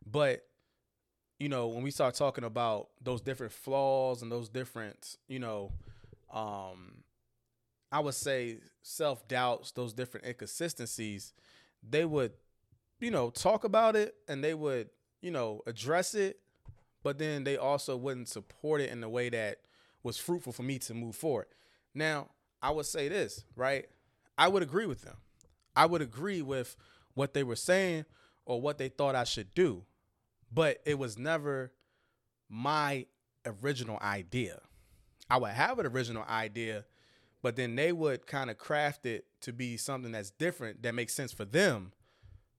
but 0.10 0.44
you 1.38 1.50
know, 1.50 1.68
when 1.68 1.84
we 1.84 1.92
start 1.92 2.14
talking 2.16 2.44
about 2.44 2.90
those 3.02 3.20
different 3.20 3.52
flaws 3.52 4.22
and 4.22 4.32
those 4.32 4.48
different, 4.48 5.18
you 5.28 5.40
know, 5.40 5.72
um, 6.32 7.04
I 7.92 8.00
would 8.00 8.14
say 8.14 8.60
self 8.84 9.28
doubts, 9.28 9.72
those 9.72 9.92
different 9.92 10.28
inconsistencies, 10.28 11.34
they 11.88 12.06
would, 12.06 12.34
you 13.00 13.12
know, 13.12 13.32
talk 13.32 13.64
about 13.64 13.96
it 13.96 14.16
and 14.28 14.44
they 14.44 14.54
would, 14.54 14.90
you 15.22 15.32
know, 15.32 15.62
address 15.66 16.14
it, 16.14 16.40
but 17.04 17.18
then 17.18 17.44
they 17.44 17.58
also 17.58 17.98
wouldn't 17.98 18.30
support 18.30 18.80
it 18.80 18.92
in 18.92 19.02
the 19.02 19.10
way 19.10 19.30
that 19.30 19.58
was 20.04 20.18
fruitful 20.18 20.54
for 20.54 20.64
me 20.64 20.78
to 20.80 20.94
move 20.94 21.16
forward. 21.16 21.48
Now, 21.96 22.30
I 22.62 22.70
would 22.70 22.86
say 22.86 23.08
this, 23.08 23.44
right? 23.56 23.88
I 24.38 24.48
would 24.48 24.64
agree 24.64 24.86
with 24.86 25.02
them. 25.02 25.18
I 25.76 25.86
would 25.86 26.02
agree 26.02 26.42
with 26.42 26.76
what 27.14 27.34
they 27.34 27.44
were 27.44 27.56
saying 27.56 28.06
or 28.46 28.60
what 28.60 28.78
they 28.78 28.90
thought 28.90 29.16
I 29.16 29.24
should 29.24 29.54
do 29.54 29.86
but 30.52 30.82
it 30.86 31.00
was 31.00 31.18
never 31.18 31.72
my 32.50 33.06
original 33.46 33.98
idea. 34.02 34.60
I 35.30 35.38
would 35.38 35.52
have 35.52 35.80
an 35.80 35.86
original 35.86 36.26
idea, 36.30 36.86
but 37.42 37.56
then 37.56 37.76
they 37.76 37.92
would 37.94 38.28
kind 38.28 38.50
of 38.50 38.58
craft 38.58 39.06
it 39.06 39.26
to 39.42 39.54
be 39.54 39.78
something 39.78 40.12
that's 40.12 40.32
different 40.32 40.84
that 40.84 40.94
makes 40.94 41.14
sense 41.14 41.32
for 41.32 41.46
them, 41.46 41.94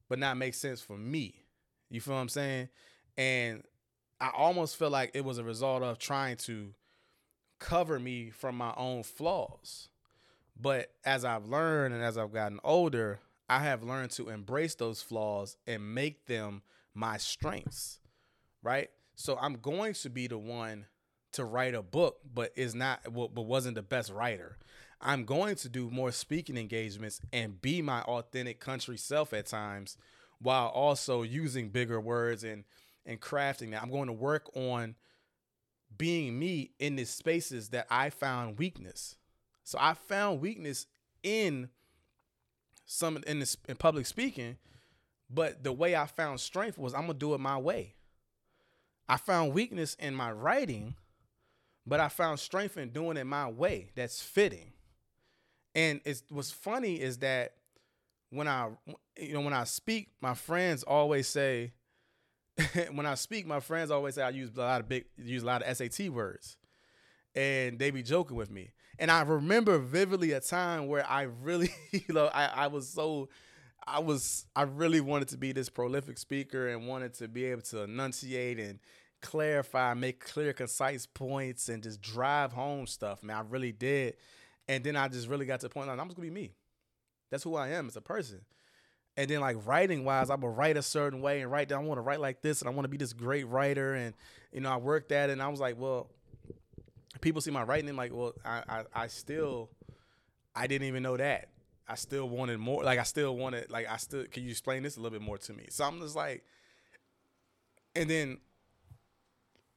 but 0.09 0.19
not 0.19 0.39
make 0.39 0.55
sense 0.55 0.81
for 0.81 0.97
me. 0.97 1.45
You 1.91 2.01
feel 2.01 2.15
what 2.15 2.21
I'm 2.21 2.29
saying? 2.31 2.71
And 3.19 3.63
I 4.21 4.31
almost 4.35 4.77
feel 4.77 4.89
like 4.89 5.11
it 5.13 5.25
was 5.25 5.37
a 5.37 5.45
result 5.45 5.83
of 5.83 5.99
trying 5.99 6.39
to 6.39 6.73
cover 7.59 8.01
me 8.01 8.31
from 8.31 8.57
my 8.57 8.73
own 8.77 9.03
flaws. 9.03 9.89
But 10.59 10.93
as 11.05 11.25
I've 11.25 11.47
learned 11.47 11.95
and 11.95 12.03
as 12.03 12.17
I've 12.17 12.33
gotten 12.33 12.61
older, 12.63 13.21
I 13.49 13.61
have 13.61 13.83
learned 13.83 14.11
to 14.13 14.29
embrace 14.29 14.75
those 14.75 15.03
flaws 15.03 15.57
and 15.67 15.95
make 15.95 16.27
them 16.27 16.63
my 16.95 17.17
strengths, 17.17 18.01
right? 18.63 18.91
So 19.15 19.37
I'm 19.41 19.55
going 19.55 19.95
to 19.95 20.11
be 20.11 20.27
the 20.27 20.39
one 20.39 20.87
to 21.33 21.45
write 21.45 21.75
a 21.75 21.83
book, 21.83 22.19
but 22.33 22.53
is 22.57 22.75
not, 22.75 23.01
but 23.05 23.35
wasn't 23.35 23.75
the 23.75 23.83
best 23.83 24.13
writer. 24.13 24.59
I'm 25.01 25.25
going 25.25 25.57
to 25.57 25.69
do 25.69 25.91
more 25.91 26.13
speaking 26.13 26.57
engagements 26.57 27.21
and 27.33 27.61
be 27.61 27.83
my 27.83 28.03
authentic 28.03 28.61
country 28.61 28.97
self 28.97 29.33
at 29.33 29.47
times, 29.47 29.97
while 30.39 30.69
also 30.69 31.23
using 31.23 31.71
bigger 31.71 32.01
words 32.01 32.45
and 32.45 32.65
and 33.05 33.21
crafting 33.21 33.73
that. 33.73 33.83
I'm 33.83 33.91
going 33.91 34.07
to 34.07 34.13
work 34.13 34.49
on 34.55 34.95
being 35.97 36.39
me 36.39 36.73
in 36.79 36.97
the 36.97 37.05
spaces 37.05 37.71
that 37.71 37.87
I 37.91 38.11
found 38.11 38.59
weakness. 38.59 39.17
So 39.65 39.79
I 39.81 39.95
found 39.95 40.41
weakness 40.41 40.87
in 41.23 41.69
some 42.85 43.23
in 43.27 43.41
this 43.41 43.57
in 43.69 43.77
public 43.77 44.07
speaking 44.07 44.57
but 45.33 45.65
the 45.65 45.73
way 45.73 45.97
I 45.97 46.07
found 46.07 46.41
strength 46.41 46.77
was 46.79 46.95
I'm 46.95 47.03
gonna 47.03 47.15
do 47.15 47.35
it 47.35 47.39
my 47.39 47.57
way. 47.57 47.95
I 49.09 49.17
found 49.17 49.55
weakness 49.55 49.95
in 49.95 50.15
my 50.15 50.31
writing, 50.31 50.95
but 51.87 52.01
I 52.01 52.09
found 52.09 52.39
strength 52.39 52.77
in 52.77 52.91
doing 52.91 53.17
it 53.17 53.25
my 53.25 53.49
way. 53.49 53.91
That's 53.95 54.21
fitting. 54.21 54.73
And 55.75 56.01
it's 56.05 56.23
what's 56.29 56.51
funny 56.51 57.01
is 57.01 57.19
that 57.19 57.55
when 58.31 58.47
I 58.47 58.69
you 59.19 59.33
know 59.33 59.41
when 59.41 59.55
I 59.55 59.65
speak, 59.65 60.11
my 60.21 60.35
friends 60.35 60.83
always 60.83 61.29
say 61.29 61.73
when 62.93 63.07
I 63.07 63.15
speak, 63.15 63.47
my 63.47 63.61
friends 63.61 63.91
always 63.91 64.17
say 64.17 64.23
I 64.23 64.31
use 64.31 64.51
a 64.55 64.61
lot 64.61 64.83
of 64.83 64.89
big 64.89 65.07
use 65.17 65.43
a 65.43 65.47
lot 65.47 65.63
of 65.63 65.77
SAT 65.77 66.11
words. 66.11 66.59
And 67.35 67.79
they 67.79 67.91
be 67.91 68.03
joking 68.03 68.37
with 68.37 68.51
me. 68.51 68.73
And 68.99 69.11
I 69.11 69.23
remember 69.23 69.79
vividly 69.79 70.33
a 70.33 70.41
time 70.41 70.87
where 70.87 71.09
I 71.09 71.23
really, 71.23 71.71
you 71.93 72.15
know, 72.15 72.27
I, 72.27 72.47
I 72.47 72.67
was 72.69 72.89
so 72.89 73.29
I 73.87 74.01
was 74.01 74.47
I 74.55 74.63
really 74.63 75.01
wanted 75.01 75.29
to 75.29 75.37
be 75.37 75.53
this 75.53 75.69
prolific 75.69 76.19
speaker 76.19 76.69
and 76.69 76.87
wanted 76.87 77.15
to 77.15 77.29
be 77.29 77.45
able 77.47 77.63
to 77.63 77.83
enunciate 77.83 78.59
and 78.59 78.79
clarify, 79.21 79.95
make 79.95 80.21
clear, 80.21 80.53
concise 80.53 81.07
points, 81.07 81.69
and 81.69 81.83
just 81.83 82.01
drive 82.01 82.53
home 82.53 82.87
stuff. 82.87 83.23
Man, 83.23 83.37
I 83.37 83.41
really 83.41 83.73
did. 83.73 84.17
And 84.69 84.85
then 84.85 84.97
I 84.97 85.09
just 85.09 85.29
really 85.29 85.47
got 85.47 85.61
to 85.61 85.69
the 85.69 85.75
point 85.75 85.89
like 85.89 85.99
I'm 85.99 86.07
just 86.07 86.17
gonna 86.17 86.29
be 86.29 86.35
me. 86.35 86.53
That's 87.31 87.43
who 87.43 87.57
I 87.57 87.69
am 87.69 87.89
as 87.89 87.97
a 87.97 88.01
person. 88.01 88.43
And 89.17 89.29
then 89.29 89.41
like 89.41 89.57
writing 89.67 90.05
wise, 90.05 90.31
I 90.31 90.37
would 90.37 90.57
write 90.57 90.77
a 90.77 90.83
certain 90.83 91.21
way 91.21 91.41
and 91.41 91.51
write 91.51 91.69
down. 91.69 91.85
I 91.85 91.87
want 91.87 91.99
to 91.99 92.03
write 92.03 92.21
like 92.21 92.41
this, 92.43 92.61
and 92.61 92.69
I 92.69 92.73
want 92.73 92.85
to 92.85 92.89
be 92.91 92.97
this 92.97 93.13
great 93.13 93.47
writer. 93.47 93.95
And 93.95 94.15
you 94.53 94.61
know, 94.61 94.71
I 94.71 94.77
worked 94.77 95.13
at 95.13 95.29
it, 95.29 95.35
and 95.35 95.43
I 95.43 95.49
was 95.49 95.61
like, 95.61 95.79
well, 95.79 96.09
people 97.21 97.41
see 97.41 97.51
my 97.51 97.63
writing, 97.63 97.89
and 97.89 97.99
like, 97.99 98.13
well, 98.13 98.33
I, 98.45 98.63
I, 98.69 98.85
I 98.95 99.07
still, 99.07 99.71
I 100.55 100.67
didn't 100.67 100.89
even 100.89 101.03
know 101.03 101.17
that. 101.17 101.49
I 101.89 101.95
still 101.97 102.29
wanted 102.29 102.59
more. 102.59 102.83
Like 102.85 102.99
I 102.99 103.03
still 103.03 103.37
wanted. 103.37 103.71
Like 103.71 103.89
I 103.91 103.97
still. 103.97 104.25
Can 104.25 104.45
you 104.45 104.51
explain 104.51 104.83
this 104.83 104.97
a 104.97 105.01
little 105.01 105.19
bit 105.19 105.25
more 105.25 105.39
to 105.39 105.53
me? 105.53 105.67
So 105.71 105.85
I'm 105.85 106.01
just 106.01 106.17
like, 106.17 106.45
and 107.95 108.09
then, 108.09 108.39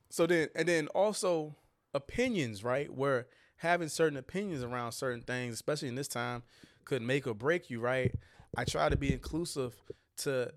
so 0.10 0.26
then, 0.26 0.50
and 0.56 0.68
then 0.68 0.88
also 0.90 1.56
opinions, 1.94 2.64
right? 2.64 2.94
Where 2.94 3.28
having 3.58 3.90
certain 3.90 4.18
opinions 4.18 4.64
around 4.64 4.92
certain 4.92 5.22
things, 5.22 5.56
especially 5.56 5.88
in 5.88 5.96
this 5.96 6.08
time, 6.08 6.44
could 6.86 7.02
make 7.02 7.28
or 7.28 7.34
break 7.34 7.70
you, 7.70 7.80
right? 7.80 8.14
I 8.56 8.64
try 8.64 8.90
to 8.90 8.96
be 8.96 9.12
inclusive 9.12 9.74
to 10.18 10.54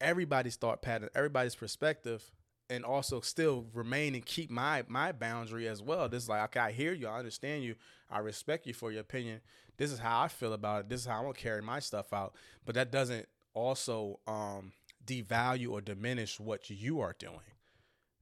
everybody's 0.00 0.56
thought 0.56 0.82
pattern, 0.82 1.10
everybody's 1.14 1.54
perspective, 1.54 2.30
and 2.68 2.84
also 2.84 3.20
still 3.20 3.66
remain 3.72 4.14
and 4.14 4.24
keep 4.24 4.50
my 4.50 4.84
my 4.88 5.12
boundary 5.12 5.68
as 5.68 5.82
well. 5.82 6.08
This 6.08 6.24
is 6.24 6.28
like, 6.28 6.42
okay, 6.44 6.60
I 6.60 6.72
hear 6.72 6.92
you, 6.92 7.06
I 7.08 7.18
understand 7.18 7.64
you, 7.64 7.76
I 8.10 8.18
respect 8.18 8.66
you 8.66 8.74
for 8.74 8.90
your 8.90 9.00
opinion. 9.00 9.40
This 9.76 9.92
is 9.92 9.98
how 9.98 10.22
I 10.22 10.28
feel 10.28 10.52
about 10.52 10.80
it. 10.80 10.88
This 10.88 11.00
is 11.00 11.06
how 11.06 11.18
I'm 11.18 11.22
gonna 11.22 11.34
carry 11.34 11.62
my 11.62 11.80
stuff 11.80 12.12
out. 12.12 12.34
But 12.64 12.74
that 12.74 12.90
doesn't 12.90 13.28
also 13.54 14.20
um 14.26 14.72
devalue 15.04 15.70
or 15.70 15.80
diminish 15.80 16.40
what 16.40 16.68
you 16.68 17.00
are 17.00 17.14
doing. 17.18 17.54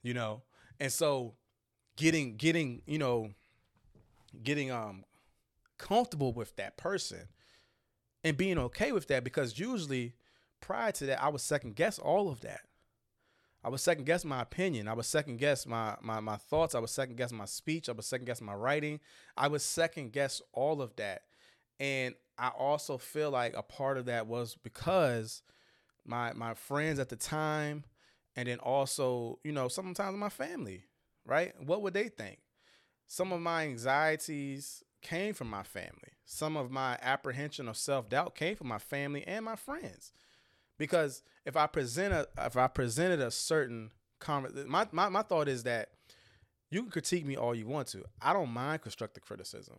You 0.03 0.15
know? 0.15 0.43
And 0.81 0.93
so 0.93 1.35
getting 1.97 2.37
getting, 2.37 2.83
you 2.87 2.99
know, 2.99 3.31
getting 4.43 4.71
um 4.71 5.05
comfortable 5.79 6.33
with 6.33 6.55
that 6.57 6.77
person 6.77 7.29
and 8.23 8.37
being 8.37 8.59
okay 8.59 8.93
with 8.93 9.09
that 9.09 9.25
because 9.25 9.59
usually 9.59 10.15
prior 10.61 10.93
to 10.93 11.07
that 11.07 11.23
I 11.23 11.29
would 11.29 11.41
second 11.41 11.77
guess 11.77 11.99
all 11.99 12.29
of 12.29 12.41
that. 12.41 12.61
I 13.65 13.71
would 13.71 13.81
second 13.81 14.05
guess 14.05 14.27
my 14.27 14.43
opinion. 14.43 14.89
I 14.89 14.93
would 14.93 15.07
second 15.07 15.39
guess 15.39 15.67
my, 15.67 15.97
my 16.03 16.21
my 16.21 16.37
thoughts. 16.37 16.75
I 16.75 16.81
would 16.81 16.91
second 16.91 17.17
guess 17.17 17.33
my 17.33 17.47
speech. 17.47 17.89
I 17.89 17.93
would 17.93 18.05
second 18.05 18.27
guess 18.27 18.43
my 18.43 18.53
writing. 18.55 19.01
I 19.37 19.49
would 19.49 19.63
second 19.63 20.13
guess 20.13 20.43
all 20.53 20.83
of 20.83 20.95
that. 20.97 21.23
And 21.81 22.15
I 22.39 22.49
also 22.49 22.99
feel 22.99 23.31
like 23.31 23.57
a 23.57 23.63
part 23.63 23.97
of 23.97 24.05
that 24.07 24.27
was 24.27 24.57
because 24.63 25.43
my 26.05 26.35
my 26.35 26.53
friends 26.53 26.99
at 26.99 27.09
the 27.09 27.17
time 27.17 27.85
and 28.37 28.49
then 28.49 28.59
also, 28.59 29.39
you 29.45 29.53
know, 29.53 29.69
sometimes 29.69 30.17
my 30.19 30.29
family, 30.29 30.85
right? 31.25 31.55
What 31.65 31.81
would 31.83 31.95
they 31.95 32.09
think? 32.09 32.41
Some 33.07 33.33
of 33.33 33.41
my 33.41 33.63
anxieties 33.65 34.83
came 35.01 35.33
from 35.33 35.49
my 35.49 35.63
family. 35.63 36.13
Some 36.27 36.57
of 36.57 36.71
my 36.71 36.99
apprehension 37.01 37.69
of 37.69 37.77
self-doubt 37.77 38.35
came 38.35 38.57
from 38.57 38.69
my 38.69 38.79
family 38.79 39.25
and 39.27 39.45
my 39.45 39.57
friends 39.57 40.13
because 40.79 41.23
if 41.45 41.57
I 41.57 41.67
present 41.67 42.13
a 42.13 42.27
if 42.39 42.57
I 42.57 42.67
presented 42.67 43.21
a 43.21 43.31
certain 43.31 43.91
comment, 44.21 44.69
my, 44.69 44.87
my 44.93 45.09
my 45.09 45.23
thought 45.23 45.49
is 45.49 45.65
that 45.65 45.91
you 46.71 46.83
can 46.83 46.91
critique 46.91 47.25
me 47.25 47.37
all 47.37 47.55
you 47.55 47.67
want 47.67 47.89
to. 47.89 48.05
I 48.21 48.33
don't 48.33 48.51
mind 48.51 48.83
constructive 48.83 49.25
criticism. 49.25 49.77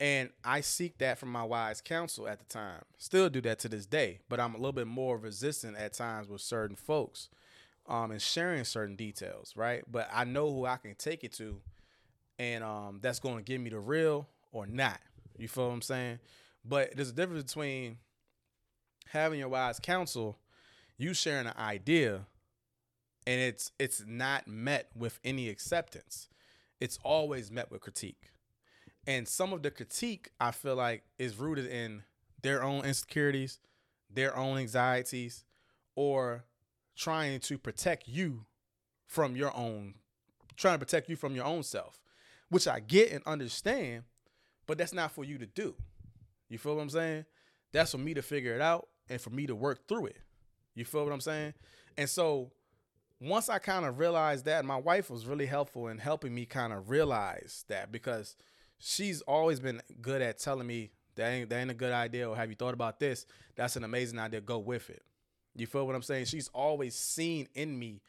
And 0.00 0.30
I 0.44 0.60
seek 0.60 0.98
that 0.98 1.18
from 1.18 1.30
my 1.30 1.44
wise 1.44 1.80
counsel 1.80 2.26
at 2.26 2.40
the 2.40 2.44
time. 2.46 2.82
Still 2.98 3.30
do 3.30 3.40
that 3.42 3.60
to 3.60 3.68
this 3.68 3.86
day, 3.86 4.18
but 4.28 4.40
I'm 4.40 4.54
a 4.54 4.58
little 4.58 4.72
bit 4.72 4.88
more 4.88 5.16
resistant 5.16 5.76
at 5.76 5.94
times 5.94 6.28
with 6.28 6.40
certain 6.40 6.76
folks 6.76 7.28
um, 7.88 8.10
and 8.10 8.20
sharing 8.20 8.64
certain 8.64 8.96
details, 8.96 9.54
right? 9.56 9.84
But 9.90 10.08
I 10.12 10.24
know 10.24 10.50
who 10.52 10.66
I 10.66 10.76
can 10.76 10.94
take 10.96 11.22
it 11.22 11.32
to, 11.34 11.60
and 12.38 12.64
um, 12.64 12.98
that's 13.02 13.20
going 13.20 13.36
to 13.36 13.42
give 13.42 13.60
me 13.60 13.70
the 13.70 13.78
real 13.78 14.26
or 14.52 14.66
not. 14.66 15.00
You 15.38 15.48
feel 15.48 15.68
what 15.68 15.74
I'm 15.74 15.82
saying? 15.82 16.18
But 16.64 16.96
there's 16.96 17.10
a 17.10 17.14
difference 17.14 17.44
between 17.44 17.98
having 19.08 19.38
your 19.38 19.48
wise 19.48 19.78
counsel, 19.80 20.38
you 20.96 21.14
sharing 21.14 21.46
an 21.46 21.54
idea, 21.58 22.26
and 23.26 23.40
it's 23.40 23.72
it's 23.78 24.04
not 24.06 24.46
met 24.46 24.90
with 24.94 25.18
any 25.24 25.48
acceptance. 25.48 26.28
It's 26.80 26.98
always 27.02 27.50
met 27.50 27.70
with 27.70 27.80
critique. 27.80 28.30
And 29.06 29.28
some 29.28 29.52
of 29.52 29.62
the 29.62 29.70
critique 29.70 30.30
I 30.40 30.50
feel 30.50 30.76
like 30.76 31.04
is 31.18 31.36
rooted 31.36 31.66
in 31.66 32.02
their 32.42 32.62
own 32.62 32.84
insecurities, 32.84 33.58
their 34.10 34.36
own 34.36 34.58
anxieties, 34.58 35.44
or 35.94 36.44
trying 36.96 37.40
to 37.40 37.58
protect 37.58 38.08
you 38.08 38.46
from 39.06 39.36
your 39.36 39.54
own 39.56 39.94
trying 40.56 40.74
to 40.74 40.84
protect 40.84 41.08
you 41.08 41.16
from 41.16 41.34
your 41.34 41.44
own 41.44 41.62
self, 41.62 42.00
which 42.48 42.68
I 42.68 42.80
get 42.80 43.12
and 43.12 43.22
understand, 43.26 44.04
but 44.66 44.78
that's 44.78 44.92
not 44.92 45.10
for 45.10 45.24
you 45.24 45.38
to 45.38 45.46
do. 45.46 45.74
You 46.48 46.58
feel 46.58 46.76
what 46.76 46.82
I'm 46.82 46.90
saying? 46.90 47.24
That's 47.72 47.90
for 47.90 47.98
me 47.98 48.14
to 48.14 48.22
figure 48.22 48.54
it 48.54 48.60
out 48.60 48.88
and 49.08 49.20
for 49.20 49.30
me 49.30 49.46
to 49.46 49.54
work 49.54 49.86
through 49.88 50.06
it. 50.06 50.18
You 50.74 50.84
feel 50.84 51.04
what 51.04 51.12
I'm 51.12 51.20
saying? 51.20 51.54
And 51.96 52.08
so 52.08 52.50
once 53.20 53.48
I 53.48 53.58
kind 53.58 53.84
of 53.84 53.98
realized 53.98 54.44
that, 54.46 54.64
my 54.64 54.76
wife 54.76 55.10
was 55.10 55.26
really 55.26 55.46
helpful 55.46 55.88
in 55.88 55.98
helping 55.98 56.34
me 56.34 56.46
kind 56.46 56.72
of 56.72 56.90
realize 56.90 57.64
that 57.68 57.92
because 57.92 58.36
she's 58.78 59.20
always 59.22 59.60
been 59.60 59.80
good 60.00 60.20
at 60.20 60.38
telling 60.38 60.66
me 60.66 60.90
that 61.16 61.28
ain't 61.28 61.48
that 61.50 61.60
ain't 61.60 61.70
a 61.70 61.74
good 61.74 61.92
idea 61.92 62.28
or 62.28 62.36
have 62.36 62.50
you 62.50 62.56
thought 62.56 62.74
about 62.74 62.98
this? 62.98 63.26
That's 63.54 63.76
an 63.76 63.84
amazing 63.84 64.18
idea. 64.18 64.40
Go 64.40 64.58
with 64.58 64.90
it. 64.90 65.02
You 65.54 65.66
feel 65.66 65.86
what 65.86 65.94
I'm 65.94 66.02
saying? 66.02 66.26
She's 66.26 66.48
always 66.48 66.96
seen 66.96 67.48
in 67.54 67.78
me 67.78 68.00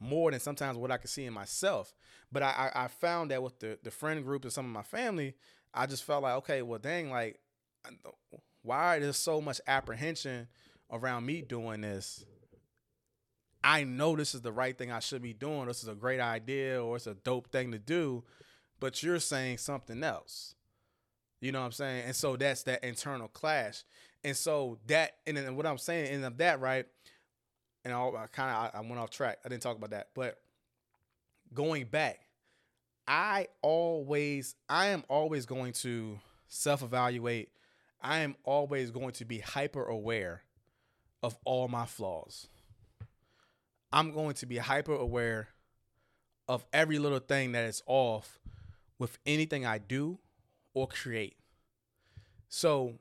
more 0.00 0.30
than 0.30 0.40
sometimes 0.40 0.78
what 0.78 0.90
I 0.90 0.96
can 0.96 1.08
see 1.08 1.26
in 1.26 1.32
myself. 1.32 1.94
But 2.32 2.42
I, 2.42 2.70
I, 2.74 2.84
I 2.84 2.88
found 2.88 3.30
that 3.30 3.42
with 3.42 3.58
the, 3.58 3.78
the 3.82 3.90
friend 3.90 4.24
group 4.24 4.44
and 4.44 4.52
some 4.52 4.64
of 4.64 4.72
my 4.72 4.82
family, 4.82 5.34
I 5.72 5.86
just 5.86 6.04
felt 6.04 6.22
like, 6.22 6.34
okay, 6.36 6.62
well, 6.62 6.78
dang, 6.78 7.10
like, 7.10 7.38
why 8.64 8.98
there's 8.98 9.16
so 9.16 9.40
much 9.40 9.60
apprehension 9.66 10.48
around 10.90 11.26
me 11.26 11.42
doing 11.42 11.82
this? 11.82 12.24
I 13.62 13.84
know 13.84 14.16
this 14.16 14.34
is 14.34 14.42
the 14.42 14.52
right 14.52 14.76
thing 14.76 14.90
I 14.90 14.98
should 14.98 15.22
be 15.22 15.32
doing. 15.32 15.66
This 15.66 15.82
is 15.82 15.88
a 15.88 15.94
great 15.94 16.20
idea 16.20 16.82
or 16.82 16.96
it's 16.96 17.06
a 17.06 17.14
dope 17.14 17.50
thing 17.52 17.72
to 17.72 17.78
do, 17.78 18.24
but 18.80 19.02
you're 19.02 19.20
saying 19.20 19.58
something 19.58 20.02
else. 20.02 20.54
You 21.40 21.52
know 21.52 21.60
what 21.60 21.66
I'm 21.66 21.72
saying? 21.72 22.04
And 22.06 22.16
so 22.16 22.36
that's 22.36 22.62
that 22.64 22.82
internal 22.82 23.28
clash. 23.28 23.84
And 24.22 24.36
so 24.36 24.78
that, 24.86 25.16
and 25.26 25.36
then 25.36 25.56
what 25.56 25.66
I'm 25.66 25.78
saying, 25.78 26.14
and 26.14 26.24
of 26.24 26.38
that, 26.38 26.60
right? 26.60 26.86
And 27.84 27.92
I, 27.92 28.00
I 28.00 28.26
kind 28.32 28.50
of 28.50 28.80
I 28.80 28.80
went 28.80 28.98
off 28.98 29.10
track. 29.10 29.38
I 29.44 29.48
didn't 29.48 29.62
talk 29.62 29.76
about 29.76 29.90
that, 29.90 30.08
but 30.14 30.38
going 31.52 31.84
back, 31.84 32.20
I 33.06 33.48
always, 33.60 34.54
I 34.68 34.86
am 34.88 35.04
always 35.08 35.44
going 35.44 35.74
to 35.74 36.18
self 36.48 36.82
evaluate. 36.82 37.50
I 38.04 38.18
am 38.18 38.36
always 38.44 38.90
going 38.90 39.12
to 39.12 39.24
be 39.24 39.38
hyper 39.38 39.82
aware 39.82 40.42
of 41.22 41.38
all 41.46 41.68
my 41.68 41.86
flaws. 41.86 42.48
I'm 43.90 44.12
going 44.12 44.34
to 44.34 44.46
be 44.46 44.58
hyper 44.58 44.94
aware 44.94 45.48
of 46.46 46.66
every 46.72 46.98
little 46.98 47.18
thing 47.18 47.52
that 47.52 47.64
is 47.64 47.82
off 47.86 48.38
with 48.98 49.18
anything 49.24 49.64
I 49.64 49.78
do 49.78 50.18
or 50.74 50.86
create. 50.86 51.36
So 52.48 52.98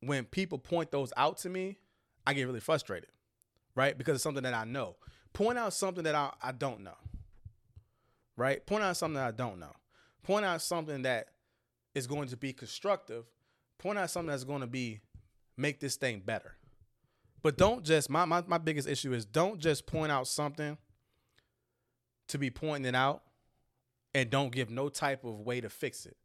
when 0.00 0.24
people 0.24 0.58
point 0.58 0.90
those 0.90 1.12
out 1.16 1.36
to 1.38 1.50
me, 1.50 1.76
I 2.26 2.32
get 2.32 2.44
really 2.44 2.60
frustrated, 2.60 3.10
right? 3.74 3.96
Because 3.96 4.14
it's 4.14 4.22
something 4.22 4.44
that 4.44 4.54
I 4.54 4.64
know. 4.64 4.96
Point 5.34 5.58
out 5.58 5.74
something 5.74 6.04
that 6.04 6.14
I, 6.14 6.32
I 6.42 6.52
don't 6.52 6.80
know, 6.80 6.96
right? 8.36 8.64
Point 8.64 8.82
out 8.82 8.96
something 8.96 9.16
that 9.16 9.28
I 9.28 9.30
don't 9.30 9.60
know. 9.60 9.74
Point 10.22 10.46
out 10.46 10.62
something 10.62 11.02
that 11.02 11.28
is 11.94 12.06
going 12.06 12.28
to 12.28 12.36
be 12.36 12.54
constructive. 12.54 13.24
Point 13.78 13.98
out 13.98 14.10
something 14.10 14.30
that's 14.30 14.44
going 14.44 14.60
to 14.60 14.66
be 14.66 15.00
make 15.56 15.80
this 15.80 15.96
thing 15.96 16.22
better. 16.24 16.54
But 17.42 17.56
don't 17.56 17.84
just 17.84 18.10
my, 18.10 18.24
my 18.24 18.42
my 18.46 18.58
biggest 18.58 18.88
issue 18.88 19.12
is 19.12 19.24
don't 19.24 19.60
just 19.60 19.86
point 19.86 20.10
out 20.10 20.26
something 20.26 20.76
to 22.28 22.38
be 22.38 22.50
pointing 22.50 22.88
it 22.88 22.94
out 22.94 23.22
and 24.14 24.30
don't 24.30 24.52
give 24.52 24.70
no 24.70 24.88
type 24.88 25.24
of 25.24 25.40
way 25.40 25.60
to 25.60 25.68
fix 25.68 26.06
it. 26.06 26.16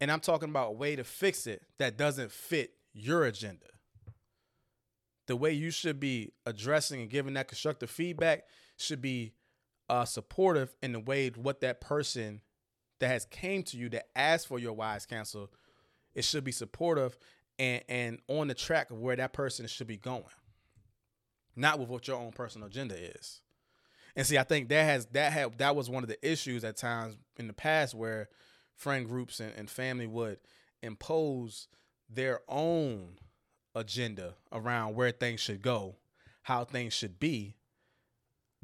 And 0.00 0.10
I'm 0.10 0.20
talking 0.20 0.48
about 0.48 0.68
a 0.68 0.72
way 0.72 0.96
to 0.96 1.04
fix 1.04 1.46
it 1.46 1.62
that 1.78 1.96
doesn't 1.96 2.30
fit 2.30 2.72
your 2.92 3.24
agenda. 3.24 3.66
The 5.26 5.36
way 5.36 5.52
you 5.52 5.70
should 5.70 6.00
be 6.00 6.32
addressing 6.46 7.00
and 7.00 7.10
giving 7.10 7.34
that 7.34 7.48
constructive 7.48 7.90
feedback 7.90 8.44
should 8.76 9.02
be 9.02 9.34
uh, 9.88 10.04
supportive 10.04 10.74
in 10.82 10.92
the 10.92 11.00
way 11.00 11.28
what 11.30 11.60
that 11.60 11.80
person 11.80 12.40
that 13.00 13.08
has 13.08 13.26
came 13.26 13.62
to 13.64 13.76
you 13.76 13.88
that 13.90 14.08
asked 14.16 14.48
for 14.48 14.58
your 14.58 14.72
wise 14.72 15.06
counsel, 15.06 15.50
it 16.14 16.24
should 16.24 16.44
be 16.44 16.52
supportive 16.52 17.16
and 17.58 17.82
and 17.88 18.18
on 18.28 18.48
the 18.48 18.54
track 18.54 18.90
of 18.90 18.98
where 18.98 19.16
that 19.16 19.32
person 19.32 19.66
should 19.66 19.86
be 19.86 19.96
going, 19.96 20.24
not 21.56 21.78
with 21.78 21.88
what 21.88 22.06
your 22.08 22.18
own 22.18 22.32
personal 22.32 22.68
agenda 22.68 22.96
is. 22.96 23.40
And 24.16 24.26
see, 24.26 24.38
I 24.38 24.42
think 24.42 24.68
that 24.68 24.84
has 24.84 25.06
that 25.06 25.32
had 25.32 25.58
that 25.58 25.76
was 25.76 25.90
one 25.90 26.02
of 26.02 26.08
the 26.08 26.28
issues 26.28 26.64
at 26.64 26.76
times 26.76 27.16
in 27.36 27.46
the 27.46 27.52
past 27.52 27.94
where 27.94 28.28
friend 28.74 29.06
groups 29.06 29.40
and, 29.40 29.52
and 29.56 29.68
family 29.68 30.06
would 30.06 30.38
impose 30.82 31.68
their 32.08 32.40
own 32.48 33.18
agenda 33.74 34.34
around 34.52 34.94
where 34.94 35.10
things 35.10 35.40
should 35.40 35.62
go, 35.62 35.96
how 36.42 36.64
things 36.64 36.92
should 36.92 37.18
be, 37.18 37.56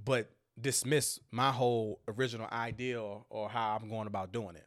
but 0.02 0.30
dismiss 0.60 1.18
my 1.30 1.50
whole 1.50 2.00
original 2.08 2.48
idea 2.52 3.00
or, 3.00 3.24
or 3.28 3.48
how 3.48 3.78
I'm 3.80 3.88
going 3.88 4.06
about 4.06 4.32
doing 4.32 4.56
it. 4.56 4.66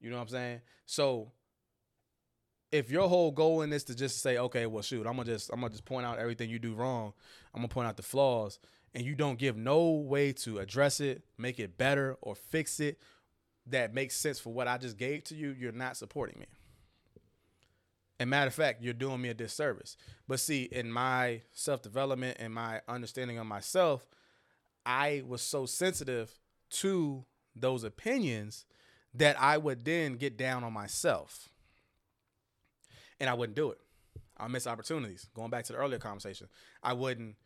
You 0.00 0.10
know 0.10 0.16
what 0.16 0.22
I'm 0.22 0.28
saying? 0.28 0.60
So 0.86 1.32
if 2.72 2.90
your 2.90 3.08
whole 3.08 3.30
goal 3.30 3.62
in 3.62 3.70
this 3.70 3.82
is 3.82 3.86
to 3.86 3.94
just 3.94 4.22
say, 4.22 4.38
okay, 4.38 4.66
well, 4.66 4.82
shoot, 4.82 5.06
I'm 5.06 5.16
gonna 5.16 5.24
just 5.24 5.50
I'm 5.52 5.60
gonna 5.60 5.70
just 5.70 5.84
point 5.84 6.06
out 6.06 6.18
everything 6.18 6.50
you 6.50 6.58
do 6.58 6.74
wrong. 6.74 7.12
I'm 7.54 7.60
gonna 7.60 7.68
point 7.68 7.86
out 7.86 7.96
the 7.96 8.02
flaws, 8.02 8.58
and 8.94 9.04
you 9.04 9.14
don't 9.14 9.38
give 9.38 9.56
no 9.56 9.90
way 9.90 10.32
to 10.32 10.58
address 10.58 10.98
it, 10.98 11.22
make 11.38 11.60
it 11.60 11.78
better, 11.78 12.16
or 12.22 12.34
fix 12.34 12.80
it 12.80 12.98
that 13.66 13.94
makes 13.94 14.16
sense 14.16 14.40
for 14.40 14.52
what 14.52 14.66
I 14.66 14.78
just 14.78 14.96
gave 14.96 15.24
to 15.24 15.34
you, 15.34 15.54
you're 15.56 15.72
not 15.72 15.96
supporting 15.96 16.40
me. 16.40 16.46
And 18.18 18.30
matter 18.30 18.48
of 18.48 18.54
fact, 18.54 18.82
you're 18.82 18.94
doing 18.94 19.20
me 19.20 19.28
a 19.28 19.34
disservice. 19.34 19.96
But 20.28 20.40
see, 20.40 20.64
in 20.64 20.90
my 20.90 21.42
self 21.52 21.82
development 21.82 22.38
and 22.40 22.54
my 22.54 22.80
understanding 22.88 23.38
of 23.38 23.46
myself, 23.46 24.06
I 24.86 25.22
was 25.26 25.42
so 25.42 25.66
sensitive 25.66 26.38
to 26.70 27.24
those 27.54 27.84
opinions 27.84 28.64
that 29.14 29.40
I 29.40 29.58
would 29.58 29.84
then 29.84 30.14
get 30.14 30.36
down 30.36 30.64
on 30.64 30.72
myself 30.72 31.48
and 33.22 33.30
I 33.30 33.34
wouldn't 33.34 33.54
do 33.54 33.70
it. 33.70 33.78
I 34.36 34.48
miss 34.48 34.66
opportunities. 34.66 35.28
Going 35.32 35.48
back 35.48 35.64
to 35.66 35.72
the 35.72 35.78
earlier 35.78 36.00
conversation, 36.00 36.48
I 36.82 36.92
wouldn't 36.92 37.36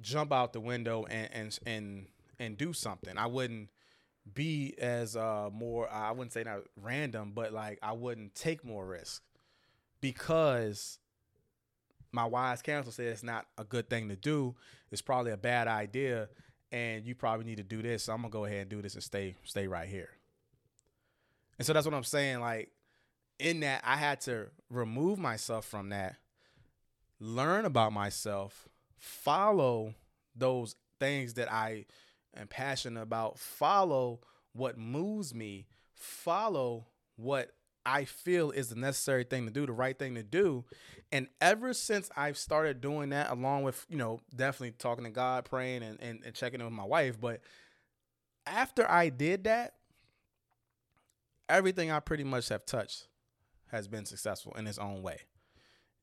jump 0.00 0.30
out 0.30 0.52
the 0.52 0.60
window 0.60 1.06
and 1.10 1.28
and 1.32 1.58
and 1.66 2.06
and 2.38 2.58
do 2.58 2.72
something. 2.74 3.16
I 3.16 3.26
wouldn't 3.26 3.70
be 4.34 4.74
as 4.78 5.16
uh 5.16 5.48
more 5.50 5.90
I 5.90 6.12
wouldn't 6.12 6.34
say 6.34 6.44
not 6.44 6.60
random, 6.76 7.32
but 7.34 7.52
like 7.52 7.78
I 7.82 7.92
wouldn't 7.92 8.34
take 8.34 8.62
more 8.62 8.86
risk 8.86 9.22
because 10.02 10.98
my 12.12 12.26
wise 12.26 12.60
counsel 12.60 12.92
said 12.92 13.06
it's 13.06 13.22
not 13.22 13.46
a 13.56 13.64
good 13.64 13.88
thing 13.88 14.10
to 14.10 14.16
do. 14.16 14.54
It's 14.90 15.00
probably 15.00 15.32
a 15.32 15.38
bad 15.38 15.66
idea, 15.66 16.28
and 16.70 17.06
you 17.06 17.14
probably 17.14 17.46
need 17.46 17.56
to 17.56 17.62
do 17.62 17.80
this. 17.80 18.04
So 18.04 18.12
I'm 18.12 18.20
gonna 18.20 18.30
go 18.30 18.44
ahead 18.44 18.60
and 18.60 18.68
do 18.68 18.82
this 18.82 18.94
and 18.94 19.02
stay 19.02 19.36
stay 19.44 19.66
right 19.66 19.88
here. 19.88 20.10
And 21.58 21.66
so 21.66 21.72
that's 21.72 21.86
what 21.86 21.94
I'm 21.94 22.04
saying. 22.04 22.40
Like 22.40 22.70
in 23.40 23.60
that 23.60 23.82
I 23.84 23.96
had 23.96 24.20
to 24.22 24.48
remove 24.68 25.18
myself 25.18 25.64
from 25.64 25.88
that, 25.88 26.16
learn 27.18 27.64
about 27.64 27.92
myself, 27.92 28.68
follow 28.98 29.94
those 30.36 30.76
things 30.98 31.34
that 31.34 31.50
I 31.52 31.86
am 32.36 32.46
passionate 32.46 33.00
about, 33.00 33.38
follow 33.38 34.20
what 34.52 34.78
moves 34.78 35.34
me, 35.34 35.66
follow 35.94 36.86
what 37.16 37.52
I 37.84 38.04
feel 38.04 38.50
is 38.50 38.68
the 38.68 38.76
necessary 38.76 39.24
thing 39.24 39.46
to 39.46 39.50
do, 39.50 39.64
the 39.64 39.72
right 39.72 39.98
thing 39.98 40.14
to 40.14 40.22
do. 40.22 40.64
And 41.10 41.28
ever 41.40 41.72
since 41.72 42.10
I've 42.16 42.36
started 42.36 42.80
doing 42.80 43.10
that, 43.10 43.30
along 43.30 43.62
with, 43.62 43.86
you 43.88 43.96
know, 43.96 44.20
definitely 44.34 44.72
talking 44.72 45.04
to 45.04 45.10
God, 45.10 45.46
praying 45.46 45.82
and, 45.82 45.98
and, 46.00 46.20
and 46.24 46.34
checking 46.34 46.60
in 46.60 46.66
with 46.66 46.74
my 46.74 46.84
wife, 46.84 47.18
but 47.20 47.40
after 48.46 48.88
I 48.88 49.08
did 49.08 49.44
that, 49.44 49.74
everything 51.48 51.90
I 51.90 52.00
pretty 52.00 52.24
much 52.24 52.50
have 52.50 52.64
touched 52.64 53.06
has 53.70 53.88
been 53.88 54.04
successful 54.04 54.54
in 54.56 54.66
its 54.66 54.78
own 54.78 55.02
way. 55.02 55.20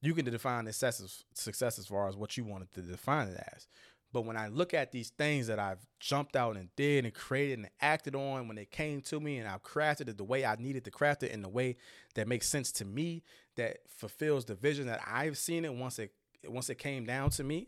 You 0.01 0.13
can 0.13 0.25
define 0.25 0.65
success, 0.65 1.23
success 1.33 1.79
as 1.79 1.87
far 1.87 2.07
as 2.07 2.15
what 2.15 2.37
you 2.37 2.43
wanted 2.43 2.71
to 2.73 2.81
define 2.81 3.29
it 3.29 3.43
as. 3.55 3.67
But 4.13 4.25
when 4.25 4.37
I 4.37 4.47
look 4.47 4.73
at 4.73 4.91
these 4.91 5.09
things 5.09 5.47
that 5.47 5.59
I've 5.59 5.85
jumped 5.99 6.35
out 6.35 6.55
and 6.55 6.73
did 6.75 7.03
and 7.03 7.13
created 7.13 7.59
and 7.59 7.69
acted 7.81 8.15
on 8.15 8.47
when 8.47 8.55
they 8.55 8.65
came 8.65 9.01
to 9.01 9.19
me 9.19 9.37
and 9.37 9.47
I've 9.47 9.63
crafted 9.63 10.07
it 10.07 10.17
the 10.17 10.23
way 10.23 10.45
I 10.45 10.55
needed 10.55 10.85
to 10.85 10.91
craft 10.91 11.23
it 11.23 11.31
in 11.31 11.41
the 11.41 11.49
way 11.49 11.75
that 12.15 12.27
makes 12.27 12.47
sense 12.47 12.71
to 12.73 12.85
me, 12.85 13.23
that 13.55 13.77
fulfills 13.87 14.45
the 14.45 14.55
vision 14.55 14.87
that 14.87 15.01
I've 15.05 15.37
seen 15.37 15.65
it 15.65 15.73
once 15.73 15.99
it 15.99 16.13
once 16.47 16.69
it 16.69 16.75
came 16.75 17.05
down 17.05 17.31
to 17.31 17.43
me, 17.43 17.67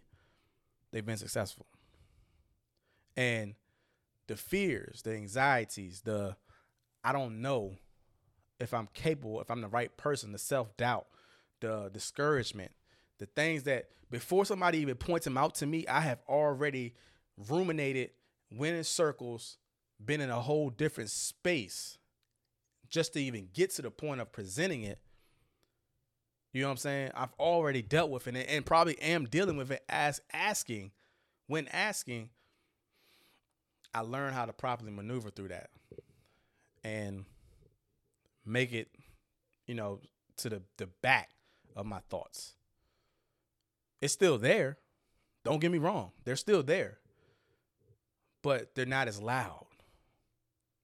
they've 0.92 1.06
been 1.06 1.18
successful. 1.18 1.66
And 3.18 3.56
the 4.28 4.38
fears, 4.38 5.02
the 5.02 5.16
anxieties, 5.16 6.02
the 6.02 6.38
I 7.04 7.12
don't 7.12 7.42
know 7.42 7.76
if 8.60 8.74
I'm 8.74 8.88
capable, 8.94 9.42
if 9.42 9.50
I'm 9.50 9.62
the 9.62 9.68
right 9.68 9.96
person, 9.98 10.32
the 10.32 10.38
self 10.38 10.76
doubt, 10.78 11.08
the 11.62 11.90
discouragement, 11.94 12.72
the 13.18 13.26
things 13.26 13.64
that 13.64 13.90
before 14.12 14.46
somebody 14.46 14.80
even 14.80 14.96
points 14.96 15.26
them 15.26 15.38
out 15.38 15.56
to 15.56 15.66
me, 15.66 15.86
I 15.88 16.02
have 16.02 16.20
already 16.28 16.96
ruminated, 17.50 18.12
went 18.52 18.76
in 18.76 18.84
circles, 18.84 19.58
been 20.04 20.22
in 20.22 20.30
a 20.30 20.42
whole 20.42 20.70
different 20.70 21.10
space 21.10 21.98
just 22.90 23.14
to 23.14 23.22
even 23.22 23.50
get 23.54 23.72
to 23.72 23.82
the 23.82 23.92
point 23.92 24.20
of 24.20 24.32
presenting 24.32 24.84
it. 24.84 25.00
You 26.52 26.62
know 26.62 26.70
what 26.70 26.72
I'm 26.72 26.78
saying? 26.78 27.12
I've 27.14 27.34
already 27.40 27.84
dealt 27.84 28.10
with 28.10 28.28
it 28.28 28.36
and 28.36 28.66
probably 28.66 29.00
am 29.00 29.26
dealing 29.26 29.58
with 29.58 29.72
it 29.72 29.84
as 29.88 30.22
asking. 30.34 30.92
When 31.46 31.68
asking, 31.70 32.30
I 33.94 34.02
learned 34.02 34.36
how 34.36 34.46
to 34.46 34.54
properly 34.54 34.92
maneuver 34.92 35.30
through 35.30 35.50
that. 35.50 35.70
And 36.84 37.26
make 38.50 38.74
it, 38.74 38.90
you 39.68 39.76
know, 39.76 40.00
to 40.38 40.50
the, 40.50 40.62
the 40.78 40.88
back 41.02 41.30
of 41.76 41.86
my 41.86 42.00
thoughts. 42.10 42.54
It's 44.02 44.14
still 44.14 44.38
there. 44.38 44.78
Don't 45.44 45.60
get 45.60 45.72
me 45.72 45.78
wrong, 45.78 46.12
they're 46.26 46.36
still 46.36 46.64
there, 46.64 46.98
but 48.44 48.76
they're 48.76 48.86
not 48.86 49.08
as 49.08 49.22
loud 49.22 49.68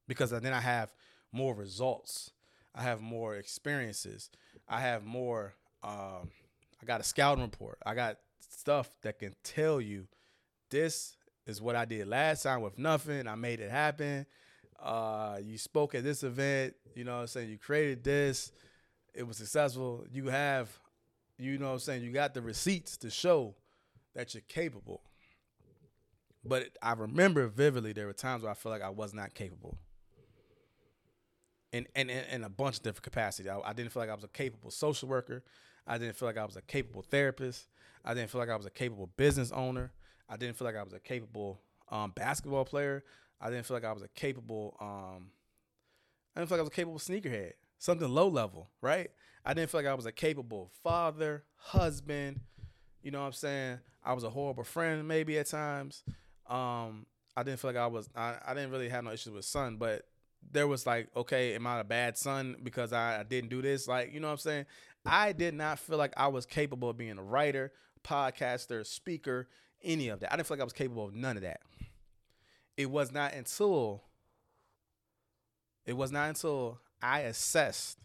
because 0.08 0.32
then 0.32 0.54
I 0.54 0.62
have 0.62 0.94
more 1.32 1.54
results. 1.54 2.32
I 2.74 2.84
have 2.84 3.02
more 3.02 3.36
experiences. 3.36 4.30
I 4.68 4.82
have 4.82 5.06
more. 5.06 5.54
Um, 5.84 6.32
I 6.82 6.86
got 6.86 7.02
a 7.02 7.04
scouting 7.04 7.44
report. 7.44 7.78
I 7.86 7.96
got 7.96 8.18
stuff 8.40 8.90
that 9.02 9.20
can 9.20 9.36
tell 9.44 9.80
you 9.80 10.08
this 10.70 11.16
is 11.46 11.62
what 11.62 11.76
I 11.76 11.86
did 11.86 12.08
last 12.08 12.44
time 12.44 12.62
with 12.62 12.78
nothing. 12.78 13.28
I 13.28 13.36
made 13.36 13.60
it 13.60 13.70
happen. 13.70 14.26
Uh, 14.82 15.38
you 15.44 15.58
spoke 15.58 15.96
at 15.96 16.04
this 16.04 16.24
event. 16.24 16.76
You 16.96 17.04
know 17.04 17.16
what 17.16 17.22
I'm 17.22 17.28
saying? 17.28 17.50
You 17.50 17.58
created 17.58 18.04
this. 18.04 18.52
It 19.14 19.26
was 19.26 19.38
successful. 19.38 20.06
You 20.12 20.28
have, 20.28 20.70
you 21.38 21.58
know 21.58 21.68
what 21.68 21.74
I'm 21.74 21.80
saying? 21.80 22.04
You 22.04 22.12
got 22.12 22.34
the 22.34 22.42
receipts 22.42 22.98
to 22.98 23.10
show 23.10 23.56
that 24.14 24.34
you're 24.34 24.44
capable. 24.48 25.02
But 26.44 26.78
I 26.82 26.94
remember 26.94 27.48
vividly 27.48 27.94
there 27.94 28.06
were 28.06 28.14
times 28.14 28.44
where 28.44 28.52
I 28.52 28.56
felt 28.56 28.72
like 28.74 28.84
I 28.84 28.90
was 28.90 29.14
not 29.14 29.34
capable. 29.34 29.78
In, 31.72 31.88
in, 31.96 32.10
in 32.10 32.44
a 32.44 32.50
bunch 32.50 32.78
of 32.78 32.84
different 32.84 33.04
capacities. 33.04 33.52
I, 33.52 33.60
I 33.66 33.74
didn't 33.74 33.92
feel 33.92 34.02
like 34.02 34.10
I 34.10 34.16
was 34.16 34.24
a 34.24 34.30
capable 34.30 34.72
social 34.72 35.10
worker. 35.10 35.44
I 35.86 35.98
didn't 35.98 36.16
feel 36.16 36.28
like 36.28 36.38
I 36.38 36.46
was 36.46 36.56
a 36.56 36.62
capable 36.62 37.02
therapist. 37.02 37.68
I 38.04 38.14
didn't 38.14 38.30
feel 38.30 38.40
like 38.40 38.50
I 38.50 38.56
was 38.56 38.66
a 38.66 38.72
capable 38.72 39.10
business 39.18 39.52
owner. 39.52 39.92
I 40.30 40.38
didn't 40.38 40.56
feel 40.56 40.66
like 40.66 40.78
I 40.78 40.84
was 40.84 40.94
a 40.94 41.00
capable 41.00 41.60
um, 41.90 42.12
basketball 42.16 42.66
player. 42.66 43.04
I 43.40 43.50
didn't 43.50 43.66
feel 43.66 43.76
like 43.76 43.86
I 43.86 43.92
was 43.92 44.04
a 44.04 44.08
capable. 44.10 44.78
Um, 44.80 45.32
I 46.36 46.40
didn't 46.40 46.50
feel 46.50 46.58
like 46.58 46.62
I 46.62 46.64
was 46.64 46.70
a 46.70 46.76
capable 46.76 47.00
sneakerhead. 47.00 47.54
Something 47.78 48.10
low 48.10 48.28
level, 48.28 48.70
right? 48.82 49.10
I 49.46 49.54
didn't 49.54 49.70
feel 49.70 49.80
like 49.80 49.88
I 49.90 49.94
was 49.94 50.06
a 50.06 50.12
capable 50.12 50.72
father, 50.84 51.44
husband. 51.56 52.40
You 53.04 53.12
know 53.12 53.20
what 53.20 53.28
I'm 53.28 53.34
saying? 53.34 53.80
I 54.04 54.14
was 54.14 54.24
a 54.24 54.30
horrible 54.30 54.64
friend, 54.64 55.08
maybe 55.08 55.38
at 55.38 55.48
times. 55.48 56.04
Um, 56.50 57.06
I 57.36 57.44
didn't 57.44 57.60
feel 57.60 57.70
like 57.70 57.78
I 57.78 57.88
was. 57.88 58.10
I, 58.16 58.38
I 58.46 58.54
didn't 58.54 58.72
really 58.72 58.90
have 58.90 59.04
no 59.04 59.12
issues 59.12 59.34
with 59.34 59.46
son, 59.46 59.78
but 59.78 60.04
there 60.52 60.68
was 60.68 60.86
like, 60.86 61.10
okay, 61.16 61.56
am 61.56 61.68
I 61.68 61.80
a 61.80 61.84
bad 61.84 62.18
son 62.18 62.56
because 62.64 62.94
I, 62.94 63.20
I 63.20 63.24
didn't 63.24 63.50
do 63.50 63.62
this? 63.62 63.88
Like, 63.88 64.14
you 64.14 64.20
know 64.20 64.28
what 64.28 64.34
I'm 64.34 64.40
saying? 64.40 64.66
I 65.06 65.32
did 65.34 65.54
not 65.54 65.80
feel 65.80 65.98
like 65.98 66.14
I 66.18 66.28
was 66.28 66.46
capable 66.46 66.90
of 66.90 66.98
being 66.98 67.18
a 67.18 67.24
writer, 67.24 67.72
podcaster, 68.04 68.86
speaker, 68.86 69.50
any 69.84 70.08
of 70.10 70.20
that. 70.22 70.34
I 70.34 70.36
didn't 70.36 70.48
feel 70.48 70.58
like 70.58 70.62
I 70.62 70.66
was 70.66 70.74
capable 70.74 71.06
of 71.06 71.14
none 71.14 71.38
of 71.38 71.44
that. 71.44 71.62
It 72.78 72.90
was 72.90 73.12
not 73.12 73.34
until 73.34 74.04
it 75.86 75.94
was 75.94 76.12
not 76.12 76.30
until 76.30 76.80
I 77.02 77.22
assessed 77.22 78.00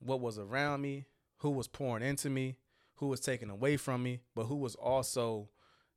what 0.00 0.20
was 0.20 0.38
around 0.38 0.80
me, 0.82 1.06
who 1.38 1.50
was 1.50 1.68
pouring 1.68 2.02
into 2.02 2.28
me, 2.28 2.56
who 2.96 3.06
was 3.06 3.20
taken 3.20 3.48
away 3.48 3.76
from 3.76 4.02
me, 4.02 4.20
but 4.34 4.44
who 4.44 4.56
was 4.56 4.74
also 4.74 5.48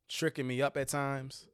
tricking 0.08 0.46
me 0.46 0.62
up 0.62 0.76
at 0.76 0.88
times 0.88 1.46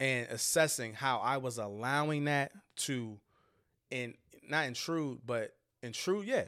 and 0.00 0.26
assessing 0.30 0.94
how 0.94 1.18
I 1.18 1.36
was 1.36 1.58
allowing 1.58 2.24
that 2.24 2.52
to 2.76 3.20
and 3.92 4.14
not 4.48 4.66
intrude, 4.66 5.20
but 5.24 5.54
intrude, 5.82 6.26
yeah. 6.26 6.46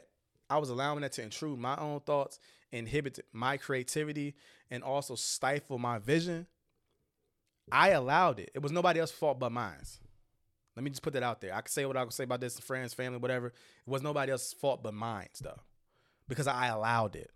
I 0.49 0.57
was 0.57 0.69
allowing 0.69 1.01
that 1.01 1.13
to 1.13 1.23
intrude 1.23 1.57
my 1.57 1.75
own 1.77 2.01
thoughts, 2.01 2.39
inhibit 2.71 3.19
my 3.31 3.57
creativity, 3.57 4.35
and 4.69 4.83
also 4.83 5.15
stifle 5.15 5.79
my 5.79 5.99
vision. 5.99 6.47
I 7.71 7.89
allowed 7.89 8.39
it. 8.39 8.51
It 8.53 8.61
was 8.61 8.71
nobody 8.71 8.99
else's 8.99 9.15
fault 9.15 9.39
but 9.39 9.51
mine. 9.51 9.79
Let 10.75 10.83
me 10.83 10.89
just 10.89 11.01
put 11.01 11.13
that 11.13 11.23
out 11.23 11.41
there. 11.41 11.53
I 11.53 11.61
can 11.61 11.71
say 11.71 11.85
what 11.85 11.97
I 11.97 12.03
can 12.03 12.11
say 12.11 12.25
about 12.25 12.41
this, 12.41 12.59
friends, 12.59 12.93
family, 12.93 13.17
whatever. 13.17 13.47
It 13.47 13.53
was 13.87 14.01
nobody 14.01 14.31
else's 14.31 14.53
fault 14.53 14.83
but 14.83 14.93
mine, 14.93 15.29
though, 15.41 15.61
because 16.27 16.47
I 16.47 16.67
allowed 16.67 17.15
it. 17.15 17.31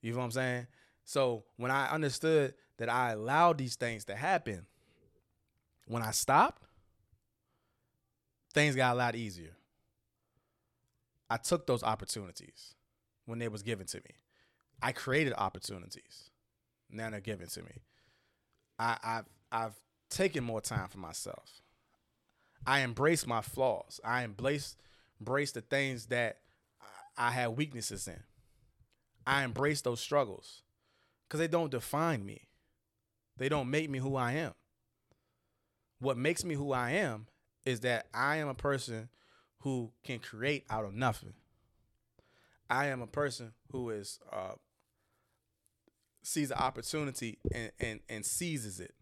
You 0.00 0.12
know 0.12 0.18
what 0.18 0.24
I'm 0.24 0.30
saying? 0.32 0.66
So 1.04 1.44
when 1.56 1.70
I 1.70 1.90
understood 1.90 2.54
that 2.78 2.88
I 2.88 3.12
allowed 3.12 3.58
these 3.58 3.76
things 3.76 4.06
to 4.06 4.16
happen, 4.16 4.66
when 5.86 6.02
I 6.02 6.12
stopped, 6.12 6.62
things 8.54 8.74
got 8.74 8.94
a 8.94 8.98
lot 8.98 9.14
easier. 9.14 9.56
I 11.28 11.36
took 11.36 11.66
those 11.66 11.82
opportunities 11.82 12.74
when 13.26 13.38
they 13.38 13.48
was 13.48 13.62
given 13.62 13.86
to 13.86 13.98
me. 13.98 14.16
I 14.82 14.92
created 14.92 15.34
opportunities. 15.36 16.30
Now 16.90 17.10
they're 17.10 17.20
given 17.20 17.48
to 17.48 17.62
me. 17.62 17.82
I, 18.84 18.98
I've 19.02 19.24
I've 19.50 19.80
taken 20.10 20.44
more 20.44 20.60
time 20.60 20.88
for 20.88 20.98
myself. 20.98 21.62
I 22.66 22.80
embrace 22.80 23.26
my 23.26 23.40
flaws. 23.40 23.98
I 24.04 24.24
embrace 24.24 24.76
embrace 25.20 25.52
the 25.52 25.62
things 25.62 26.06
that 26.06 26.40
I 27.16 27.30
have 27.30 27.52
weaknesses 27.52 28.06
in. 28.06 28.22
I 29.26 29.44
embrace 29.44 29.80
those 29.80 30.00
struggles 30.00 30.62
because 31.26 31.40
they 31.40 31.48
don't 31.48 31.70
define 31.70 32.26
me. 32.26 32.48
They 33.38 33.48
don't 33.48 33.70
make 33.70 33.88
me 33.88 34.00
who 34.00 34.16
I 34.16 34.32
am. 34.32 34.52
What 35.98 36.18
makes 36.18 36.44
me 36.44 36.54
who 36.54 36.72
I 36.72 36.90
am 36.90 37.26
is 37.64 37.80
that 37.80 38.06
I 38.12 38.36
am 38.36 38.48
a 38.48 38.54
person 38.54 39.08
who 39.60 39.92
can 40.02 40.18
create 40.18 40.66
out 40.68 40.84
of 40.84 40.92
nothing. 40.92 41.32
I 42.68 42.86
am 42.88 43.00
a 43.00 43.06
person 43.06 43.52
who 43.72 43.88
is 43.88 44.18
uh, 44.30 44.52
sees 46.24 46.50
an 46.50 46.58
opportunity 46.58 47.38
and, 47.52 47.70
and 47.80 48.00
and 48.08 48.26
seizes 48.26 48.80
it. 48.80 48.94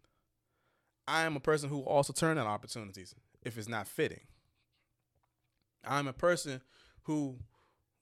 I 1.07 1.23
am 1.23 1.35
a 1.35 1.39
person 1.39 1.69
who 1.69 1.81
also 1.81 2.13
turn 2.13 2.37
down 2.37 2.47
opportunities 2.47 3.15
if 3.43 3.57
it's 3.57 3.67
not 3.67 3.87
fitting. 3.87 4.21
I'm 5.85 6.07
a 6.07 6.13
person 6.13 6.61
who 7.03 7.37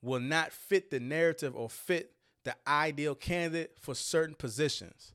will 0.01 0.19
not 0.19 0.51
fit 0.51 0.91
the 0.91 0.99
narrative 0.99 1.55
or 1.55 1.69
fit 1.69 2.13
the 2.43 2.55
ideal 2.67 3.15
candidate 3.15 3.77
for 3.79 3.95
certain 3.95 4.35
positions, 4.35 5.13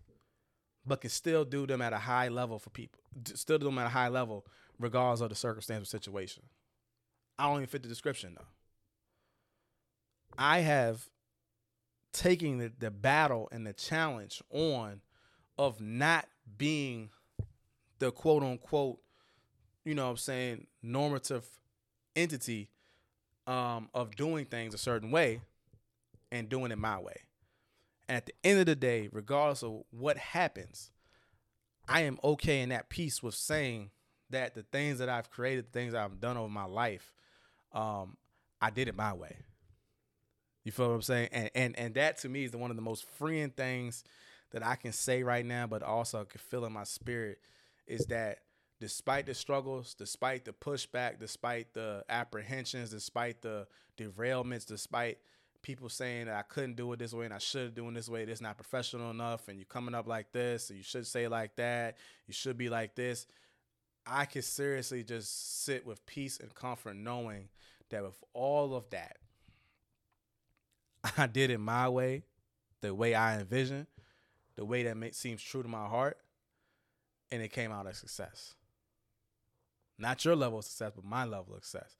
but 0.85 1.01
can 1.01 1.11
still 1.11 1.45
do 1.45 1.67
them 1.67 1.83
at 1.83 1.93
a 1.93 1.99
high 1.99 2.29
level 2.29 2.59
for 2.59 2.71
people. 2.71 3.01
Still 3.35 3.59
do 3.59 3.67
them 3.67 3.79
at 3.79 3.87
a 3.87 3.91
high 3.91 4.09
level, 4.09 4.47
regardless 4.79 5.21
of 5.21 5.29
the 5.29 5.35
circumstance 5.35 5.83
or 5.83 5.87
situation. 5.87 6.45
I 7.39 7.45
don't 7.45 7.57
even 7.57 7.67
fit 7.67 7.83
the 7.83 7.89
description 7.89 8.35
though. 8.37 8.47
I 10.39 10.61
have 10.61 11.09
taken 12.17 12.59
the, 12.59 12.73
the 12.79 12.91
battle 12.91 13.49
and 13.53 13.67
the 13.67 13.73
challenge 13.73 14.43
on 14.51 15.01
of 15.59 15.81
not 15.81 16.27
being 16.57 17.11
the 17.99 18.11
quote 18.11 18.43
unquote, 18.43 18.99
you 19.85 19.95
know 19.95 20.05
what 20.05 20.11
I'm 20.11 20.17
saying, 20.17 20.67
normative 20.83 21.45
entity 22.15 22.71
um, 23.47 23.89
of 23.95 24.17
doing 24.17 24.45
things 24.45 24.75
a 24.75 24.79
certain 24.79 25.11
way 25.11 25.41
and 26.33 26.49
doing 26.49 26.73
it 26.73 26.79
my 26.79 26.99
way. 26.99 27.21
And 28.09 28.17
at 28.17 28.27
the 28.27 28.35
end 28.45 28.61
of 28.61 28.67
the 28.67 28.77
day, 28.77 29.09
regardless 29.13 29.63
of 29.63 29.83
what 29.91 30.17
happens, 30.17 30.91
I 31.89 32.03
am 32.03 32.19
okay 32.23 32.61
in 32.63 32.71
that 32.71 32.89
peace 32.89 33.23
with 33.23 33.35
saying 33.35 33.91
that 34.31 34.55
the 34.55 34.63
things 34.63 34.99
that 34.99 35.09
I've 35.09 35.31
created, 35.31 35.67
the 35.67 35.79
things 35.79 35.95
I've 35.95 36.21
done 36.21 36.37
over 36.37 36.49
my 36.49 36.65
life, 36.65 37.13
um, 37.73 38.17
I 38.61 38.71
did 38.71 38.89
it 38.89 38.97
my 38.97 39.13
way. 39.13 39.37
You 40.67 40.73
feel 40.73 40.89
what 40.89 40.95
I'm 40.95 41.03
saying? 41.03 41.29
And 41.31 41.51
and 41.55 41.79
and 41.79 41.95
that 41.95 42.19
to 42.19 42.29
me 42.29 42.43
is 42.43 42.57
one 42.57 42.73
of 42.73 42.77
the 42.77 42.83
most 42.83 43.07
freeing 43.19 43.51
things 43.51 44.03
that 44.51 44.67
I 44.67 44.75
can 44.75 44.91
say 44.91 45.23
right 45.23 45.47
now, 45.47 45.69
but 45.69 45.85
also 45.85 46.23
I 46.23 46.25
can 46.25 46.41
feel 46.41 46.65
in 46.65 46.73
my 46.73 46.83
spirit 46.83 47.39
is 47.87 48.07
that 48.07 48.39
despite 48.81 49.27
the 49.27 49.35
struggles, 49.35 49.95
despite 49.95 50.45
the 50.45 50.53
pushback, 50.53 51.21
despite 51.21 51.73
the 51.73 52.05
apprehensions, 52.09 52.91
despite 52.91 53.43
the 53.43 53.69
derailments, 53.97 54.67
despite 54.67 55.19
people 55.63 55.89
saying 55.89 56.27
that 56.27 56.35
I 56.35 56.43
couldn't 56.43 56.75
do 56.75 56.93
it 56.93 56.99
this 56.99 57.15
way 57.15 57.27
and 57.27 57.35
I 57.35 57.39
should 57.39 57.63
have 57.63 57.75
doing 57.77 57.95
this 57.95 58.09
way, 58.09 58.25
this 58.25 58.41
not 58.41 58.57
professional 58.57 59.13
enough, 59.13 59.47
and 59.47 59.61
you 59.61 59.65
coming 59.67 59.95
up 59.95 60.09
like 60.09 60.33
this, 60.33 60.71
and 60.71 60.79
you 60.79 60.83
should 60.83 61.07
say 61.07 61.29
like 61.29 61.55
that, 61.57 61.97
you 62.27 62.35
should 62.35 62.59
be 62.59 62.71
like 62.71 62.97
this. 62.97 63.29
I 64.05 64.25
can 64.25 64.43
seriously 64.43 65.05
just 65.05 65.65
sit 65.65 65.87
with 65.87 66.05
peace 66.07 66.41
and 66.41 66.53
comfort 66.53 66.97
knowing 66.97 67.51
that 67.91 68.03
with 68.03 68.21
all 68.35 68.75
of 68.75 68.91
that, 68.91 69.19
I 71.19 71.27
did 71.27 71.51
it 71.51 71.59
my 71.59 71.89
way, 71.89 72.25
the 72.81 72.95
way 72.95 73.15
I 73.15 73.39
envision, 73.39 73.87
the 74.57 74.65
way 74.65 74.85
that 74.85 74.97
makes, 74.97 75.17
seems 75.17 75.43
true 75.43 75.63
to 75.63 75.69
my 75.69 75.87
heart, 75.87 76.19
and 77.31 77.43
it 77.43 77.49
came 77.49 77.73
out 77.73 77.87
a 77.87 77.95
success. 77.95 78.55
Not 79.99 80.25
your 80.25 80.37
level 80.37 80.59
of 80.59 80.65
success, 80.65 80.93
but 80.95 81.05
my 81.05 81.25
level 81.25 81.55
of 81.55 81.65
success. 81.65 81.97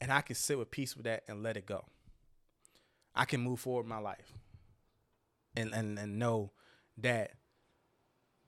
And 0.00 0.12
I 0.12 0.20
can 0.20 0.36
sit 0.36 0.58
with 0.58 0.70
peace 0.70 0.96
with 0.96 1.04
that 1.04 1.24
and 1.28 1.42
let 1.42 1.56
it 1.56 1.66
go. 1.66 1.84
I 3.14 3.24
can 3.24 3.40
move 3.40 3.60
forward 3.60 3.84
in 3.84 3.88
my 3.88 3.98
life 3.98 4.32
and, 5.56 5.72
and, 5.72 5.98
and 5.98 6.18
know 6.18 6.50
that 6.98 7.32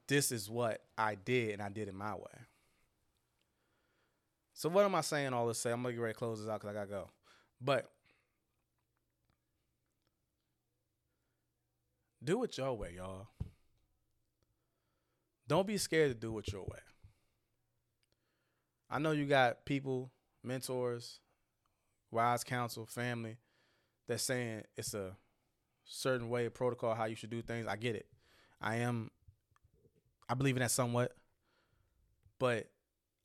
this 0.09 0.33
is 0.33 0.51
what 0.51 0.83
I 0.97 1.15
did 1.15 1.53
and 1.53 1.63
I 1.63 1.69
did 1.69 1.89
it 1.89 1.95
my 1.95 2.15
way. 2.15 2.47
So 4.55 4.69
what 4.69 4.85
am 4.85 4.95
I 4.95 5.03
saying 5.03 5.33
all 5.33 5.47
this 5.47 5.59
say? 5.59 5.71
I'm 5.71 5.83
gonna 5.83 5.95
get 5.95 6.01
ready 6.01 6.15
to 6.15 6.19
close 6.19 6.41
this 6.41 6.49
out 6.49 6.61
because 6.61 6.75
I 6.75 6.79
gotta 6.79 6.91
go. 6.91 7.11
But 7.61 7.91
do 12.27 12.43
it 12.43 12.59
your 12.59 12.75
way, 12.75 12.95
y'all. 12.97 13.29
Don't 15.49 15.67
be 15.67 15.79
scared 15.79 16.11
to 16.11 16.15
do 16.15 16.37
it 16.39 16.53
your 16.53 16.63
way. 16.63 16.81
I 18.91 18.99
know 18.99 19.13
you 19.13 19.27
got 19.27 19.65
people, 19.65 20.11
mentors, 20.43 21.21
wise 22.11 22.45
counsel, 22.45 22.85
family 22.85 23.37
that's 24.09 24.25
saying 24.25 24.65
it's 24.77 24.93
a 24.93 25.17
certain 25.85 26.29
way 26.29 26.47
of 26.47 26.55
protocol 26.55 26.95
how 26.95 27.05
you 27.05 27.15
should 27.15 27.31
do 27.31 27.43
things. 27.43 27.67
I 27.67 27.77
get 27.77 27.95
it. 27.95 28.07
I 28.61 28.77
am 28.77 29.11
I 30.29 30.35
believe 30.35 30.57
in 30.57 30.63
that 30.63 30.73
somewhat. 30.73 31.13
But 32.39 32.69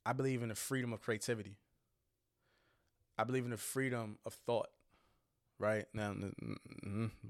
I 0.06 0.12
believe 0.12 0.42
in 0.42 0.48
the 0.48 0.54
freedom 0.54 0.92
of 0.92 1.00
creativity. 1.00 1.56
I 3.18 3.24
believe 3.24 3.44
in 3.44 3.50
the 3.50 3.56
freedom 3.56 4.18
of 4.24 4.34
thought. 4.46 4.68
Right? 5.62 5.86
Now 5.94 6.14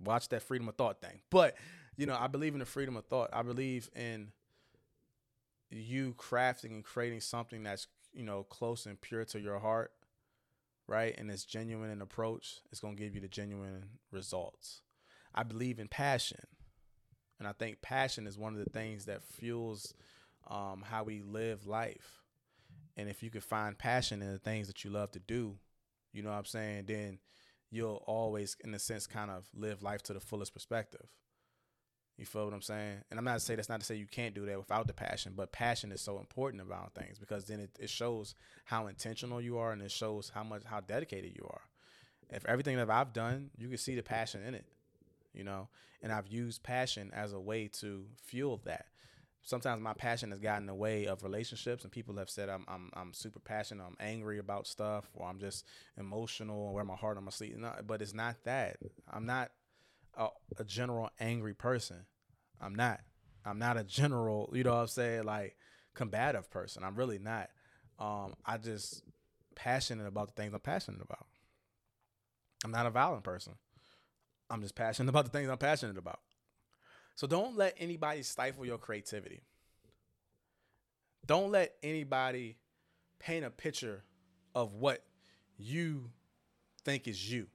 watch 0.05 0.29
that 0.31 0.43
freedom 0.43 0.69
of 0.69 0.77
thought 0.77 1.01
thing. 1.01 1.21
But, 1.31 1.57
you 1.97 2.07
know, 2.07 2.17
I 2.19 2.27
believe 2.27 2.55
in 2.55 2.61
the 2.61 2.67
freedom 2.67 2.97
of 2.97 3.05
thought. 3.05 3.31
I 3.33 3.43
believe 3.43 3.91
in 3.95 4.29
you 5.71 6.15
crafting 6.15 6.71
and 6.71 6.85
creating 6.85 7.21
something 7.21 7.63
that's, 7.63 7.87
you 8.13 8.25
know, 8.25 8.43
close 8.45 8.87
and 8.87 9.01
pure 9.01 9.25
to 9.27 9.41
your 9.41 9.59
heart 9.59 9.93
right? 10.89 11.15
And 11.17 11.31
it's 11.31 11.45
genuine 11.45 11.91
in 11.91 12.03
approach, 12.03 12.61
it's 12.71 12.81
going 12.81 12.97
to 12.97 13.03
give 13.03 13.15
you 13.15 13.21
the 13.21 13.29
genuine 13.29 13.85
results. 14.11 14.83
I 15.35 15.43
believe 15.43 15.79
in 15.79 15.89
passion. 15.89 16.45
And 17.39 17.49
I 17.49 17.53
think 17.53 17.83
passion 17.83 18.27
is 18.27 18.39
one 18.39 18.53
of 18.53 18.63
the 18.63 18.71
things 18.71 19.07
that 19.07 19.25
fuels 19.25 19.95
um, 20.49 20.85
how 20.87 21.05
we 21.05 21.23
live 21.23 21.67
life. 21.67 22.23
And 22.97 23.09
if 23.09 23.23
you 23.23 23.31
can 23.31 23.41
find 23.41 23.77
passion 23.77 24.23
in 24.23 24.31
the 24.33 24.39
things 24.39 24.67
that 24.67 24.85
you 24.85 24.91
love 24.91 25.11
to 25.13 25.19
do, 25.19 25.57
you 26.13 26.23
know 26.23 26.31
what 26.31 26.39
I'm 26.39 26.45
saying, 26.45 26.85
then 26.87 27.19
you'll 27.73 28.05
always, 28.07 28.57
in 28.63 28.75
a 28.75 28.79
sense, 28.79 29.07
kind 29.07 29.31
of 29.31 29.49
live 29.55 29.83
life 29.83 30.03
to 30.05 30.13
the 30.13 30.21
fullest 30.21 30.53
perspective. 30.53 31.07
You 32.19 32.27
feel 32.27 32.45
what 32.45 32.55
I'm 32.55 32.63
saying? 32.63 32.99
And 33.11 33.19
I'm 33.19 33.25
not 33.25 33.35
to 33.35 33.41
say 33.41 33.57
that's 33.57 33.71
not 33.71 33.81
to 33.81 33.87
say 33.87 33.97
you 33.97 34.07
can't 34.07 34.35
do 34.35 34.45
that 34.47 34.59
without 34.59 34.87
the 34.87 34.93
passion, 34.93 35.33
but 35.35 35.51
passion 35.51 35.91
is 35.91 36.03
so 36.03 36.19
important 36.19 36.63
about 36.63 36.95
things 36.95 37.19
because 37.19 37.47
then 37.47 37.59
it, 37.59 37.71
it 37.81 37.89
shows 37.89 38.35
how 38.67 38.87
intentional 38.87 39.41
you 39.41 39.57
are 39.59 39.73
and 39.73 39.81
it 39.81 39.91
shows 39.91 40.31
how 40.33 40.45
much 40.45 40.63
how 40.65 40.81
dedicated 40.81 41.35
you 41.35 41.47
are. 41.51 41.63
If 42.29 42.45
everything 42.45 42.77
that 42.77 42.91
I've 42.91 43.15
done, 43.15 43.51
you 43.57 43.69
can 43.69 43.79
see 43.79 43.95
the 43.95 44.03
passion 44.03 44.45
in 44.45 44.55
it, 44.55 44.67
you 45.33 45.43
know. 45.43 45.69
And 46.03 46.13
I've 46.13 46.29
used 46.29 46.63
passion 46.63 47.11
as 47.15 47.33
a 47.33 47.41
way 47.41 47.69
to 47.81 48.05
fuel 48.23 48.61
that. 48.67 48.87
Sometimes 49.45 49.83
my 49.83 49.93
passion 49.93 50.31
has 50.31 50.39
gotten 50.39 50.63
in 50.63 50.67
the 50.69 50.75
way 50.75 51.07
of 51.07 51.25
relationships, 51.25 51.83
and 51.83 51.93
people 51.93 52.17
have 52.17 52.31
said 52.31 52.49
I'm 52.49 52.65
I'm 52.69 52.91
I'm 52.95 53.13
super 53.13 53.41
passionate, 53.41 53.85
I'm 53.85 53.97
angry 53.99 54.39
about 54.39 54.67
stuff, 54.67 55.11
or 55.15 55.27
I'm 55.27 55.41
just 55.41 55.67
emotional, 55.99 56.59
or 56.59 56.75
wear 56.75 56.85
my 56.85 56.95
heart 56.95 57.17
on 57.17 57.25
my 57.25 57.31
sleeve. 57.31 57.57
No, 57.57 57.73
but 57.87 58.03
it's 58.03 58.15
not 58.15 58.37
that. 58.45 58.77
I'm 59.11 59.27
not 59.27 59.51
a, 60.17 60.29
a 60.59 60.65
general 60.65 61.11
angry 61.21 61.55
person. 61.55 62.07
I'm 62.61 62.75
not. 62.75 63.01
I'm 63.45 63.59
not 63.59 63.77
a 63.77 63.85
general, 63.85 64.51
you 64.55 64.63
know 64.63 64.75
what 64.75 64.83
I'm 64.83 64.87
saying, 64.87 65.25
like 65.25 65.57
combative 65.95 66.51
person. 66.51 66.85
I'm 66.85 66.95
really 66.95 67.19
not. 67.19 67.51
Um, 67.99 68.35
I 68.47 68.57
just 68.59 69.03
passionate 69.55 70.07
about 70.07 70.29
the 70.29 70.41
things 70.41 70.55
I'm 70.55 70.61
passionate 70.61 71.03
about. 71.03 71.27
I'm 72.65 72.71
not 72.71 72.87
a 72.87 72.91
violent 72.91 73.25
person. 73.25 73.55
I'm 74.49 74.63
just 74.63 74.75
passionate 74.75 75.09
about 75.11 75.25
the 75.25 75.31
things 75.31 75.51
I'm 75.51 75.59
passionate 75.59 75.99
about. 75.99 76.21
So 77.15 77.27
don't 77.27 77.57
let 77.57 77.77
anybody 77.79 78.23
stifle 78.23 78.65
your 78.65 78.79
creativity. 78.79 79.43
Don't 81.27 81.51
let 81.51 81.75
anybody 81.83 82.57
paint 83.19 83.45
a 83.45 83.51
picture 83.51 84.03
of 84.55 84.75
what 84.75 85.05
you 85.57 86.11
think 86.85 87.07
is 87.07 87.31
you. 87.31 87.47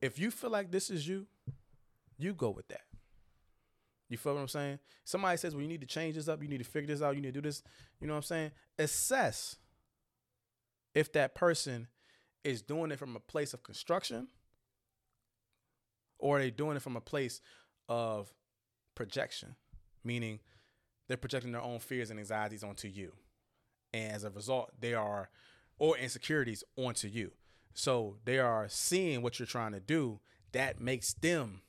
If 0.00 0.18
you 0.18 0.30
feel 0.30 0.50
like 0.50 0.72
this 0.72 0.90
is 0.90 1.06
you, 1.06 1.26
you 2.18 2.34
go 2.34 2.50
with 2.50 2.68
that. 2.68 2.82
You 4.08 4.18
feel 4.18 4.34
what 4.34 4.40
I'm 4.40 4.48
saying? 4.48 4.78
Somebody 5.04 5.38
says, 5.38 5.54
well, 5.54 5.62
you 5.62 5.68
need 5.68 5.80
to 5.80 5.86
change 5.86 6.16
this 6.16 6.28
up. 6.28 6.42
You 6.42 6.48
need 6.48 6.58
to 6.58 6.64
figure 6.64 6.92
this 6.92 7.02
out. 7.02 7.14
You 7.14 7.22
need 7.22 7.34
to 7.34 7.40
do 7.40 7.48
this. 7.48 7.62
You 8.00 8.06
know 8.06 8.14
what 8.14 8.18
I'm 8.18 8.22
saying? 8.24 8.50
Assess 8.78 9.56
if 10.94 11.12
that 11.12 11.34
person 11.34 11.88
is 12.44 12.60
doing 12.60 12.90
it 12.90 12.98
from 12.98 13.16
a 13.16 13.20
place 13.20 13.54
of 13.54 13.62
construction 13.62 14.28
or 16.18 16.36
are 16.36 16.40
they 16.40 16.50
doing 16.50 16.76
it 16.76 16.82
from 16.82 16.96
a 16.96 17.00
place 17.00 17.40
of 17.88 18.32
projection, 18.94 19.56
meaning 20.04 20.40
they're 21.08 21.16
projecting 21.16 21.52
their 21.52 21.62
own 21.62 21.78
fears 21.78 22.10
and 22.10 22.18
anxieties 22.18 22.62
onto 22.62 22.88
you. 22.88 23.12
And 23.92 24.12
as 24.12 24.24
a 24.24 24.30
result, 24.30 24.72
they 24.80 24.94
are, 24.94 25.28
or 25.78 25.96
insecurities 25.96 26.64
onto 26.76 27.08
you. 27.08 27.32
So 27.74 28.16
they 28.24 28.38
are 28.38 28.66
seeing 28.68 29.22
what 29.22 29.38
you're 29.38 29.46
trying 29.46 29.72
to 29.72 29.80
do. 29.80 30.20
That 30.52 30.80
makes 30.80 31.14
them 31.14 31.62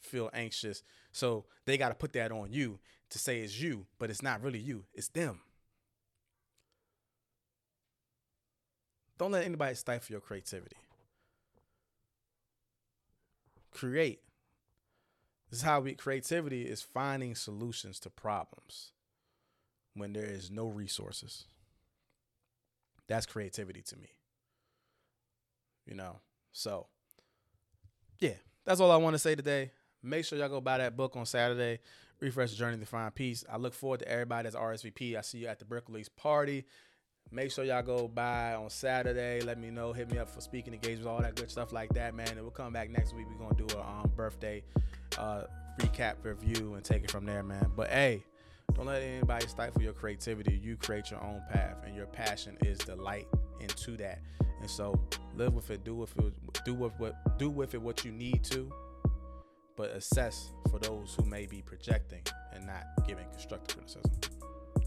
feel 0.00 0.30
anxious. 0.32 0.82
So 1.12 1.44
they 1.66 1.76
got 1.76 1.90
to 1.90 1.94
put 1.94 2.12
that 2.14 2.32
on 2.32 2.52
you 2.52 2.78
to 3.10 3.18
say 3.18 3.40
it's 3.40 3.60
you, 3.60 3.86
but 3.98 4.10
it's 4.10 4.22
not 4.22 4.42
really 4.42 4.58
you, 4.58 4.84
it's 4.94 5.08
them. 5.08 5.40
Don't 9.18 9.32
let 9.32 9.44
anybody 9.44 9.74
stifle 9.74 10.12
your 10.12 10.20
creativity. 10.20 10.76
Create. 13.70 14.20
This 15.50 15.60
is 15.60 15.64
how 15.64 15.80
we 15.80 15.94
creativity 15.94 16.62
is 16.62 16.80
finding 16.80 17.34
solutions 17.34 17.98
to 18.00 18.10
problems 18.10 18.92
when 19.94 20.12
there 20.12 20.24
is 20.24 20.50
no 20.50 20.66
resources. 20.66 21.46
That's 23.08 23.26
creativity 23.26 23.82
to 23.82 23.96
me. 23.96 24.10
You 25.86 25.94
know. 25.94 26.20
So, 26.52 26.86
yeah, 28.20 28.34
that's 28.64 28.80
all 28.80 28.92
I 28.92 28.96
want 28.96 29.14
to 29.14 29.18
say 29.18 29.34
today. 29.34 29.72
Make 30.02 30.24
sure 30.24 30.38
y'all 30.38 30.48
go 30.48 30.60
buy 30.60 30.78
that 30.78 30.96
book 30.96 31.16
on 31.16 31.26
Saturday. 31.26 31.80
Refresh 32.20 32.50
the 32.50 32.56
Journey 32.56 32.78
to 32.78 32.86
Find 32.86 33.14
Peace. 33.14 33.44
I 33.50 33.56
look 33.56 33.74
forward 33.74 34.00
to 34.00 34.08
everybody 34.08 34.44
that's 34.44 34.56
RSVP. 34.56 35.16
I 35.16 35.22
see 35.22 35.38
you 35.38 35.46
at 35.48 35.58
the 35.58 35.64
Berkeley's 35.64 36.08
party. 36.08 36.66
Make 37.32 37.52
sure 37.52 37.64
y'all 37.64 37.82
go 37.82 38.08
by 38.08 38.54
on 38.54 38.70
Saturday. 38.70 39.40
Let 39.40 39.58
me 39.58 39.70
know. 39.70 39.92
Hit 39.92 40.10
me 40.10 40.18
up 40.18 40.28
for 40.28 40.40
speaking 40.40 40.74
engagements, 40.74 41.06
all 41.06 41.20
that 41.20 41.36
good 41.36 41.50
stuff 41.50 41.72
like 41.72 41.92
that, 41.94 42.14
man. 42.14 42.28
And 42.28 42.40
we'll 42.40 42.50
come 42.50 42.72
back 42.72 42.90
next 42.90 43.14
week. 43.14 43.26
We're 43.30 43.46
gonna 43.46 43.54
do 43.54 43.76
a 43.76 43.80
um, 43.80 44.10
birthday 44.16 44.64
uh, 45.16 45.42
recap 45.78 46.14
review 46.22 46.74
and 46.74 46.84
take 46.84 47.04
it 47.04 47.10
from 47.10 47.24
there, 47.24 47.42
man. 47.42 47.70
But 47.76 47.88
hey, 47.90 48.24
don't 48.74 48.86
let 48.86 49.02
anybody 49.02 49.46
stifle 49.46 49.82
your 49.82 49.92
creativity. 49.92 50.60
You 50.60 50.76
create 50.76 51.10
your 51.10 51.22
own 51.22 51.42
path, 51.50 51.76
and 51.86 51.94
your 51.94 52.06
passion 52.06 52.56
is 52.62 52.78
the 52.78 52.96
light 52.96 53.28
into 53.60 53.96
that. 53.98 54.20
And 54.60 54.68
so, 54.68 55.00
live 55.36 55.54
with 55.54 55.70
it. 55.70 55.84
Do 55.84 55.94
with 55.94 56.18
it. 56.18 56.32
Do 56.64 56.74
with 56.74 56.92
what. 56.98 57.38
Do 57.38 57.48
with 57.48 57.74
it 57.74 57.80
what 57.80 58.04
you 58.04 58.10
need 58.10 58.42
to 58.44 58.70
but 59.80 59.92
assess 59.92 60.52
for 60.70 60.78
those 60.78 61.16
who 61.16 61.24
may 61.24 61.46
be 61.46 61.62
projecting 61.62 62.20
and 62.52 62.66
not 62.66 62.84
giving 63.06 63.24
constructive 63.30 63.78
criticism. 63.78 64.12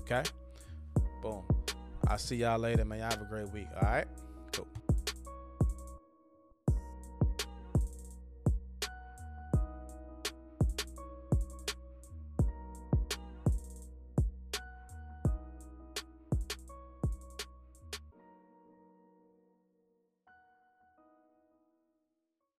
Okay? 0.01 0.21
Boom. 1.19 1.43
I'll 2.07 2.17
see 2.17 2.37
y'all 2.37 2.59
later, 2.59 2.85
man. 2.85 2.99
Y'all 2.99 3.09
have 3.09 3.21
a 3.21 3.25
great 3.25 3.51
week. 3.51 3.67
All 3.75 3.89
right? 3.89 4.05
Cool. 4.51 4.67